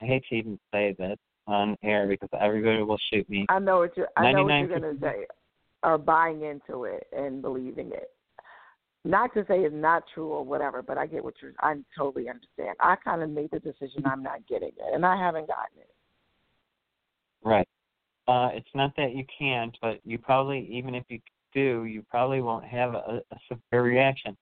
[0.00, 3.46] I hate to even say this on air because everybody will shoot me.
[3.48, 4.08] I know what you're.
[4.16, 5.26] I know what you're gonna say.
[5.82, 8.10] Are buying into it and believing it.
[9.04, 11.52] Not to say it's not true or whatever, but I get what you're.
[11.58, 12.76] I totally understand.
[12.80, 15.90] I kind of made the decision I'm not getting it, and I haven't gotten it.
[17.44, 17.68] Right.
[18.28, 21.20] Uh, it's not that you can't, but you probably, even if you
[21.52, 24.36] do, you probably won't have a, a severe reaction.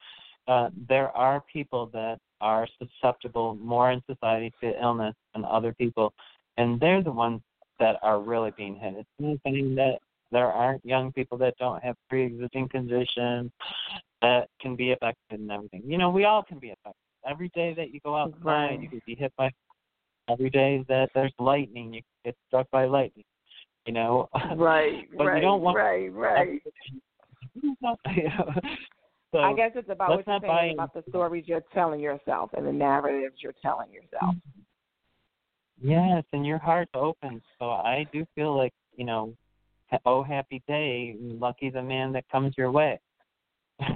[0.46, 6.12] Uh, there are people that are susceptible more in society to illness than other people,
[6.58, 7.40] and they're the ones
[7.78, 8.94] that are really being hit.
[8.98, 10.00] It's not saying that
[10.32, 13.50] there aren't young people that don't have pre-existing conditions
[14.22, 15.82] that can be affected and everything.
[15.84, 16.94] You know, we all can be affected.
[17.28, 18.80] Every day that you go outside, Right.
[18.80, 19.50] you could be hit by.
[20.28, 23.24] Every day that there's lightning, you get struck by lightning.
[23.86, 24.28] You know.
[24.54, 26.62] Right, but right, you don't want right, right.
[29.32, 32.66] so I guess it's about what you're saying about the stories you're telling yourself and
[32.66, 34.34] the narratives you're telling yourself.
[35.82, 37.42] Yes, and your heart's open.
[37.58, 39.34] So I do feel like, you know,
[40.06, 43.00] oh happy day, lucky the man that comes your way.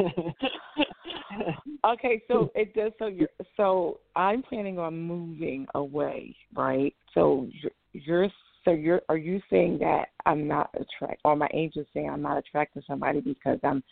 [1.84, 2.92] Okay, so it does.
[2.98, 3.28] So you're.
[3.56, 6.94] So I'm planning on moving away, right?
[7.12, 7.72] So you're.
[7.92, 8.28] you're
[8.64, 9.02] so you're.
[9.08, 12.86] Are you saying that I'm not attract, or my agent's saying I'm not attracted to
[12.86, 13.82] somebody because I'm,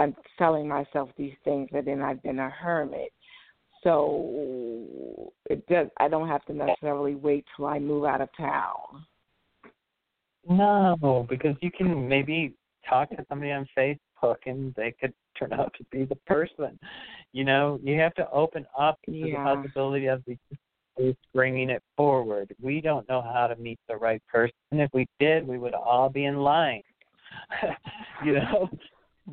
[0.00, 3.12] I'm telling myself these things, and then I've been a hermit.
[3.84, 5.86] So it does.
[5.98, 9.06] I don't have to necessarily wait till I move out of town.
[10.48, 12.54] No, because you can maybe
[12.88, 16.78] talk to somebody on Facebook and they could turn out to be the person.
[17.32, 19.26] You know, you have to open up to Yeah.
[19.26, 20.36] the possibility of the
[21.32, 22.54] bringing it forward.
[22.60, 24.54] We don't know how to meet the right person.
[24.72, 26.82] If we did, we would all be in line.
[28.24, 28.68] you know,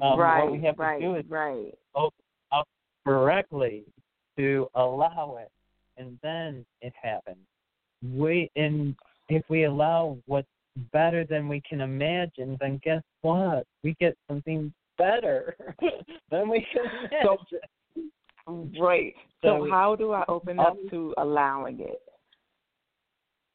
[0.02, 0.44] um, right.
[0.44, 1.00] what we have right.
[1.00, 1.74] to do is right.
[1.96, 2.68] open up
[3.06, 3.84] correctly
[4.38, 5.52] to allow it,
[5.98, 7.38] and then it happens.
[8.04, 8.96] We and
[9.30, 10.48] if we allow what's
[10.92, 13.66] better than we can imagine, then guess what?
[13.84, 15.56] We get something better
[16.32, 16.86] than we can
[17.24, 17.38] So-
[18.46, 18.80] imagine.
[18.80, 19.14] Right.
[19.42, 22.02] So, So- how do I open up Um, to allowing it?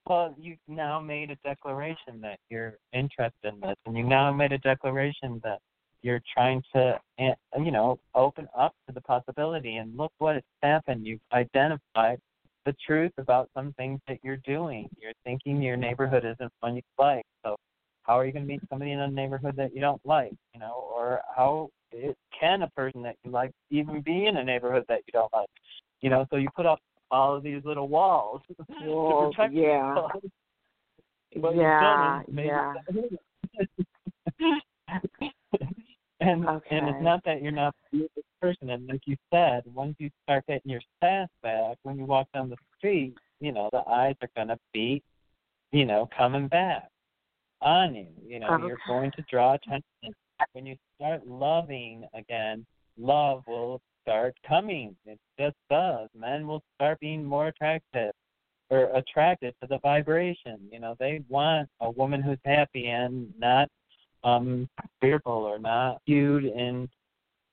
[0.06, 4.50] Well, you've now made a declaration that you're interested in this, and you now made
[4.52, 5.60] a declaration that
[6.02, 9.76] you're trying to, eh, you know, open up to the possibility.
[9.76, 11.06] And look what has happened.
[11.06, 12.18] You've identified
[12.64, 14.88] the truth about some things that you're doing.
[15.00, 17.24] You're thinking your neighborhood isn't one you like.
[17.44, 17.56] So,
[18.04, 20.32] how are you going to meet somebody in a neighborhood that you don't like?
[20.54, 24.44] You know, or how it, can a person that you like even be in a
[24.44, 25.48] neighborhood that you don't like?
[26.00, 28.40] You know, so you put up all of these little walls
[28.80, 29.88] Walls, to protect yeah.
[29.88, 30.10] yourself.
[31.30, 32.46] You've yeah, done is made
[34.40, 35.68] yeah.
[36.22, 36.76] And Okay.
[36.76, 38.08] and it's not that you're not a good
[38.40, 38.70] person.
[38.70, 42.50] And like you said, once you start getting your sass back, when you walk down
[42.50, 45.02] the street, you know the eyes are gonna be,
[45.72, 46.88] you know, coming back
[47.60, 48.08] on you.
[48.26, 49.84] You know, you're going to draw attention.
[50.52, 52.66] When you start loving again,
[52.98, 54.96] love will start coming.
[55.06, 56.08] It just does.
[56.14, 58.12] Men will start being more attractive
[58.70, 60.58] or attracted to the vibration.
[60.70, 63.68] You know, they want a woman who's happy and not
[64.24, 64.68] um
[65.00, 66.88] fearful or not skewed and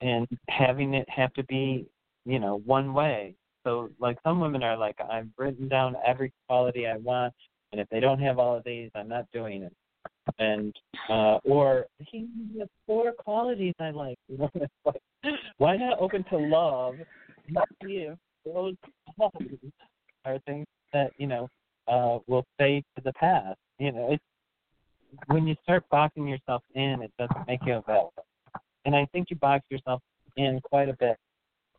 [0.01, 1.85] and having it have to be,
[2.25, 3.35] you know, one way.
[3.65, 7.33] So like some women are like, I've written down every quality I want
[7.71, 9.73] and if they don't have all of these I'm not doing it.
[10.37, 10.75] And
[11.09, 12.27] uh or he
[12.59, 14.17] has four qualities I like.
[15.57, 16.95] Why not open to love
[17.83, 18.75] see if those
[19.17, 19.71] qualities
[20.25, 21.49] are things that, you know,
[21.87, 23.57] uh will fade to the past.
[23.79, 24.23] You know, it's
[25.27, 28.25] when you start boxing yourself in, it doesn't make you available.
[28.85, 30.01] And I think you box yourself
[30.37, 31.17] in quite a bit.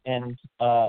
[0.06, 0.88] And uh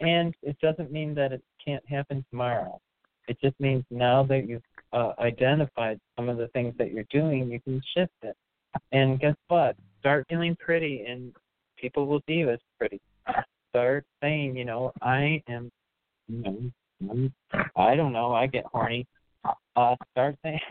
[0.00, 2.80] and it doesn't mean that it can't happen tomorrow.
[3.28, 4.62] It just means now that you've
[4.92, 8.36] uh, identified some of the things that you're doing, you can shift it.
[8.92, 9.76] And guess what?
[10.00, 11.32] Start feeling pretty, and
[11.76, 13.00] people will see you as pretty.
[13.70, 15.70] Start saying, you know, I am,
[16.28, 16.70] you
[17.00, 17.30] know,
[17.76, 19.06] I don't know, I get horny.
[19.76, 20.60] Uh, start saying.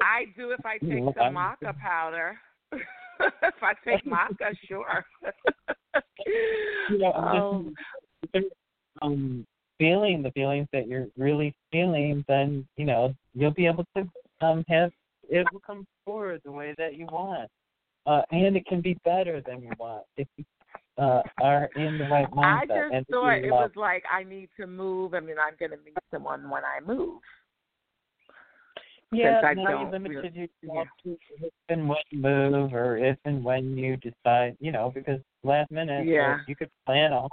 [0.00, 2.38] I do if I take some maca powder.
[2.72, 5.04] if I take maca, sure.
[6.90, 7.74] you know, um,
[8.34, 8.46] just
[9.02, 9.46] um,
[9.78, 14.08] feeling the feelings that you're really feeling, then you know you'll be able to
[14.40, 14.90] um have
[15.28, 17.50] it will come forward the way that you want,
[18.06, 20.44] uh, and it can be better than you want if you
[20.98, 22.90] uh, are in the right mindset.
[22.92, 25.14] I just thought it was like I need to move.
[25.14, 27.20] I mean, I'm going to meet someone when I move.
[29.12, 32.96] Yeah, since I now you limited really- yourself to if and when you move, or
[32.96, 36.38] if and when you decide, you know, because last minute, Yeah.
[36.48, 37.28] you could plan all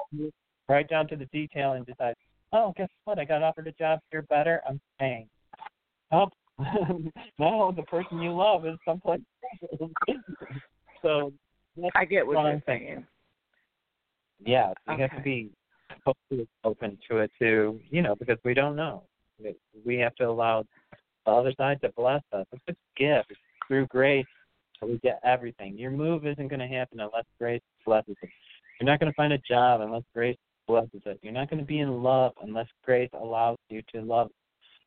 [0.69, 2.15] right down to the detail and decide,
[2.53, 3.17] oh, guess what?
[3.17, 4.61] I got offered a job here better.
[4.67, 5.27] I'm staying.
[6.11, 6.29] Oh,
[7.39, 9.21] no, the person you love is someplace.
[11.01, 11.33] so
[11.95, 13.05] I get what you're saying.
[14.45, 15.49] Yeah, you have to be
[16.05, 19.03] totally open to it too, you know, because we don't know.
[19.39, 20.65] We- We have to allow
[21.25, 22.45] the other side to bless us.
[22.51, 23.31] It's a gift.
[23.31, 24.25] It's through grace
[24.79, 25.77] that we get everything.
[25.77, 28.29] Your move isn't going to happen unless grace blesses it.
[28.79, 30.37] You're not going to find a job unless grace
[30.67, 31.19] blesses it.
[31.21, 34.31] You're not going to be in love unless grace allows you to love.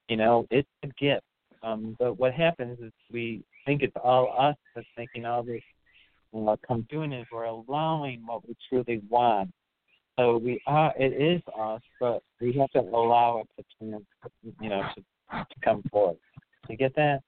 [0.09, 1.25] You know, it's a gift.
[1.63, 5.63] Um, but what happens is we think it's all us that's making all this
[6.35, 9.51] uh, come doing is we're allowing what we truly want.
[10.18, 10.93] So we are.
[10.99, 14.03] It is us, but we have to allow it to,
[14.61, 15.01] you know, to,
[15.32, 16.16] to come forth.
[16.68, 17.20] You get that?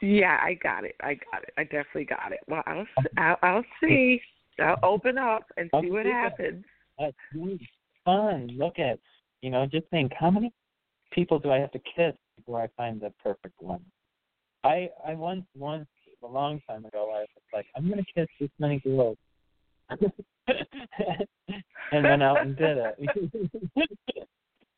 [0.00, 0.96] Yeah, I got it.
[1.00, 1.52] I got it.
[1.56, 2.40] I definitely got it.
[2.48, 2.86] Well, I'll
[3.18, 4.20] I'll, I'll see.
[4.58, 6.10] I'll open up and see what Okay.
[6.10, 6.64] happens.
[6.98, 7.68] That's really
[8.04, 8.48] fun.
[8.56, 8.98] Look at,
[9.42, 10.52] you know, just think how many
[11.10, 13.84] people do I have to kiss before I find the perfect one?
[14.62, 15.86] I I once once
[16.24, 19.16] a long time ago I was like I'm gonna kiss this many girls,
[19.90, 20.08] and
[21.92, 22.98] went out and did it.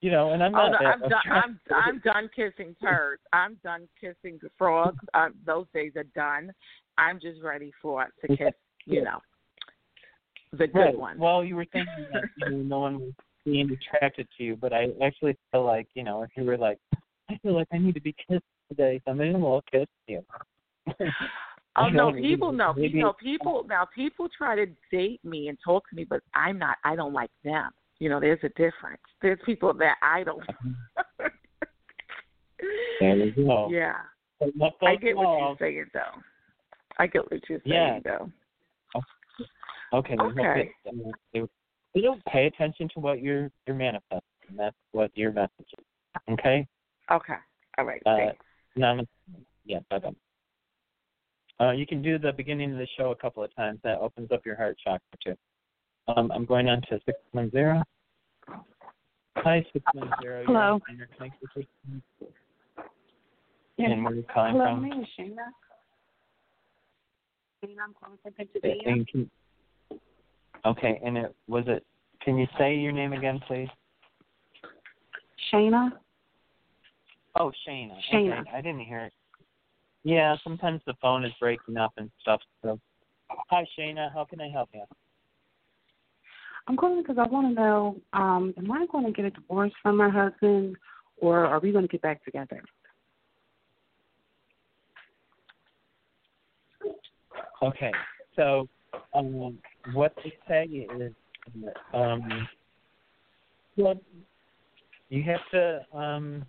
[0.01, 1.13] you know, and I'm Oh not no, I'm done.
[1.31, 3.23] I'm I'm done kissing turds.
[3.33, 5.05] I'm done kissing frogs.
[5.15, 6.53] Um, those days are done.
[6.99, 8.53] I'm just ready for to kiss.
[8.85, 9.21] You know,
[10.53, 10.99] the good right.
[10.99, 11.19] one.
[11.19, 13.13] Well, you were thinking that you know, no one was
[13.45, 16.79] being attracted to you, but I actually feel like you know if you were like,
[17.31, 20.23] I feel like I need to be kissed today, somebody will kiss you.
[21.79, 22.75] Oh no, people know.
[22.77, 23.87] You know, people now.
[23.95, 26.79] People try to date me and talk to me, but I'm not.
[26.85, 27.71] I don't like them.
[27.99, 29.03] You know, there's a difference.
[29.21, 30.43] There's people that I don't.
[32.99, 33.69] There you go.
[33.71, 33.97] yeah,
[34.41, 36.01] I get what you're saying though.
[36.99, 38.19] I get what you're saying Yeah.
[38.19, 38.33] though.
[39.93, 40.17] Okay.
[40.19, 40.71] Okay.
[41.35, 44.23] You don't pay attention to what you're you're manifesting.
[44.57, 45.85] That's what your message is.
[46.31, 46.67] Okay.
[47.13, 47.35] Okay.
[47.77, 48.03] All right.
[48.07, 48.45] Uh, thanks.
[48.77, 49.07] Nam-
[49.67, 49.81] yeah.
[49.91, 50.11] Bye bye.
[51.59, 53.79] Uh, you can do the beginning of the show a couple of times.
[53.83, 55.35] That opens up your heart chakra too.
[56.09, 57.83] Um, I'm going on to six one zero.
[59.37, 60.45] Hi, six one zero.
[60.47, 60.81] Hello.
[60.97, 62.01] You're connected with us.
[63.79, 63.91] Yes.
[63.93, 64.83] And where are you calling Hello, from?
[64.83, 65.37] my name is Shayna.
[67.63, 68.83] And I'm calling from Pennsylvania.
[68.87, 69.31] And can-
[70.65, 71.85] okay, and it was it.
[72.23, 73.69] Can you say your name again, please?
[75.53, 75.91] Shayna?
[77.39, 77.95] Oh, Shayna.
[78.13, 78.41] Shayna.
[78.41, 79.13] Okay, I didn't hear it.
[80.07, 82.41] Yeah, sometimes the phone is breaking up and stuff.
[82.63, 82.79] So,
[83.29, 84.15] hi, Shayna.
[84.15, 84.85] How can I help you?
[86.69, 89.73] I'm calling because I want to know, um, am I going to get a divorce
[89.83, 90.77] from my husband
[91.17, 92.63] or are we going to get back together?
[97.61, 97.91] Okay,
[98.37, 98.69] so
[99.13, 99.59] um,
[99.93, 101.13] what they say is,
[101.93, 102.47] um,
[103.77, 104.01] well,
[105.09, 106.45] you have to um,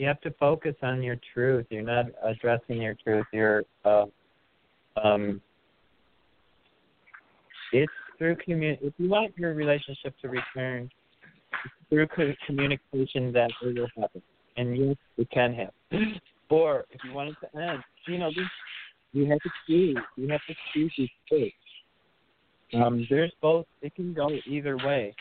[0.00, 1.66] you have to focus on your truth.
[1.68, 3.26] You're not addressing your truth.
[3.34, 4.06] You're uh,
[4.96, 5.42] um,
[7.74, 8.78] it's through commun.
[8.80, 10.88] If you want your relationship to return,
[11.90, 12.08] through
[12.46, 14.22] communication that it will happen,
[14.56, 16.20] and yes, it can happen.
[16.48, 17.78] Or if you want it to end,
[18.08, 18.44] you know, this
[19.12, 19.96] you have to choose.
[20.16, 21.52] You have to choose these things.
[22.74, 23.66] Um, there's both.
[23.82, 25.14] It can go either way.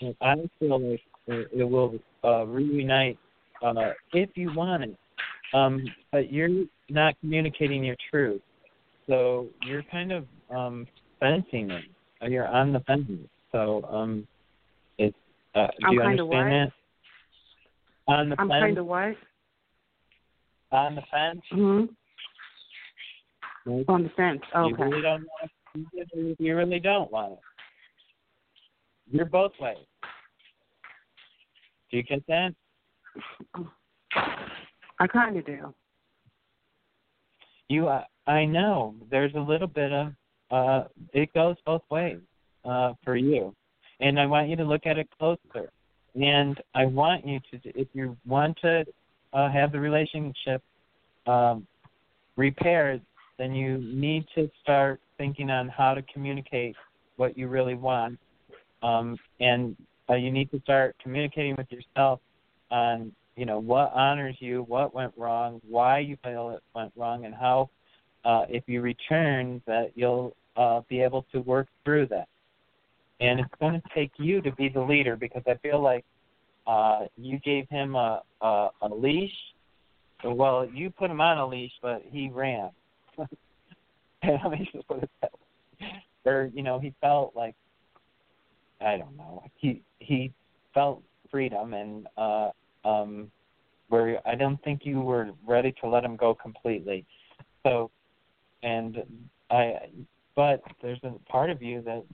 [0.00, 3.16] And I feel like it, it will uh, reunite
[3.62, 4.96] uh, if you want it.
[5.54, 8.40] Um, but you're not communicating your truth,
[9.06, 10.86] so you're kind of um,
[11.20, 11.84] fencing it.
[12.22, 13.06] Uh, You're on the fence.
[13.50, 14.26] So um,
[14.98, 15.16] it's.
[15.54, 16.72] Uh, do I'm you understand that?
[18.08, 18.60] On the I'm fence.
[18.62, 19.14] kind of what?
[20.72, 21.40] On the fence.
[21.52, 21.84] Mm-hmm.
[23.70, 23.84] Right?
[23.88, 24.40] On the fence.
[24.54, 24.82] You Okay.
[24.82, 25.50] really don't want
[25.94, 26.36] it.
[26.38, 27.38] You really don't want it.
[29.10, 29.76] You're both ways.
[31.90, 32.54] Do you get that?
[34.98, 35.74] I kind of do.
[37.68, 38.94] You, uh, I know.
[39.10, 40.12] There's a little bit of.
[40.50, 42.18] Uh, it goes both ways
[42.64, 43.54] uh, for you,
[44.00, 45.70] and I want you to look at it closer.
[46.14, 48.84] And I want you to, if you want to
[49.32, 50.62] uh, have the relationship
[51.26, 51.66] um,
[52.36, 53.00] repaired,
[53.38, 56.76] then you need to start thinking on how to communicate
[57.16, 58.18] what you really want,
[58.82, 59.74] um, and
[60.10, 62.20] uh, you need to start communicating with yourself
[62.72, 67.24] on you know what honors you, what went wrong, why you feel it went wrong,
[67.24, 67.70] and how
[68.24, 72.28] uh, if you return that you'll uh, be able to work through that.
[73.20, 76.04] And it's going to take you to be the leader because I feel like
[76.66, 79.32] uh, you gave him a, a a leash.
[80.24, 82.70] Well, you put him on a leash, but he ran.
[83.18, 85.88] Let me just put it that way.
[86.24, 87.54] Or you know, he felt like
[88.80, 89.42] I don't know.
[89.56, 90.32] He he
[90.74, 92.50] felt freedom and uh
[92.84, 93.30] um
[93.88, 97.04] where I don't think you were ready to let him go completely.
[97.64, 97.90] So
[98.62, 98.98] and
[99.50, 99.74] I
[100.34, 102.04] but there's a part of you that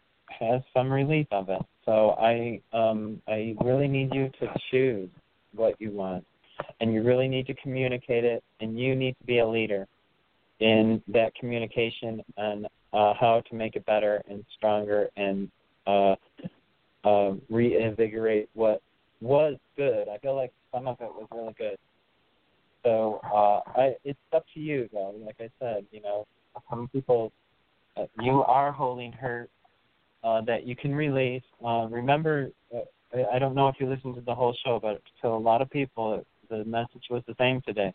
[0.41, 1.62] has some relief of it.
[1.85, 5.09] So I um I really need you to choose
[5.55, 6.25] what you want.
[6.81, 9.87] And you really need to communicate it and you need to be a leader
[10.61, 15.51] in that communication and uh, how to make it better and stronger and
[15.87, 16.16] uh,
[17.05, 18.83] uh, reinvigorate what
[19.21, 20.09] was good.
[20.09, 21.77] I feel like some of it was really good.
[22.85, 25.14] So uh, I, it's up to you, though.
[25.25, 26.27] Like I said, you know,
[26.71, 27.33] some people,
[27.97, 29.51] uh, you are holding hurt
[30.25, 31.43] uh, that you can release.
[31.64, 32.81] Uh, remember, uh,
[33.33, 35.71] I don't know if you listened to the whole show, but to a lot of
[35.71, 37.93] people, the message was the same today.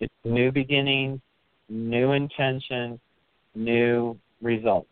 [0.00, 1.20] It's new beginnings,
[1.68, 2.98] new intention,
[3.54, 4.88] new results.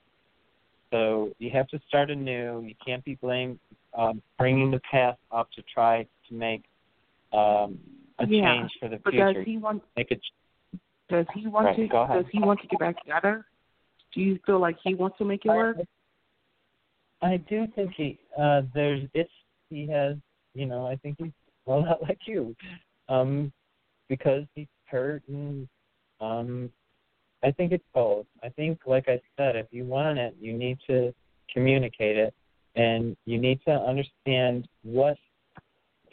[0.91, 2.62] So you have to start anew.
[2.62, 3.59] You can't be blamed
[3.97, 6.62] um, bringing the past up to try to make
[7.33, 7.78] um,
[8.18, 9.33] a yeah, change for the but future.
[9.33, 9.83] does he want?
[9.97, 10.16] Make a
[11.09, 11.89] Does he want Right, to?
[11.89, 12.24] go ahead.
[12.24, 13.45] Does he want to get back together?
[14.14, 15.76] Do you feel like he wants to make it work?
[17.22, 19.31] I do think he uh there's it's
[19.68, 20.16] he has
[20.55, 21.33] you know, I think he's
[21.66, 22.55] well not like you.
[23.09, 23.53] Um
[24.09, 25.68] because he's hurt and
[26.20, 26.70] um
[27.43, 28.26] I think it's both.
[28.43, 31.14] I think like I said, if you want it you need to
[31.53, 32.35] communicate it
[32.74, 35.16] and you need to understand what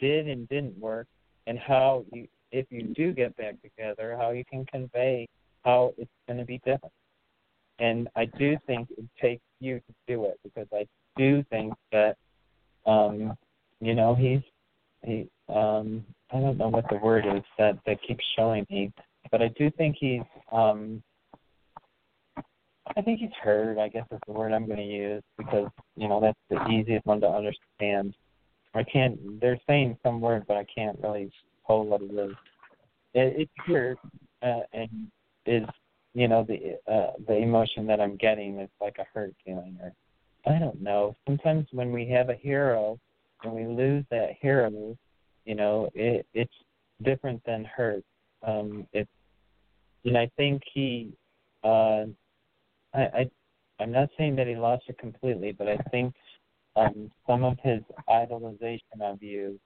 [0.00, 1.06] did and didn't work
[1.46, 5.28] and how you if you do get back together, how you can convey
[5.64, 6.92] how it's gonna be different.
[7.78, 10.86] And I do think it takes you to do it because I
[11.16, 12.16] do think that
[12.86, 13.36] um
[13.80, 14.40] you know he's
[15.04, 18.92] he um I don't know what the word is that that keeps showing me,
[19.30, 20.22] but I do think he's
[20.52, 21.02] um
[22.96, 26.20] I think he's hurt, I guess is the word I'm gonna use because, you know,
[26.20, 28.14] that's the easiest one to understand.
[28.78, 31.30] I can't they're saying some word but I can't really
[31.66, 32.34] pull what it is.
[33.14, 33.98] It it's hurt
[34.42, 35.08] uh, and
[35.46, 35.64] is
[36.14, 39.92] you know, the uh the emotion that I'm getting is like a hurt feeling or
[40.46, 41.14] I don't know.
[41.26, 42.98] Sometimes when we have a hero
[43.44, 44.96] and we lose that hero,
[45.44, 46.52] you know, it it's
[47.02, 48.04] different than hurt.
[48.46, 49.10] Um it's
[50.04, 51.12] and I think he
[51.62, 52.06] uh
[52.94, 53.30] I, I
[53.80, 56.14] I'm not saying that he lost it completely, but I think
[56.78, 59.58] um some of his idolization of you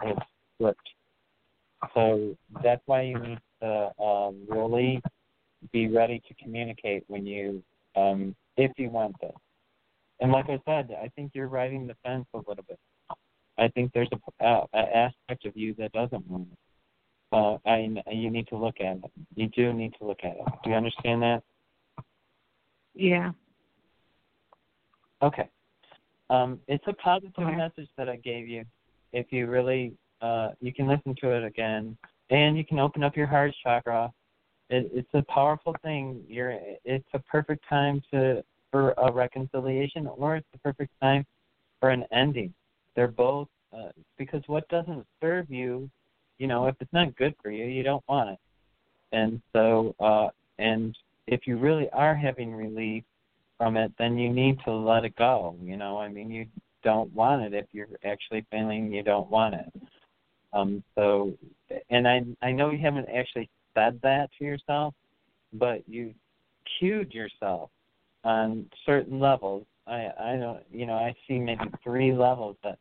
[0.00, 0.16] has
[0.58, 0.88] slipped.
[1.94, 5.02] So that's why you need to um really
[5.72, 7.62] be ready to communicate when you
[7.96, 9.34] um if you want this.
[10.20, 12.78] And like I said, I think you're riding the fence a little bit.
[13.58, 16.58] I think there's a, a, a aspect of you that doesn't want it.
[17.32, 19.12] Uh, I you need to look at it.
[19.34, 20.44] You do need to look at it.
[20.64, 21.42] Do you understand that?
[22.94, 23.32] Yeah.
[25.22, 25.48] Okay.
[26.30, 27.56] Um, it's a positive Okay.
[27.56, 28.64] message that I gave you.
[29.12, 31.98] If you really, uh, you can listen to it again,
[32.30, 34.12] and you can open up your heart chakra.
[34.70, 36.24] It, it's a powerful thing.
[36.28, 41.26] You're, it's a perfect time to for a reconciliation, or it's the perfect time
[41.80, 42.54] for an ending.
[42.94, 45.90] They're both uh, because what doesn't serve you,
[46.38, 48.38] you know, if it's not good for you, you don't want it.
[49.10, 50.28] And so, uh,
[50.60, 53.02] and if you really are having relief
[53.60, 55.54] from it, then you need to let it go.
[55.62, 56.46] You know, I mean, you
[56.82, 59.82] don't want it if you're actually feeling you don't want it.
[60.54, 61.34] Um, so,
[61.90, 64.94] and I I know you haven't actually said that to yourself,
[65.52, 66.14] but you
[66.78, 67.68] cued yourself
[68.24, 69.66] on certain levels.
[69.86, 72.78] I I don't you know I see maybe three levels that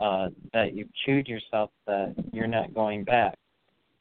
[0.00, 3.38] uh, that you cued yourself that you're not going back.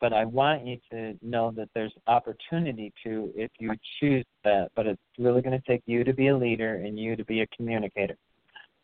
[0.01, 4.69] But I want you to know that there's opportunity to if you choose that.
[4.75, 7.41] But it's really going to take you to be a leader and you to be
[7.41, 8.15] a communicator.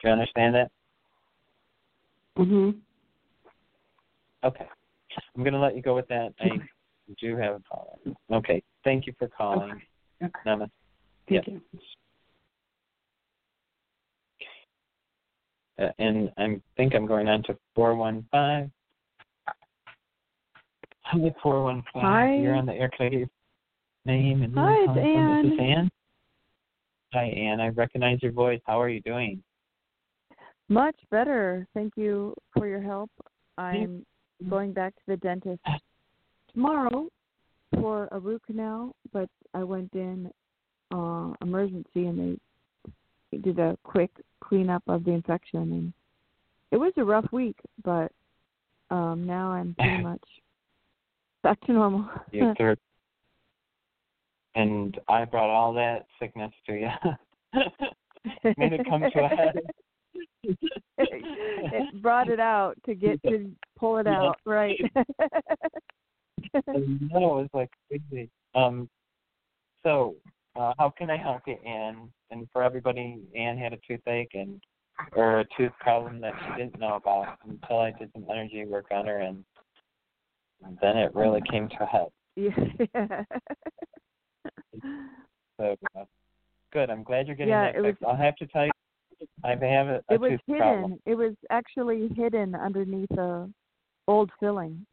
[0.02, 0.72] Do you understand that?
[2.38, 2.80] Mhm.
[4.44, 4.68] Okay.
[5.36, 6.34] I'm going to let you go with that.
[6.40, 6.50] I
[7.20, 7.98] do have a caller.
[8.32, 8.62] Okay.
[8.84, 9.72] Thank you for calling.
[9.72, 9.82] Okay.
[10.24, 10.40] okay.
[10.46, 10.70] Namaste.
[11.30, 11.62] Thank you.
[15.78, 18.72] Uh, and I think I'm going on to 415.
[21.06, 22.02] Hi, 415.
[22.02, 22.36] Hi.
[22.36, 22.90] You're on the air.
[22.98, 23.28] Can I get your
[24.06, 25.44] name and Hi, it's from?
[25.44, 25.70] This is Ann.
[25.70, 25.90] Ann.
[27.14, 27.62] Hi, Ann.
[27.62, 28.60] I recognize your voice.
[28.66, 29.42] How are you doing?
[30.68, 31.68] Much better.
[31.76, 33.12] Thank you for your help.
[33.60, 34.04] I'm
[34.50, 35.62] going back to the dentist
[36.52, 37.08] tomorrow
[37.76, 40.32] for a root canal, but I went in
[40.92, 42.38] uh emergency and
[43.32, 44.12] they did a quick
[44.44, 45.94] cleanup of the infection and
[46.72, 48.12] it was a rough week, but
[48.90, 50.24] um now I'm pretty much
[51.46, 52.10] back to normal.
[52.32, 52.80] You third.
[54.56, 56.90] And I brought all that sickness to you.
[58.58, 59.60] Made it come to a head.
[60.98, 64.80] it brought it out to get to pull it out, right?
[66.68, 68.30] And no, it was like crazy.
[68.54, 68.88] Um,
[69.84, 70.16] so
[70.56, 72.10] uh, how can I help you, Anne?
[72.32, 74.62] And for everybody, Anne had a toothache and
[75.14, 78.86] or a tooth problem that she didn't know about until I did some energy work
[78.92, 79.44] on her, and
[80.82, 82.08] then it really came to a head.
[82.36, 83.24] yeah.
[85.58, 86.04] So uh,
[86.74, 86.90] good.
[86.90, 88.04] I'm glad you're getting Yeah, that it was- fixed.
[88.04, 88.72] I'll have to tell you,
[89.46, 90.58] I have a, a it was hidden.
[90.62, 91.00] problem.
[91.06, 93.50] It was actually hidden underneath a
[94.10, 94.86] old filling,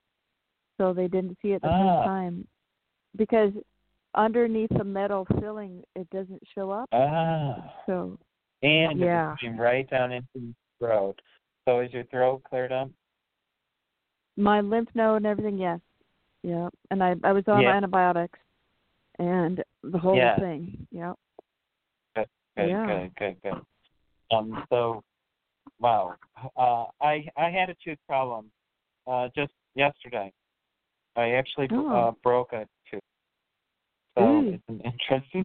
[0.78, 1.96] so they didn't see it the Ah.
[1.98, 2.46] first time.
[3.16, 3.52] Because
[4.14, 6.88] underneath the metal filling, it doesn't show up.
[6.92, 7.74] Ah.
[7.86, 8.18] So
[8.62, 9.32] And Yeah.
[9.32, 11.20] it's came right down into your throat.
[11.64, 12.88] So is your throat cleared up?
[14.36, 15.80] My lymph node and everything, yes,
[16.42, 16.68] yeah.
[16.90, 17.72] And I I was on Yeah.
[17.72, 18.38] antibiotics,
[19.18, 20.38] and the whole Yeah.
[20.38, 21.12] thing, yeah.
[22.16, 22.26] Good,
[22.56, 22.86] good, Yeah.
[22.86, 23.62] good, good, good.
[24.36, 25.02] Um, so,
[25.80, 26.16] wow,
[26.56, 28.50] uh, I I had a tooth problem,
[29.06, 30.32] uh, just yesterday.
[31.16, 31.88] I actually Oh.
[31.90, 33.02] uh, broke a tooth.
[34.16, 34.54] So Mm.
[34.54, 35.44] it's an interesting.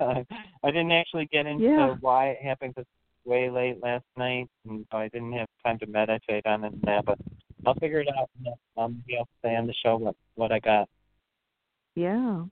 [0.00, 0.24] Uh,
[0.64, 1.94] I didn't actually get into Yeah.
[2.00, 2.88] why it happened it's
[3.24, 7.02] way late last night, and I didn't have time to meditate on it now.
[7.02, 7.18] But
[7.66, 8.30] I'll figure it out.
[8.38, 10.88] and, Um, maybe I'll say on the show what what I got.
[11.94, 12.44] Yeah.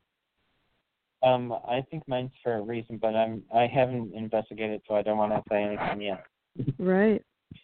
[1.23, 5.19] Um, I think mine's for a reason, but I'm I haven't investigated, so I don't
[5.19, 6.25] want to say anything yet.
[6.79, 7.23] Right.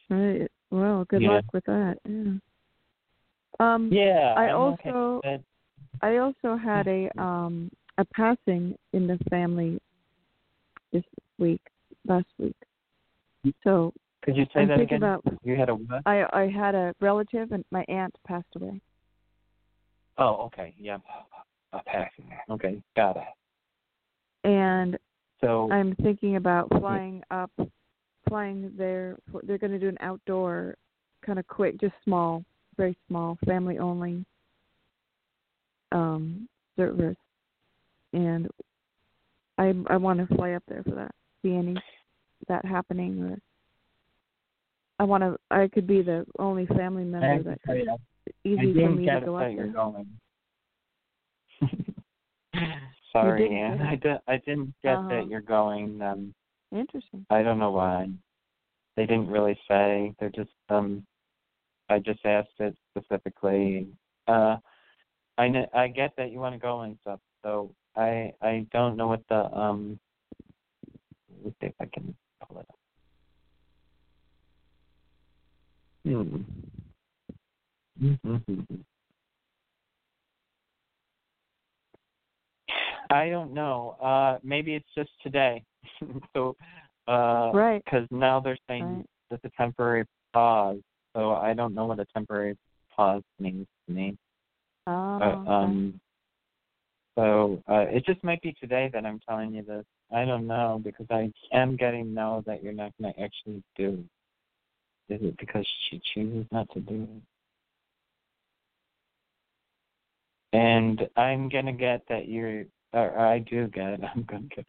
[0.08, 0.50] Right.
[0.70, 1.30] Well, good Yeah.
[1.30, 1.98] luck with that.
[2.04, 2.32] Yeah.
[3.60, 5.44] Um Yeah, I I'm also it.
[6.00, 9.80] I also had a um a passing in the family
[10.92, 11.04] this
[11.38, 11.60] week,
[12.06, 12.56] last week.
[13.64, 13.92] So
[14.22, 15.02] Could you say I'm that again?
[15.02, 16.02] about You had a what?
[16.06, 18.80] I I had a relative and my aunt passed away.
[20.18, 20.74] Oh, okay.
[20.78, 20.98] Yeah.
[21.72, 22.30] A passing.
[22.50, 23.22] Okay, got it.
[24.48, 24.98] And
[25.40, 27.50] So I'm thinking about flying up
[28.28, 30.76] flying there for, they're going to do an outdoor
[31.24, 32.44] kind of quick, just small,
[32.76, 34.24] very small, family only
[35.92, 37.16] um service.
[38.12, 38.48] And
[39.58, 41.14] I I want to fly up there for that.
[41.42, 41.76] See any
[42.48, 43.38] that happening or
[44.98, 47.76] I want to I could be the only family I member have to that tell
[47.76, 47.96] could you,
[48.44, 49.72] easy I for didn't me get to go that up you're there.
[49.74, 50.06] going.
[53.12, 53.80] Sorry, didn't Ann.
[53.80, 54.00] I it?
[54.02, 54.18] did.
[54.26, 55.08] I didn't get Uh-huh.
[55.10, 56.02] that you're going.
[56.02, 56.34] Um,
[56.72, 57.24] Interesting.
[57.30, 58.08] I don't know why.
[58.96, 60.14] They didn't really say.
[60.18, 61.04] They're just um.
[61.88, 63.88] I just asked it specifically.
[64.26, 64.56] Uh,
[65.38, 67.20] I kn- I get that you want to go and stuff.
[67.42, 69.98] So I I don't know what the um.
[71.44, 72.14] Let's see if I can
[72.46, 72.78] pull it up.
[76.08, 76.36] Hmm.
[78.02, 78.74] Mm-hmm.
[83.10, 83.96] I don't know.
[84.02, 85.62] Uh, maybe it's just today.
[86.34, 86.56] so,
[87.06, 87.82] uh, Right.
[87.84, 89.06] Because now they're saying Right.
[89.30, 90.80] it's a temporary pause.
[91.14, 92.56] So I don't know what a temporary
[92.94, 94.16] pause means to me.
[94.86, 96.00] Oh, But, um,
[97.16, 99.84] so uh, it just might be today that I'm telling you this.
[100.14, 104.04] I don't know because I am getting no that you're not going to actually do.
[105.08, 107.22] Is it because she chooses not to do it?
[110.52, 114.00] And I'm gonna get that you're, or I do get it.
[114.14, 114.66] I'm gonna get,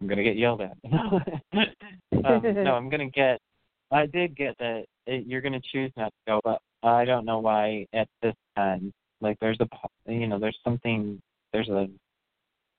[0.00, 0.76] I'm gonna get yelled at.
[0.92, 3.40] um, no, I'm gonna get.
[3.90, 7.38] I did get that it, you're gonna choose not to go, but I don't know
[7.38, 8.92] why at this time.
[9.20, 9.68] Like there's a,
[10.10, 11.20] you know, there's something.
[11.52, 11.88] There's a,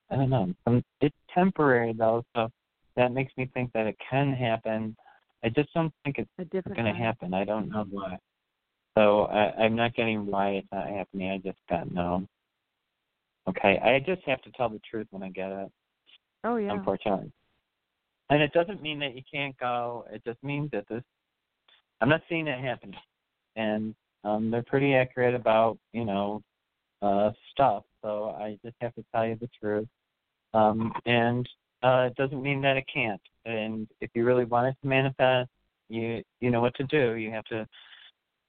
[0.10, 0.54] I don't know.
[0.66, 2.50] Some, it's temporary though, so
[2.96, 4.96] that makes me think that it can happen.
[5.44, 6.30] I just don't think it's
[6.68, 7.34] going to happen.
[7.34, 8.18] I don't know why.
[8.98, 11.32] So I, I'm not getting why it's not happening.
[11.32, 12.26] I just got no.
[13.49, 15.72] Okay, I just have to tell the truth when I get it.
[16.45, 16.72] Oh yeah.
[16.72, 17.32] Unfortunately,
[18.30, 20.06] and it doesn't mean that you can't go.
[20.11, 21.03] It just means that this.
[21.99, 22.95] I'm not seeing it happen,
[23.56, 26.41] and um, they're pretty accurate about you know
[27.02, 27.84] uh, stuff.
[28.02, 29.88] So I just have to tell you the truth.
[30.53, 31.48] Um, and
[31.84, 33.22] uh, it doesn't mean that it can't.
[33.46, 35.50] And if you really want it to manifest,
[35.90, 37.16] you you know what to do.
[37.16, 37.68] You have to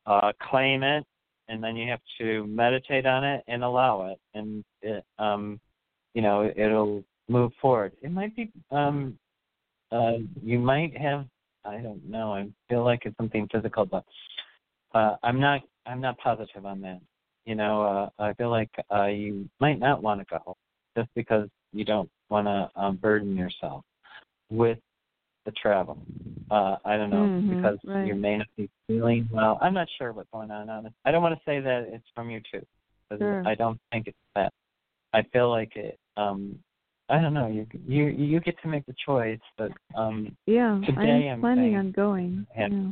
[0.07, 1.05] uh, claim it,
[1.49, 5.61] and then you have to meditate on it and allow it, and it, um,
[6.15, 7.93] you know it'll move forward.
[8.03, 9.19] It might be um,
[9.91, 11.27] uh, you might have
[11.65, 12.35] I don't know.
[12.35, 14.05] I feel like it's something physical, but
[14.95, 17.01] uh, I'm not I'm not positive on that.
[17.47, 20.57] You know, uh, I feel like uh, you might not want to go
[20.97, 23.85] just because you don't want to um, burden yourself
[24.51, 24.79] with
[25.47, 25.99] the travel.
[26.51, 28.07] Uh, I don't know Mhm, because right.
[28.07, 29.59] you may not be feeling well.
[29.61, 30.69] I'm not sure what's going on.
[30.69, 32.65] Honest, I don't want to say that it's from you too,
[33.09, 33.43] because Sure.
[33.47, 34.53] I don't think it's that.
[35.13, 35.99] I feel like it.
[36.17, 36.59] Um,
[37.09, 37.47] I don't know.
[37.47, 41.65] You you you get to make the choice, but um, Yeah, today I'm I'm planning
[41.65, 42.47] saying- on going.
[42.57, 42.69] Yeah.
[42.69, 42.91] Yeah.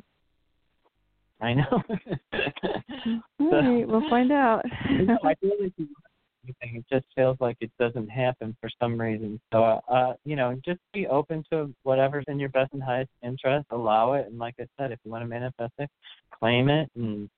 [1.40, 1.82] I know.
[3.40, 4.62] All right, we'll find out.
[4.90, 5.88] no, I feel like you
[6.44, 6.76] anything.
[6.76, 9.40] It just feels like it doesn't happen for some reason.
[9.52, 13.66] So, uh, you know, just be open to whatever's in your best and highest interest.
[13.70, 15.90] Allow it, and like I said, if you want to manifest it,
[16.38, 17.28] claim it and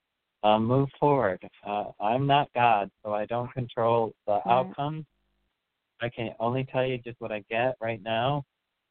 [0.43, 1.41] uh, move forward.
[1.67, 4.47] Uh, I'm not God, so I don't control the Right.
[4.47, 5.05] outcomes.
[6.01, 8.45] I can only tell you just what I get right now,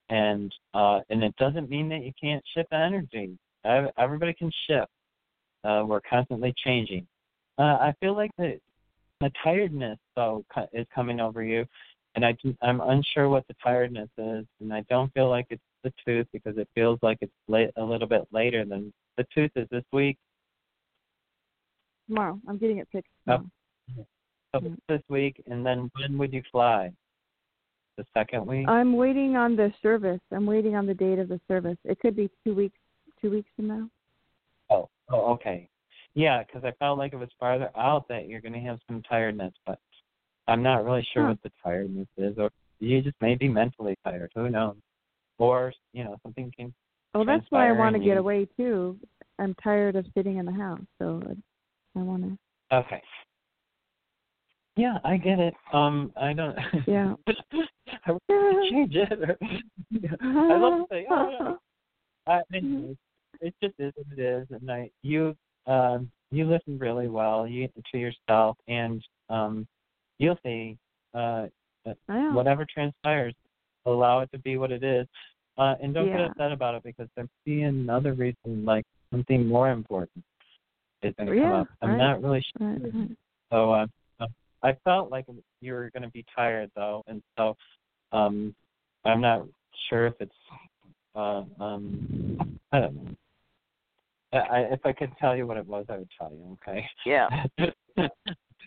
[0.10, 3.38] and uh, and it doesn't mean that you can't shift energy.
[3.65, 4.90] Ev- Everybody can shift.
[5.64, 7.07] Uh, we're constantly changing.
[7.57, 8.60] Uh, I feel like the
[9.23, 10.43] the tiredness though
[10.73, 11.65] is coming over you,
[12.15, 15.61] and I do, I'm unsure what the tiredness is, and I don't feel like it's
[15.83, 19.51] the tooth because it feels like it's late a little bit later than the tooth
[19.55, 20.17] is this week.
[22.07, 23.11] Tomorrow, I'm getting it fixed.
[23.27, 23.43] Oh.
[23.97, 26.91] So it's this week, and then when would you fly?
[27.97, 28.67] The second week.
[28.67, 30.19] I'm waiting on the service.
[30.31, 31.77] I'm waiting on the date of the service.
[31.85, 32.77] It could be two weeks.
[33.21, 33.89] Two weeks from now.
[34.69, 35.69] Oh, oh, okay.
[36.15, 39.02] Yeah, 'cause I felt like if it's farther out that you're going to have some
[39.03, 39.80] tiredness, but
[40.48, 41.30] I'm not really sure Huh.
[41.30, 44.31] what the tiredness is, or you just may be mentally tired.
[44.35, 44.77] Who knows?
[45.40, 46.73] Or you know, something can.
[47.15, 48.99] Well, that's why I want to get you- away too.
[49.40, 51.22] I'm tired of sitting in the house, so
[51.95, 52.76] I want to.
[52.76, 53.02] Okay.
[54.76, 55.56] Yeah, I get it.
[55.72, 56.57] Um, I don't.
[56.88, 57.15] Yeah.
[58.06, 58.22] I would
[58.72, 59.11] change it.
[59.11, 59.38] Or,
[60.52, 61.60] I love to say, oh, no.
[62.26, 62.98] I, anyways,
[63.41, 65.35] it just is what it is, and I you
[65.68, 69.68] um you listen really well you to yourself, and um
[70.19, 70.77] you'll see
[71.14, 71.48] uh
[71.85, 71.98] that
[72.34, 73.34] whatever transpires,
[73.85, 75.07] allow it to be what it is,
[75.57, 76.18] uh and don't Yeah.
[76.18, 80.23] get upset about it because there may be another reason, like something more important
[81.03, 81.68] is going to come up.
[81.81, 81.98] I'm right.
[81.98, 82.77] not really sure.
[82.77, 83.18] Right.
[83.52, 83.88] So uh,
[84.19, 84.27] uh,
[84.64, 85.26] I felt like
[85.61, 87.56] you were going to be tired though, and so
[88.11, 88.56] um,
[89.06, 89.45] I'm not
[89.90, 90.31] sure if it's
[91.15, 92.07] uh, um,
[92.72, 93.07] I don't know.
[94.34, 96.57] I, I, if I could tell you what it was, I would tell you.
[96.68, 96.88] Okay.
[97.05, 97.27] Yeah.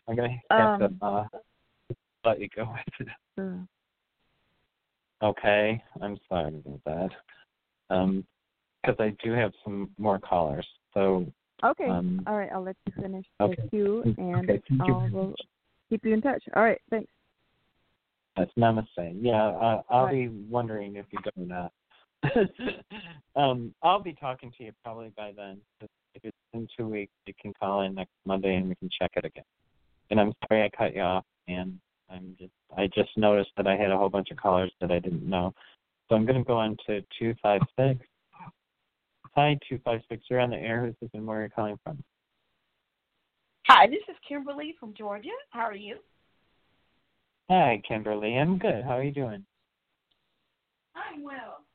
[0.08, 1.24] I'm gonna have Um, to uh,
[2.24, 3.08] let you go with it.
[3.34, 3.66] Sure.
[5.22, 5.82] Okay.
[6.00, 7.94] I'm sorry about that.
[7.94, 8.24] Um,
[8.82, 10.66] because I do have some more callers.
[10.94, 11.26] So
[11.64, 11.88] Okay.
[11.88, 12.50] Um, All right.
[12.52, 13.56] I'll let you finish okay.
[13.62, 15.34] the queue, and okay, I'll very will
[15.88, 16.42] keep you in touch.
[16.54, 16.80] All right.
[16.90, 17.10] Thanks.
[18.36, 19.16] That's namaste.
[19.20, 20.12] Yeah, uh, I'll Right.
[20.12, 21.72] be wondering if you go or not.
[23.36, 25.60] um, I'll be talking to you probably by then.
[25.80, 29.12] If it's in two weeks, you can call in next Monday and we can check
[29.16, 29.44] it again.
[30.10, 31.78] And I'm sorry I cut you off, and
[32.10, 34.98] I'm just I just noticed that I had a whole bunch of callers that I
[34.98, 35.52] didn't know.
[36.08, 38.00] So I'm going to go on to two five six.
[39.34, 40.22] Hi, two five six.
[40.30, 40.86] You're on the air.
[40.86, 42.02] Who's this and where are you calling from?
[43.66, 45.28] Hi, this is Kimberly from Georgia.
[45.50, 45.96] How are you?
[47.50, 48.36] Hi, Kimberly.
[48.36, 48.84] I'm good.
[48.84, 49.44] How are you doing?
[50.94, 51.65] I'm well.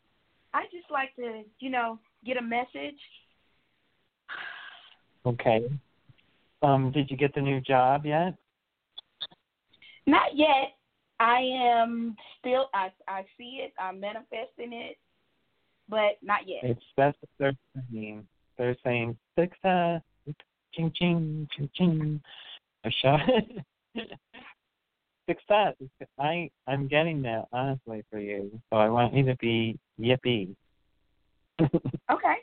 [0.53, 2.99] I just like to, you know, get a message.
[5.25, 5.69] Okay.
[6.61, 8.35] Um, did you get the new job yet?
[10.05, 10.73] Not yet.
[11.19, 12.69] I am still.
[12.73, 13.73] I I see it.
[13.79, 14.97] I'm manifesting it,
[15.87, 16.63] but not yet.
[16.63, 18.27] It's that's what they're saying.
[18.57, 20.01] They're saying success,
[20.73, 22.21] ching ching ching ching.
[22.83, 23.21] A shot.
[25.27, 25.76] success.
[26.19, 28.52] I I'm getting that honestly for you.
[28.72, 30.56] So I want you to be yippee.
[32.11, 32.35] Okay.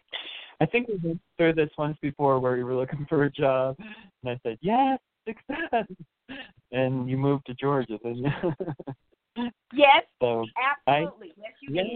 [0.61, 3.77] I think we went through this once before where you were looking for a job,
[3.79, 5.87] and I said yes, success,
[6.73, 8.25] and you moved to Georgia, didn't
[9.37, 9.51] you?
[9.73, 10.03] Yes.
[10.21, 10.45] so
[10.89, 11.33] Absolutely.
[11.37, 11.87] yes, you yes,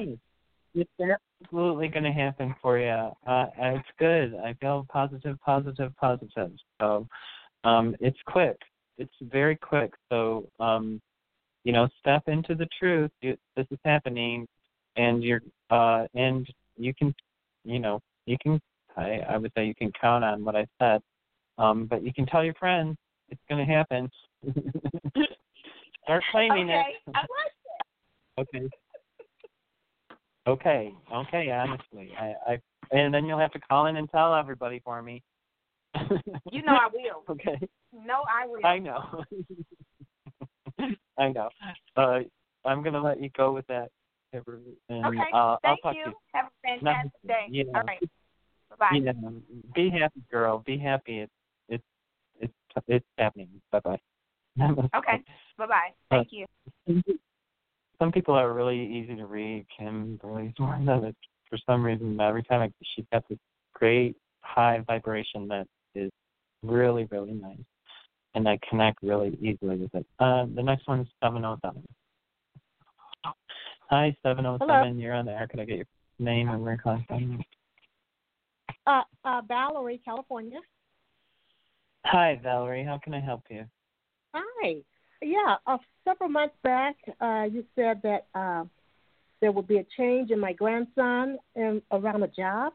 [0.76, 0.88] did.
[1.00, 3.10] it's absolutely going to happen for you.
[3.26, 4.36] Uh, it's good.
[4.36, 6.52] I feel positive, positive, positive.
[6.80, 7.08] So
[7.64, 8.56] um, it's quick.
[8.98, 9.92] It's very quick.
[10.10, 11.00] So um,
[11.64, 13.10] you know, step into the truth.
[13.20, 14.46] You, this is happening,
[14.96, 16.46] and you're uh, and
[16.76, 17.14] you can,
[17.64, 18.60] you know, you can.
[18.96, 21.00] I, I would say you can count on what I said,
[21.56, 22.96] um, but you can tell your friends
[23.30, 24.10] it's going to happen.
[26.04, 27.14] Start claiming okay, it.
[27.14, 28.68] I like Okay.
[30.46, 30.94] Okay.
[31.14, 31.50] Okay.
[31.50, 32.58] Honestly, I, I,
[32.90, 35.22] and then you'll have to call in and tell everybody for me.
[36.50, 37.22] You know I will.
[37.30, 37.66] okay.
[37.92, 38.64] No, I will.
[38.64, 39.24] I know.
[41.18, 41.50] I know.
[41.96, 42.20] Uh,
[42.64, 43.90] I'm gonna let you go with that.
[44.34, 45.18] Amber, And, okay.
[45.32, 46.04] uh, I'll Thank talk you.
[46.04, 46.16] to you.
[46.32, 47.46] Have a fantastic day.
[47.50, 47.64] Yeah.
[47.74, 48.00] All right.
[48.70, 48.98] Bye bye.
[49.02, 49.12] Yeah.
[49.74, 50.62] Be happy, girl.
[50.64, 51.20] Be happy.
[51.20, 51.32] It's
[51.68, 51.84] it's
[52.40, 52.54] it's
[52.88, 53.48] it's happening.
[53.70, 54.00] Bye bye.
[54.94, 55.22] Okay.
[55.58, 55.90] Bye bye.
[56.10, 56.46] Thank you.
[57.98, 59.66] Some people are really easy to read.
[59.78, 61.16] Kimberly's one of it.
[61.48, 63.38] For some reason, every time I, she's got this
[63.74, 66.10] great high vibration that is
[66.62, 67.58] really, really nice,
[68.34, 70.06] and I connect really easily with it.
[70.18, 71.82] Uh, the next one is seven oh seven.
[73.90, 74.98] Hi, seven oh seven.
[74.98, 75.46] You're on the air.
[75.46, 75.86] Can I get your
[76.18, 77.44] name and where you're calling from?
[78.86, 80.60] Uh, uh, Valerie, California.
[82.06, 82.84] Hi, Valerie.
[82.84, 83.64] How can I help you?
[84.34, 84.76] Hi.
[85.20, 88.64] Yeah, uh, several months back, uh, you said that uh,
[89.40, 92.72] there would be a change in my grandson in, around a job.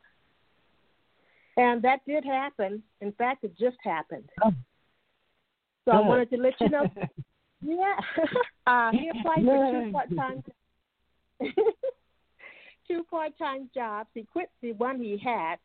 [1.58, 2.84] And that did happen.
[3.02, 4.30] In fact, it just happened.
[4.46, 4.54] Oh.
[5.88, 6.85] So I wanted to let you know.
[7.61, 7.95] yeah.
[8.68, 10.43] uh, he applied for two part time
[12.88, 14.09] two part time jobs.
[14.14, 15.55] He quit the one he had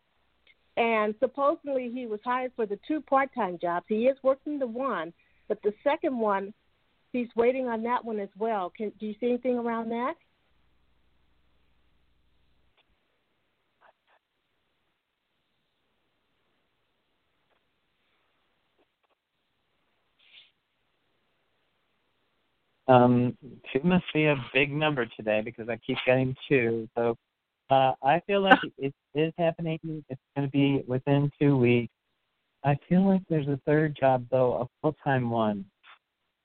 [0.77, 3.87] and supposedly he was hired for the two part time jobs.
[3.89, 5.13] He is working the one,
[5.49, 6.55] but the second one
[7.13, 8.73] he's waiting on that one as well.
[8.75, 10.15] Can do you see anything around that?
[22.93, 23.39] Um,
[23.73, 26.87] two must be a big number today because I keep getting two.
[26.95, 27.17] So
[27.71, 29.79] uh, I feel like it is happening.
[30.11, 31.93] It's going to be within two weeks.
[32.65, 35.65] I feel like there's a third job though, a full time one,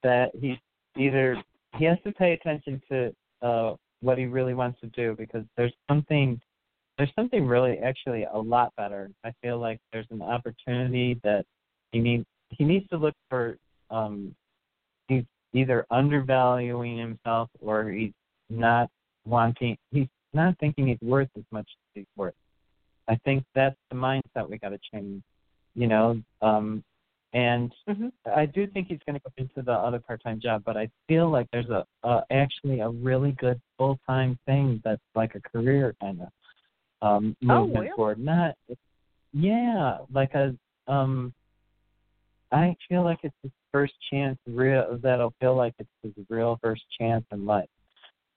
[0.04, 0.58] that he's
[0.96, 1.44] either
[1.76, 5.74] he has to pay attention to uh, what he really wants to do because there's
[5.90, 6.40] something
[6.98, 9.12] there's something really actually a lot better.
[9.24, 11.46] I feel like there's an opportunity that
[11.92, 13.58] he needs he needs to look for
[13.90, 14.34] um
[15.10, 18.14] he's either undervaluing himself or he's
[18.50, 18.90] not
[19.26, 22.34] wanting he's not thinking he's worth as much as he's worth.
[23.08, 25.22] I think that's the mindset we gotta change.
[25.76, 26.84] You know, um
[27.34, 27.72] and
[28.36, 31.30] I do think he's going to go into the other part-time job, but I feel
[31.30, 36.22] like there's a, a actually a really good full-time thing that's like a career kind
[36.22, 36.28] of
[37.02, 37.96] um Oh, movement really?
[37.96, 38.20] forward.
[38.20, 38.56] Not,
[39.34, 40.56] yeah, like a
[40.88, 41.34] um.
[42.52, 43.36] I feel like it's
[43.78, 47.70] first chance, real that'll feel like it's his real first chance in life.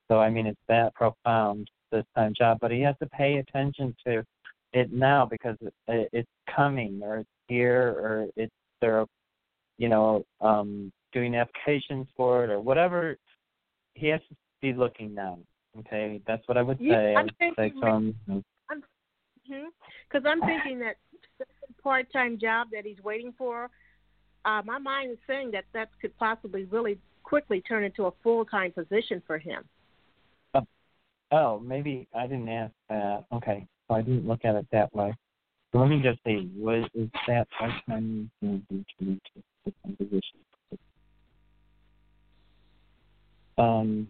[0.07, 3.95] So I mean, it's that profound this time job, but he has to pay attention
[4.05, 4.23] to
[4.73, 9.05] it now because it, it, it's coming or it's here or it's they're,
[9.79, 13.17] you know, um, doing applications for it or whatever.
[13.95, 15.39] He has to be looking now.
[15.79, 17.15] Okay, that's what I would Yeah, say.
[17.15, 18.15] I'm I would say thinking to him.
[18.69, 18.83] I'm
[19.49, 19.69] mm-hmm,
[20.07, 20.97] because I'm thinking that
[21.81, 23.69] part time job that he's waiting for.
[24.43, 28.45] Uh, my mind is saying that that could possibly really quickly turn into a full
[28.45, 29.63] time position for him.
[31.31, 33.25] Oh, maybe I didn't ask that.
[33.31, 35.15] Okay, so I didn't look at it that way.
[35.71, 36.51] So let me just see.
[36.57, 40.21] Was is that part-time position?
[43.57, 44.09] Um.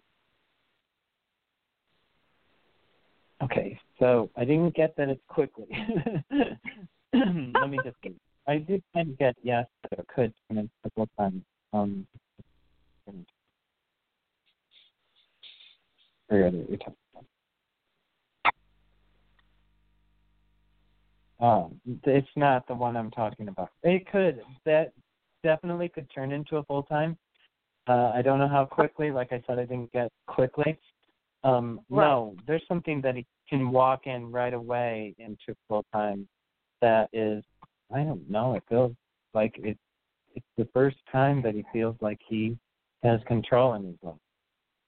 [3.42, 5.66] Okay, so I didn't get that it's quickly.
[7.12, 7.96] let me just.
[8.48, 9.66] I did kind of get yes,
[10.14, 11.44] could turn into a full time.
[11.72, 12.06] Um.
[16.28, 16.66] Forget it.
[16.68, 16.96] You're talking
[21.42, 23.70] Um, it's not the one I'm talking about.
[23.82, 24.42] It could.
[24.64, 24.92] That
[25.42, 27.18] definitely could turn into a full time.
[27.88, 29.10] Uh, I don't know how quickly.
[29.10, 30.78] Like I said, I didn't get quickly.
[31.42, 36.28] Um, No, there's something that he can walk in right away into full time.
[36.80, 37.42] That is,
[37.92, 38.54] I don't know.
[38.54, 38.92] It feels
[39.34, 39.76] like it.
[40.34, 42.56] It's the first time that he feels like he
[43.02, 44.14] has control in his life.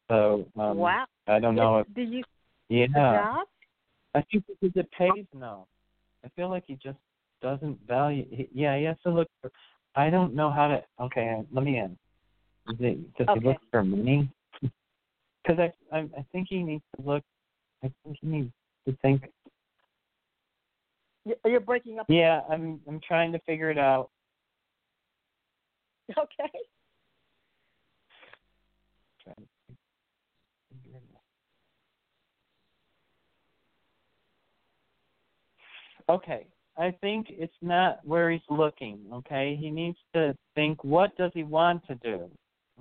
[0.09, 1.05] So um, wow.
[1.27, 2.23] I don't know if Do you
[2.69, 3.27] yeah.
[4.15, 5.67] I think because it pays no.
[6.25, 6.99] I feel like he just
[7.43, 8.27] doesn't value.
[8.31, 9.51] He, yeah, he has to look for.
[9.97, 10.83] I don't know how to.
[11.05, 11.97] Okay, let me in.
[12.71, 14.31] Is it, does he look for money?
[15.47, 17.23] Because I, I, I think he needs to look.
[17.83, 18.51] I think he needs
[18.89, 19.25] to think.
[21.27, 22.07] You- You're breaking up.
[22.09, 24.09] Yeah, I'm, I'm trying to figure it out.
[26.19, 26.51] Okay.
[36.09, 39.01] Okay, I think it's not where he's looking.
[39.13, 42.31] Okay, he needs to think what does he want to do.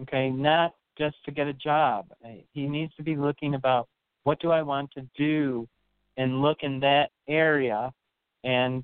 [0.02, 2.08] Okay, not just to get a job.
[2.54, 3.88] He needs to be looking about
[4.24, 5.68] what do I want to do,
[6.18, 7.92] and look in that area,
[8.44, 8.84] and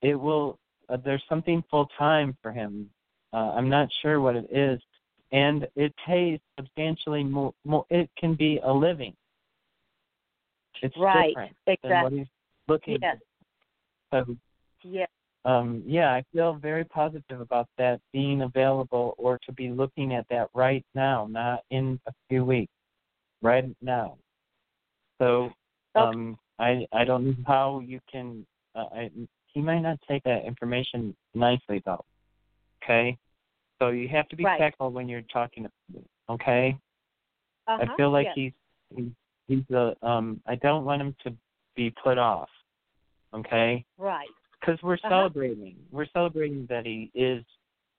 [0.00, 0.58] it will.
[0.88, 2.88] Uh, there's something full time for him.
[3.32, 4.80] Uh, I'm not sure what it is,
[5.32, 7.54] and it pays substantially more.
[7.64, 9.14] more it can be a living.
[10.82, 11.28] It's right.
[11.28, 11.90] different exactly.
[11.90, 12.26] than what he's
[12.68, 12.98] looking.
[13.00, 13.16] Yes.
[14.12, 14.36] So
[14.84, 15.08] Yes.
[15.44, 20.26] um, yeah, I feel very positive about that being available or to be looking at
[20.28, 22.72] that right now, not in a few weeks,
[23.42, 24.18] right now.
[25.18, 25.52] So
[25.94, 28.46] um, I I don't know how you can.
[28.74, 29.10] Uh, I,
[29.46, 32.04] he might not take that information nicely though.
[32.82, 33.16] Okay,
[33.78, 34.58] so you have to be Right.
[34.58, 35.64] careful when you're talking.
[35.64, 35.70] to
[36.28, 36.76] Okay,
[37.66, 37.86] Uh-huh.
[37.92, 38.34] I feel like yes.
[38.34, 38.52] he's
[38.96, 39.12] he's
[39.48, 40.40] he's a um.
[40.46, 41.36] I don't want him to
[41.76, 42.48] be put off.
[43.34, 44.28] Okay right.
[44.60, 45.08] because we're Uh-huh.
[45.08, 45.76] celebrating.
[45.90, 47.44] We're celebrating that he is,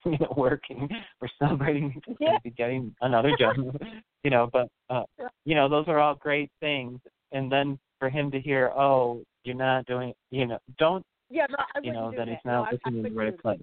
[0.05, 0.89] you know, working.
[1.22, 2.38] We're celebrating he's going Yeah.
[2.38, 3.55] to be getting another job.
[4.23, 5.03] you know, but uh,
[5.45, 6.99] you know, those are all great things.
[7.31, 11.57] And then for him to hear, oh, you're not doing, you know, don't, Yeah, no,
[11.76, 12.31] I you know, do that that.
[12.35, 13.60] he's no, not I, I looking in the right place.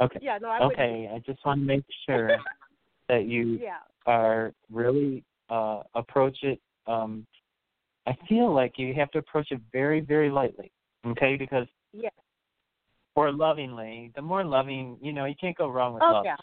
[0.00, 0.18] Okay.
[0.22, 1.10] Yeah, no, I okay.
[1.12, 2.38] I just want to make sure
[3.08, 3.78] that you Yeah.
[4.06, 6.60] are really uh approach it.
[6.86, 7.26] Um,
[8.06, 10.72] I feel like you have to approach it very, very lightly.
[11.06, 12.10] Okay, because Yeah.
[13.14, 14.10] or lovingly.
[14.16, 16.24] The more loving, you know, you can't go wrong with Oh, love.
[16.24, 16.36] yeah.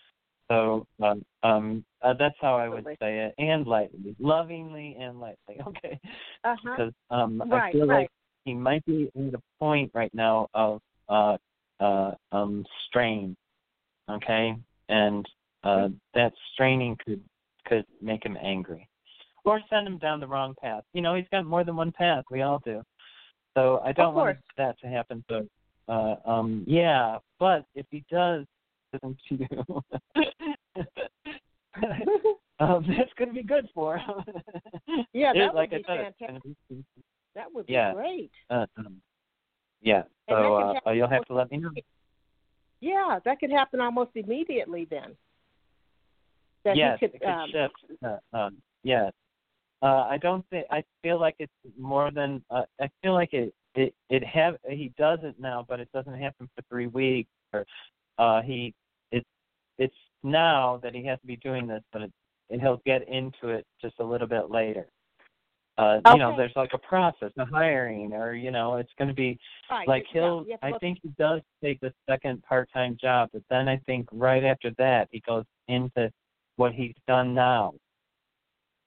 [0.49, 5.57] So um, um, uh, that's how I would say it, and lightly, lovingly and lightly.
[5.67, 5.99] Okay,
[6.43, 6.57] Uh-huh.
[6.63, 8.01] because um, I feel right.
[8.01, 8.11] like
[8.45, 11.37] he might be at a point right now of uh,
[11.79, 13.35] uh, um, strain.
[14.09, 14.55] Okay,
[14.89, 15.25] and
[15.63, 17.21] uh, that straining could
[17.65, 18.89] could make him angry,
[19.45, 20.83] or send him down the wrong path.
[20.93, 22.23] You know, he's got more than one path.
[22.31, 22.81] We all do.
[23.55, 25.23] So I don't want that to happen.
[25.27, 25.45] But
[25.87, 28.45] uh, um, yeah, but if he does
[28.93, 29.83] listen to you,
[32.59, 34.23] um, that's going to be good for him.
[35.13, 36.57] Yeah, that like would be I said, fantastic.
[36.69, 36.83] be-
[37.35, 37.93] That would be Yeah.
[37.93, 38.31] great.
[38.49, 39.01] uh, um,
[39.81, 40.03] yeah.
[40.29, 41.71] So uh, you'll have to let me know.
[42.81, 45.15] Yeah, that could happen almost immediately then.
[46.63, 48.03] That yes, he it could, could um, shift.
[48.03, 49.11] Uh, um, yes.
[49.81, 50.65] Uh, I don't think.
[50.69, 52.43] I feel like it's more than.
[52.49, 53.53] Uh, I feel like it.
[53.75, 53.93] It.
[54.09, 54.57] It have.
[54.69, 57.29] He does it now, but it doesn't happen for three weeks.
[57.53, 57.65] Or,
[58.17, 58.73] uh, he.
[59.11, 59.27] It's.
[59.77, 62.11] It's now that he has to be doing this, but it,
[62.49, 64.85] and he'll get into it just a little bit later.
[65.79, 69.13] Uh, You know, there's like a process, a hiring, or you know, it's going to
[69.13, 69.39] be
[69.71, 70.43] Right, like he'll.
[70.43, 74.43] to I think he does take the second part-time job, but then I think right
[74.43, 76.11] after that he goes into
[76.57, 77.75] what he's done now.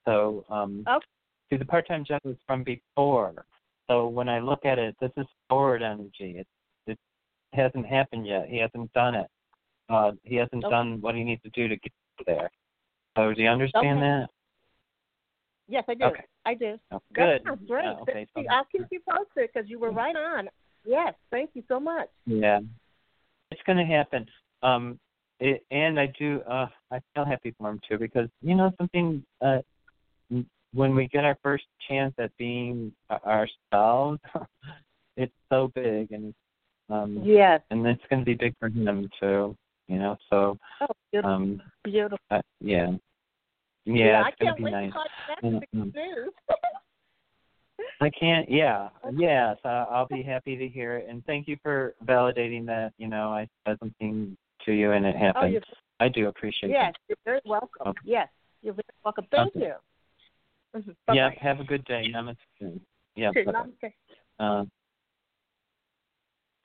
[0.04, 1.06] So, um, Okay.
[1.48, 3.46] see, the part-time job was from before.
[3.88, 6.36] So when I look at it, this is forward energy.
[6.40, 6.46] It
[6.86, 6.98] it
[7.54, 8.48] hasn't happened yet.
[8.48, 9.30] He hasn't done it.
[9.88, 10.70] Uh, he hasn't Okay.
[10.70, 11.92] done what he needs to do to get
[12.26, 12.50] there.
[13.16, 14.08] So do you understand Okay.
[14.08, 14.28] that?
[15.68, 16.04] Yes, I do.
[16.04, 16.24] Okay.
[16.44, 16.78] I do.
[16.90, 17.42] Oh, good.
[17.46, 17.84] sounds great.
[17.84, 18.44] Yeah, okay, Thank you.
[18.48, 20.48] so- I'll keep you posted because you were right on.
[20.84, 22.08] Yes, thank you so much.
[22.26, 22.58] Yeah,
[23.52, 24.26] it's going to happen.
[24.62, 24.98] Um,
[25.38, 26.40] it, and I do.
[26.48, 29.24] Uh, I feel happy for him too because you know something.
[29.40, 29.58] Uh,
[30.74, 34.18] when we get our first chance at being ourselves,
[35.16, 36.34] it's so big, and
[36.90, 37.60] um, Yes.
[37.70, 39.54] and it's going to be big for him too.
[39.88, 41.30] You know, so Oh, beautiful.
[41.30, 42.18] um, beautiful.
[42.30, 42.92] uh, yeah,
[43.84, 44.88] yeah, I can't wait nice.
[44.88, 45.94] to call you back with the mm.
[45.94, 46.32] news.
[48.00, 48.50] I can't.
[48.50, 48.88] Yeah.
[49.16, 49.56] Yes.
[49.64, 52.92] I, I'll be happy to hear it, and thank you for validating that.
[52.98, 55.52] You know, I said something to you, and it oh, happened.
[55.52, 55.62] you're,
[56.00, 56.74] I do appreciate it.
[56.74, 56.98] yes, that.
[57.08, 57.86] you're very welcome.
[57.86, 58.00] Okay.
[58.04, 58.28] Yes,
[58.60, 59.26] you're very welcome.
[59.30, 59.66] Thank Okay.
[59.66, 60.80] you.
[60.80, 60.96] Mhm.
[61.12, 61.28] Yeah.
[61.28, 61.38] Bye-bye.
[61.40, 62.04] Have a good day.
[62.12, 62.80] Namaste.
[63.14, 63.30] Yeah.
[63.36, 63.92] Namaste.
[64.38, 64.64] Uh,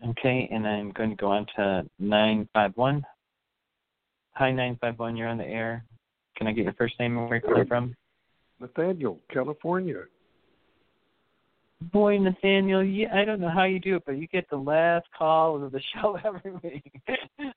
[0.09, 3.05] okay, and I'm going to go on to nine five one.
[4.33, 5.15] Hi, nine five one.
[5.17, 5.83] You're on the air.
[6.37, 7.95] Can I get your first name and where you're calling from?
[8.59, 10.03] Nathaniel, California.
[11.93, 15.05] Boy, Nathaniel, you, I don't know how you do it, but you get the last
[15.17, 17.01] call of the show every week.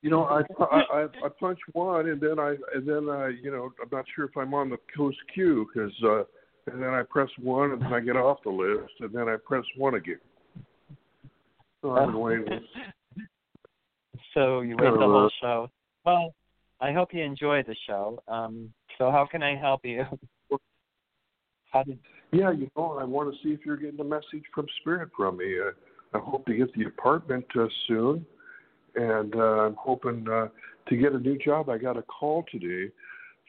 [0.03, 3.51] You know, I I I, I punch one, and then I and then I you
[3.51, 6.25] know I'm not sure if I'm on the coast queue because uh,
[6.71, 9.37] and then I press one, and then I get off the list, and then I
[9.43, 10.21] press one again.
[11.81, 12.47] So I've been waiting.
[14.35, 15.71] so you wait the Uh, whole show.
[16.05, 16.35] Well,
[16.81, 18.23] I hope you enjoy the show.
[18.27, 20.05] Um, so how can I help you?
[21.73, 21.99] How did?
[22.33, 25.37] Yeah, you know, I want to see if you're getting a message from Spirit from
[25.39, 25.57] me.
[25.61, 28.27] Uh, I hope to get the apartment uh, soon,
[28.97, 30.49] and uh, I'm hoping uh,
[30.89, 31.69] to get a new job.
[31.69, 32.93] I got a call today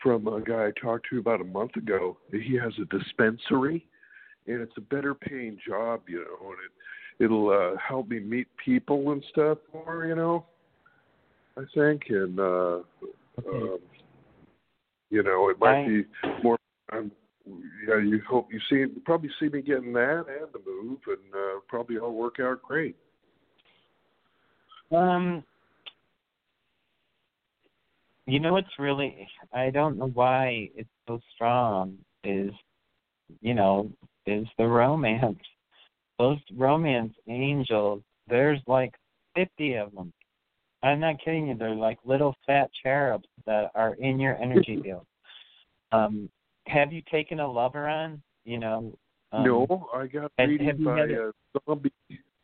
[0.04, 2.18] from a guy I talked to about a month ago.
[2.32, 3.88] He has a dispensary,
[4.46, 6.72] and it's a better paying job, you know, and it
[7.24, 10.06] it'll uh, help me meet people and stuff more.
[10.06, 10.46] You know,
[11.58, 12.80] I think, and uh,
[13.48, 13.80] um,
[15.10, 16.04] you know, it might I- be
[16.44, 16.58] more.
[16.92, 17.12] Um,
[17.88, 21.60] yeah, you hope you see probably see me getting that and the move, and uh,
[21.68, 22.96] probably all work out great.
[24.92, 25.44] Um,
[28.26, 32.52] you know what's really I don't know why it's so strong is
[33.42, 33.92] you know
[34.26, 35.40] is the romance.
[36.20, 38.04] Those romance angels.
[38.28, 38.94] There's like
[39.36, 40.14] fifty of them.
[40.84, 41.56] I'm not kidding you.
[41.56, 45.06] They're like little fat cherubs that are in your energy field.
[45.92, 46.30] Um,
[46.68, 48.22] have you taken a lover on?
[48.46, 48.94] You know.
[49.32, 51.32] Um, no, I got reading by had a- uh,
[51.68, 51.92] zombie.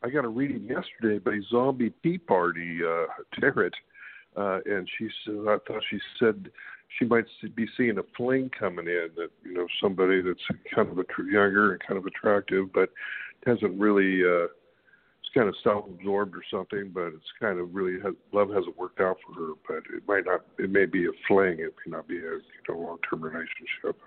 [0.03, 3.05] I got a reading yesterday by Zombie Tea Party uh,
[3.39, 3.71] Tarot,
[4.37, 6.49] uh, and she said I thought she said
[6.97, 10.39] she might be seeing a fling coming in that you know somebody that's
[10.75, 12.89] kind of a tr- younger and kind of attractive, but
[13.45, 14.23] hasn't really.
[14.23, 14.47] uh
[15.27, 19.01] it's kind of self-absorbed or something, but it's kind of really has, love hasn't worked
[19.01, 19.53] out for her.
[19.67, 20.41] But it might not.
[20.57, 21.57] It may be a fling.
[21.59, 23.99] It may not be a you know long-term relationship.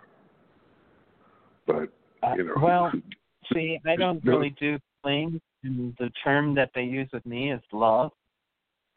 [1.67, 1.93] But
[2.37, 2.93] you know, Uh, well,
[3.53, 4.33] see, I don't No.
[4.33, 8.13] really do flings, and the term that they use with me is love.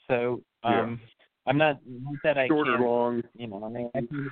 [0.07, 0.99] So, um,
[1.45, 4.31] I'm not not that I short or long, you know, I mean, I can,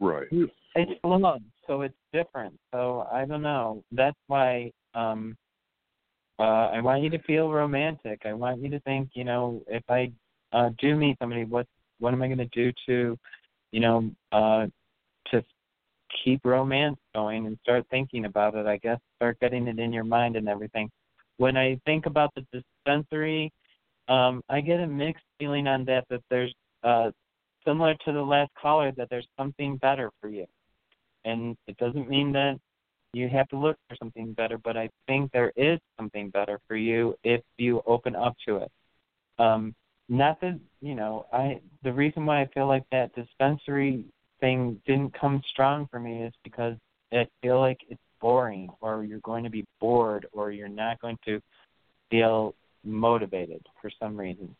[0.00, 0.26] right?
[0.74, 2.58] it's love, so it's different.
[2.72, 3.82] So I don't know.
[3.92, 5.36] That's why um
[6.38, 8.22] uh I want you to feel romantic.
[8.24, 10.12] I want you to think, you know, if I
[10.52, 11.66] uh do meet somebody, what
[11.98, 13.18] what am I going to do to,
[13.72, 14.66] you know, uh
[15.30, 15.44] to
[16.24, 20.04] keep romance going and start thinking about it, I guess, start getting it in your
[20.04, 20.90] mind and everything.
[21.36, 23.52] When I think about the dispensary,
[24.08, 27.10] um, I get a mixed feeling on that that there's uh
[27.66, 30.46] similar to the last caller that there's something better for you.
[31.24, 32.58] And it doesn't mean that
[33.12, 36.76] you have to look for something better, but I think there is something better for
[36.76, 38.70] you if you open up to it.
[39.38, 39.74] Um
[40.08, 44.04] not that you know, I the reason why I feel like that dispensary
[44.40, 46.76] thing didn't come strong for me is because
[47.12, 51.18] I feel like it's boring or you're going to be bored or you're not going
[51.24, 51.40] to
[52.10, 52.54] feel
[52.84, 54.54] motivated for some reason.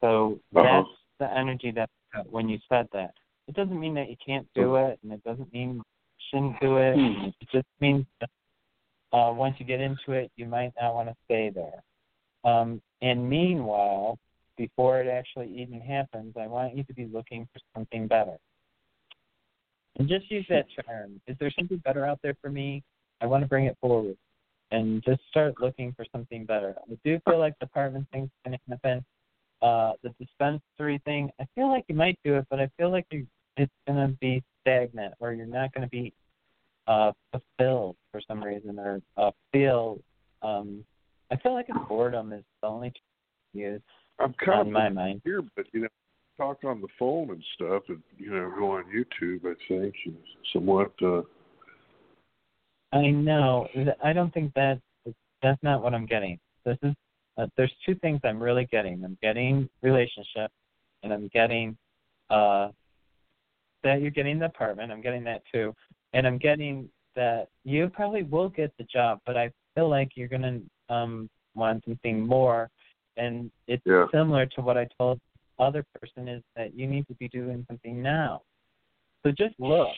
[0.00, 0.82] So Uh-huh.
[0.82, 0.88] that's
[1.18, 1.90] the energy that
[2.30, 3.12] when you said that.
[3.48, 5.82] It doesn't mean that you can't do it and it doesn't mean
[6.32, 6.94] do it.
[6.94, 7.28] Hmm.
[7.40, 8.06] It just means
[9.12, 11.82] uh once you get into it you might not want to stay there.
[12.44, 14.18] Um and meanwhile,
[14.56, 18.36] before it actually even happens, I want you to be looking for something better.
[19.98, 21.20] And just use that term.
[21.26, 22.82] Is there something better out there for me?
[23.20, 24.16] I want to bring it forward.
[24.70, 26.74] And just start looking for something better.
[26.78, 29.04] I do feel like the apartment thing's going to happen.
[29.62, 33.06] Uh, the dispensary thing, I feel like you might do it, but I feel like
[33.10, 33.26] you,
[33.58, 36.12] it's going to be stagnant or you're not going to be
[36.86, 39.98] uh, fulfilled for some reason or uh, feel.
[40.42, 40.84] Um,
[41.30, 42.92] I feel like a boredom is the only
[43.52, 43.82] use
[44.18, 45.20] I'm kind on of my mind.
[45.24, 45.88] here, but you know,
[46.36, 49.40] talk on the phone and stuff, and you know, go on YouTube.
[49.44, 49.94] I think
[50.52, 50.92] somewhat.
[51.02, 51.22] uh
[52.92, 53.68] I know.
[54.02, 54.80] I don't think that
[55.42, 56.38] that's not what I'm getting.
[56.64, 56.94] This is
[57.36, 59.04] uh, there's two things I'm really getting.
[59.04, 60.50] I'm getting relationship,
[61.02, 61.76] and I'm getting
[62.30, 62.68] uh
[63.84, 64.92] that you're getting the apartment.
[64.92, 65.74] I'm getting that too,
[66.12, 70.28] and I'm getting that you probably will get the job, but I feel like you're
[70.28, 72.70] gonna um want something more,
[73.16, 74.06] and it's Yeah.
[74.12, 75.20] similar to what I told
[75.58, 78.42] the other person is that you need to be doing something now.
[79.24, 79.88] So just look.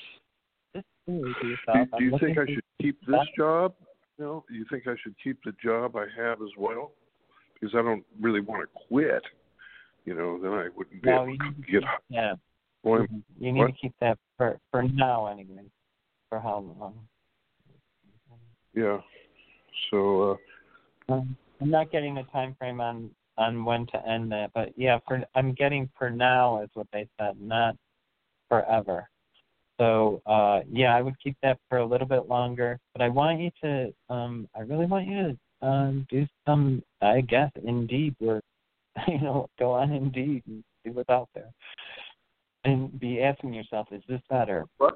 [0.74, 1.88] Just do to Do, yourself.
[1.98, 3.74] do you think I should keep this job?
[4.18, 6.92] You know, do you think I should keep the job I have as well?
[7.54, 9.22] Because I don't really want to quit.
[10.04, 11.82] You know, then I wouldn't be No, able to get.
[12.08, 12.34] yeah.
[12.82, 13.22] Well, Mhm.
[13.38, 13.66] You need what?
[13.68, 15.70] to keep that for for now anyway.
[16.28, 17.08] For how long?
[18.74, 19.00] Yeah.
[19.90, 20.32] So.
[20.32, 20.36] uh
[21.12, 24.98] Um, I'm not getting a time frame on on when to end that, but yeah,
[25.08, 27.76] for I'm getting for now is what they said, not
[28.48, 29.08] forever.
[29.78, 33.40] So uh yeah, I would keep that for a little bit longer, but I want
[33.40, 38.44] you to um I really want you to um do some I guess Indeed work.
[39.08, 41.50] you know, go on Indeed and see what's out there.
[42.64, 44.66] And be asking yourself, is this better?
[44.78, 44.94] What?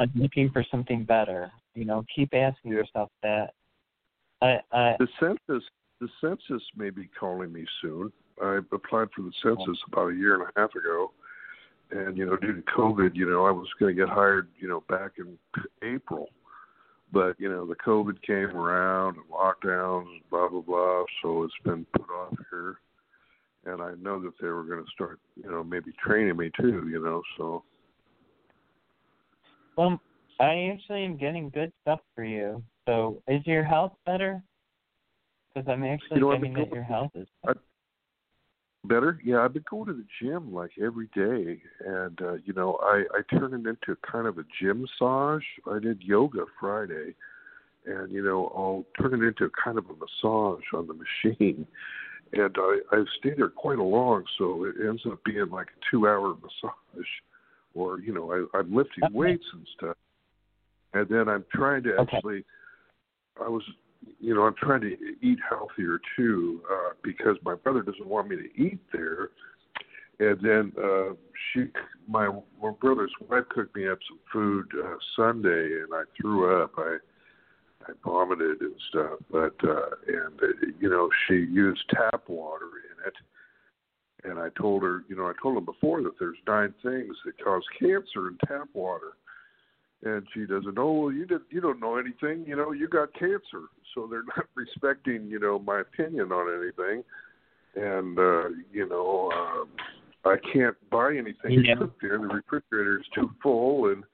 [0.00, 1.50] I'm looking for something better.
[1.74, 3.50] You know, keep asking yourself that.
[4.40, 5.64] I I The census,
[6.00, 8.12] the census may be calling me soon.
[8.42, 9.92] I applied for the census oh.
[9.92, 11.12] about a year and a half ago,
[11.90, 14.68] and you know, due to COVID, you know, I was going to get hired, you
[14.68, 15.38] know, back in
[15.82, 16.28] April,
[17.12, 21.04] but you know, the COVID came around and lockdowns, blah blah blah.
[21.22, 22.78] So it's been put off here,
[23.66, 26.88] and I know that they were going to start, you know, maybe training me too,
[26.88, 27.22] you know.
[27.36, 27.62] So
[29.76, 30.00] Well,
[30.40, 32.62] I actually am getting good stuff for you.
[32.86, 34.42] So, is your health better?
[35.54, 37.28] Because I'm actually You know, getting that your health is
[38.86, 39.18] Better?
[39.24, 43.04] Yeah, I've been going to the gym like every day, and uh, you know, I
[43.14, 45.42] I turn it into kind of a gym massage.
[45.66, 47.14] I did yoga Friday,
[47.86, 51.66] and you know, I'll turn it into kind of a massage on the machine,
[52.36, 55.80] and I I stay there quite a long, so it ends up being like a
[55.90, 57.06] two-hour massage,
[57.74, 59.96] or you know, I, I'm lifting weights and stuff,
[60.92, 62.16] and then I'm trying to Okay.
[62.16, 62.44] actually.
[63.44, 63.62] I was
[64.20, 68.36] you know, I'm trying to eat healthier too, uh, because my brother doesn't want me
[68.36, 69.30] to eat there.
[70.20, 71.14] And then uh
[71.52, 71.64] she
[72.06, 72.28] my
[72.62, 76.72] my brother's wife cooked me up some food uh Sunday and I threw up.
[76.78, 76.98] I
[77.86, 80.46] I vomited and stuff, but uh and uh,
[80.80, 83.14] you know, she used tap water in it.
[84.30, 87.42] And I told her, you know, I told him before that there's nine things that
[87.44, 89.12] cause cancer in tap water
[90.04, 93.12] and she doesn't know well you did you don't know anything you know you got
[93.14, 97.02] cancer so they're not respecting you know my opinion on anything
[97.74, 99.68] and uh you know um
[100.24, 101.74] i can't buy anything Yeah.
[101.74, 104.04] to cook there the refrigerator is too full and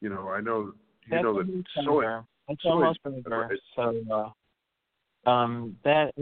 [0.00, 0.72] you know i know
[1.06, 2.24] you That's know that soy over.
[2.48, 3.56] Soy's almost over.
[3.74, 4.32] So
[5.26, 6.12] uh, um, that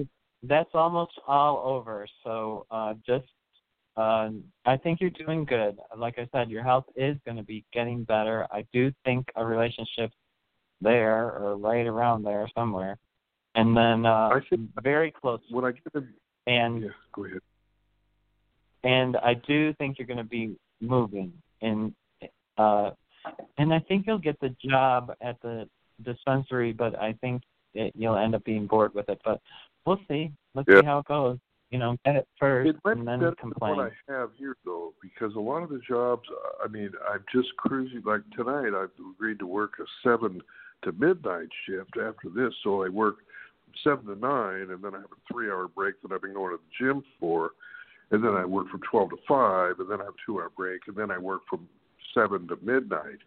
[0.43, 2.07] that's almost all over.
[2.25, 3.27] So uh, just
[3.97, 4.31] uh,
[4.65, 5.79] I think you're doing good.
[5.97, 8.47] Like I said, your health is going to be getting better.
[8.51, 10.11] I do think a relationship
[10.81, 12.99] there or right around there somewhere,
[13.55, 15.41] and then uh, I think very close.
[15.51, 16.15] when i get them
[16.47, 17.41] And yeah go ahead
[18.85, 21.95] and I do think you're going to be moving and
[22.59, 22.91] uh
[23.57, 25.69] and I think you'll get the job at the
[26.03, 27.43] dispensary but I think
[27.75, 29.41] it, you'll end up being bored with it but
[29.87, 30.81] we'll see let's Yeah.
[30.81, 31.39] see how it goes
[31.71, 35.35] you know get it first It and then complain what I have here, though, because
[35.35, 36.29] a lot of the jobs,
[36.63, 38.03] I mean, I'm just cruising.
[38.05, 40.43] Like tonight, I've agreed to work a seven
[40.83, 43.17] to midnight shift after this, so I work
[43.83, 46.59] seven to nine, and then I have a three-hour break that I've been going to
[46.59, 47.53] the gym for,
[48.11, 50.83] and then I work from twelve to five, and then I have a two-hour break,
[50.89, 51.69] and then I work from
[52.15, 53.19] seven to midnight.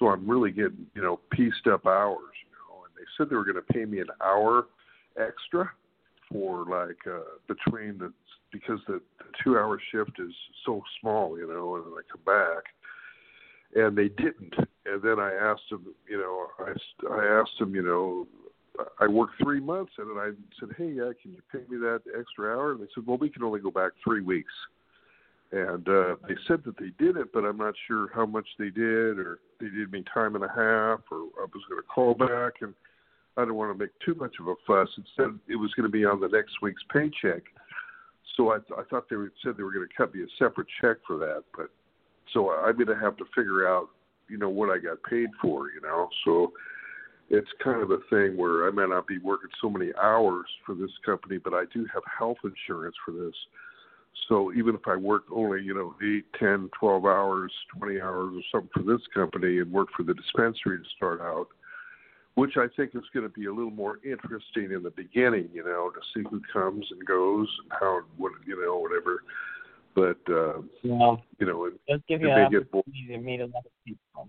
[0.00, 2.84] So I'm really getting, you know, pieced up hours, you know.
[2.84, 4.66] And they said they were going to pay me an hour
[5.16, 5.70] extra
[6.32, 8.12] for like uh between the
[8.52, 10.32] because the, the two hour shift is
[10.66, 12.64] so small, you know, and then I come back.
[13.76, 14.54] And they didn't.
[14.86, 16.72] And then I asked them, you know, I,
[17.12, 18.26] I asked them, you know,
[18.98, 22.00] I worked three months, and then I said, hey, yeah, can you pay me that
[22.18, 22.72] extra hour?
[22.72, 24.52] And they said, well, we can only go back three weeks.
[25.52, 28.70] And uh, they said that they did it, but I'm not sure how much they
[28.70, 32.14] did, or they did me time and a half, or I was going to call
[32.14, 32.72] back, and
[33.36, 34.88] I don't want to make too much of a fuss.
[34.96, 37.42] Instead, it was going to be on the next week's paycheck.
[38.36, 40.98] So I, I thought they said they were going to cut me a separate check
[41.04, 41.68] for that, but
[42.32, 43.88] so I'm going to have to figure out,
[44.28, 46.08] you know, what I got paid for, you know.
[46.24, 46.52] So
[47.28, 50.74] it's kind of a thing where I may not be working so many hours for
[50.76, 53.34] this company, but I do have health insurance for this.
[54.28, 58.42] So even if I work only, you know, eight, ten, twelve hours, 20 hours or
[58.52, 61.48] something for this company and work for the dispensary to start out,
[62.34, 65.64] which I think is going to be a little more interesting in the beginning, you
[65.64, 69.22] know, to see who comes and goes and how, what, you know, whatever.
[69.94, 73.46] But, uh, well you know, it, give it you may get opportunity to meet a
[73.46, 74.28] lot of people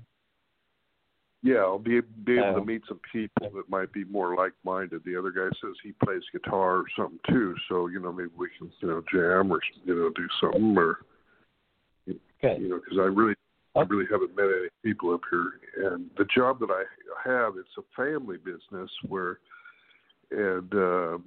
[1.44, 5.02] Yeah, I'll be be able to meet some people that might be more like-minded.
[5.04, 8.50] The other guy says he plays guitar or something too, so you know maybe we
[8.60, 11.00] can you know jam or you know do something or
[12.06, 12.62] Good.
[12.62, 13.34] you know because I really
[13.76, 15.54] I really haven't met any people up here.
[15.78, 16.84] And the job that I
[17.28, 19.40] have, it's a family business where
[20.30, 21.18] and uh,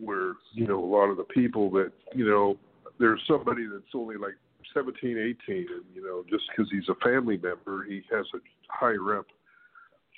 [0.00, 2.58] where you know a lot of the people that you know
[3.00, 4.34] there's somebody that's only like
[4.72, 9.18] 17, 18, and you know just because he's a family member, he has a higher
[9.18, 9.26] up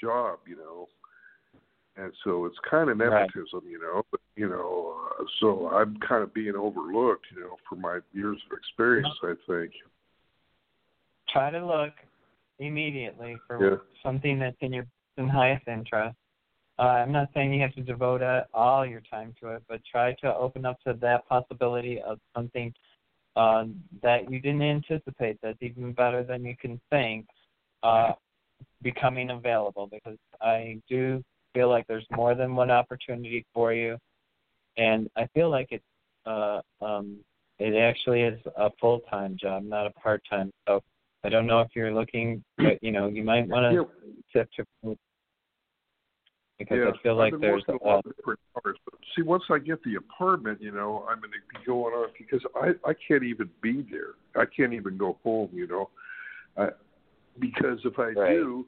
[0.00, 0.88] job, you know.
[1.96, 3.28] And so it's kind of Right.
[3.28, 4.02] nepotism, you know.
[4.10, 8.38] But, you know, uh, so I'm kind of being overlooked, you know, for my years
[8.50, 9.14] of experience.
[9.22, 9.72] I think.
[11.28, 11.92] try to look
[12.58, 13.76] immediately for Yeah.
[14.02, 14.86] something that's in your
[15.16, 16.16] in highest interest.
[16.78, 19.84] Uh, I'm not saying you have to devote uh, all your time to it, but
[19.84, 22.72] try to open up to that possibility of something
[23.36, 23.66] uh,
[24.02, 27.26] that you didn't anticipate that's even better than you can think
[27.82, 28.12] uh,
[28.82, 29.88] becoming available.
[29.90, 31.22] Because I do
[31.54, 33.98] feel like there's more than one opportunity for you,
[34.76, 35.82] and I feel like it
[36.26, 37.18] uh, um,
[37.58, 40.50] it actually is a full time job, not a part time.
[40.66, 40.82] So
[41.24, 43.82] I don't know if you're looking, but you know, you might want Yeah.
[43.82, 43.88] to
[44.32, 44.96] sift your
[46.58, 48.76] because yeah, I feel like there's a lot of different hours.
[48.84, 52.08] But see, once I get the apartment, you know, I'm going to be going on
[52.18, 54.14] because I I can't even be there.
[54.36, 55.88] I can't even go home, you know,
[56.56, 56.68] I,
[57.38, 58.34] because if I Right.
[58.34, 58.66] do,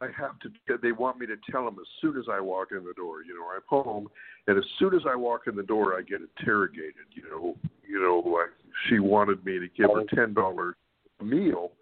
[0.00, 0.78] I have to.
[0.80, 3.22] They want me to tell them as soon as I walk in the door.
[3.22, 4.08] You know, I'm home,
[4.46, 7.06] and as soon as I walk in the door, I get interrogated.
[7.10, 7.56] You know,
[7.88, 8.50] you know, like
[8.88, 10.06] she wanted me to give her oh.
[10.14, 10.76] ten dollars
[11.20, 11.72] meal,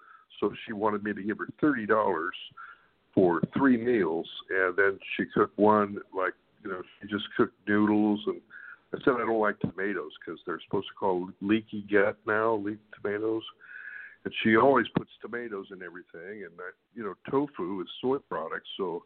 [0.41, 2.35] so she wanted me to give her thirty dollars
[3.15, 6.33] for three meals, and then she cooked one like
[6.65, 8.41] you know she just cooked noodles and.
[8.95, 12.79] I said I don't like tomatoes because they're supposed to call leaky gut now, leak
[12.95, 13.43] tomatoes
[14.27, 16.43] and she always puts tomatoes in everything.
[16.45, 19.05] And that you know tofu is soy products so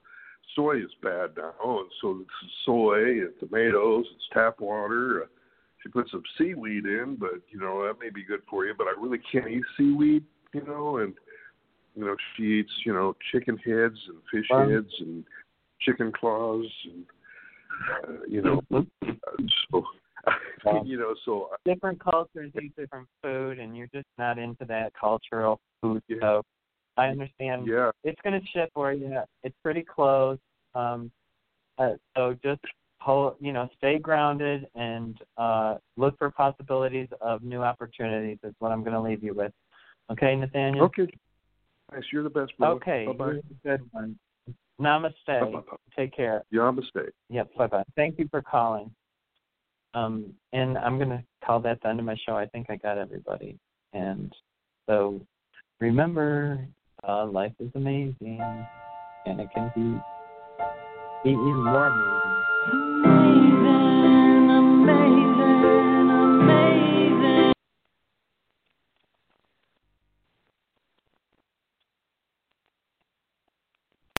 [0.56, 1.52] soy is bad now.
[1.62, 5.24] And so it's soy and tomatoes it's tap water.
[5.24, 5.26] Uh,
[5.82, 8.72] she puts some seaweed in but you know that may be good for you.
[8.76, 10.24] But i really can't eat seaweed
[10.55, 10.97] you know.
[10.97, 11.12] And
[11.94, 15.22] you know she eats you know chicken heads and fish heads and
[15.82, 17.05] chicken claws and
[18.09, 18.62] uh, you know
[19.70, 19.84] so
[20.84, 25.60] you know so different cultures eat different food, and you're just not into that cultural
[25.80, 26.02] food.
[26.20, 26.42] So
[26.97, 27.66] I understand.
[27.66, 27.90] Yeah.
[28.05, 29.18] It's going to ship for you.
[29.42, 30.38] It's pretty close.
[30.74, 31.10] Um,
[31.78, 32.60] uh, so just
[33.01, 38.38] hold, you know, stay grounded and uh, look for possibilities of new opportunities.
[38.42, 39.52] Is what I'm going to leave you with.
[40.10, 40.86] Okay, Nathaniel.
[40.86, 41.09] okay
[41.90, 42.76] thanks you're the best brother.
[42.76, 43.06] Okay.
[43.06, 44.18] bye bye you're a Good one.
[44.80, 45.64] Namaste.
[45.97, 46.42] Take care.
[46.52, 47.10] Namaste.
[47.28, 47.55] Yep.
[47.56, 47.84] Bye bye.
[47.97, 48.90] Thank you for calling.
[49.95, 52.37] Um, and I'm gonna call that the end of my show.
[52.37, 53.59] I think I got everybody.
[53.93, 54.33] And
[54.89, 55.21] so
[55.81, 56.67] remember,
[57.07, 58.41] uh, life is amazing,
[59.27, 59.99] and it can be,
[61.25, 63.69] be even more amazing.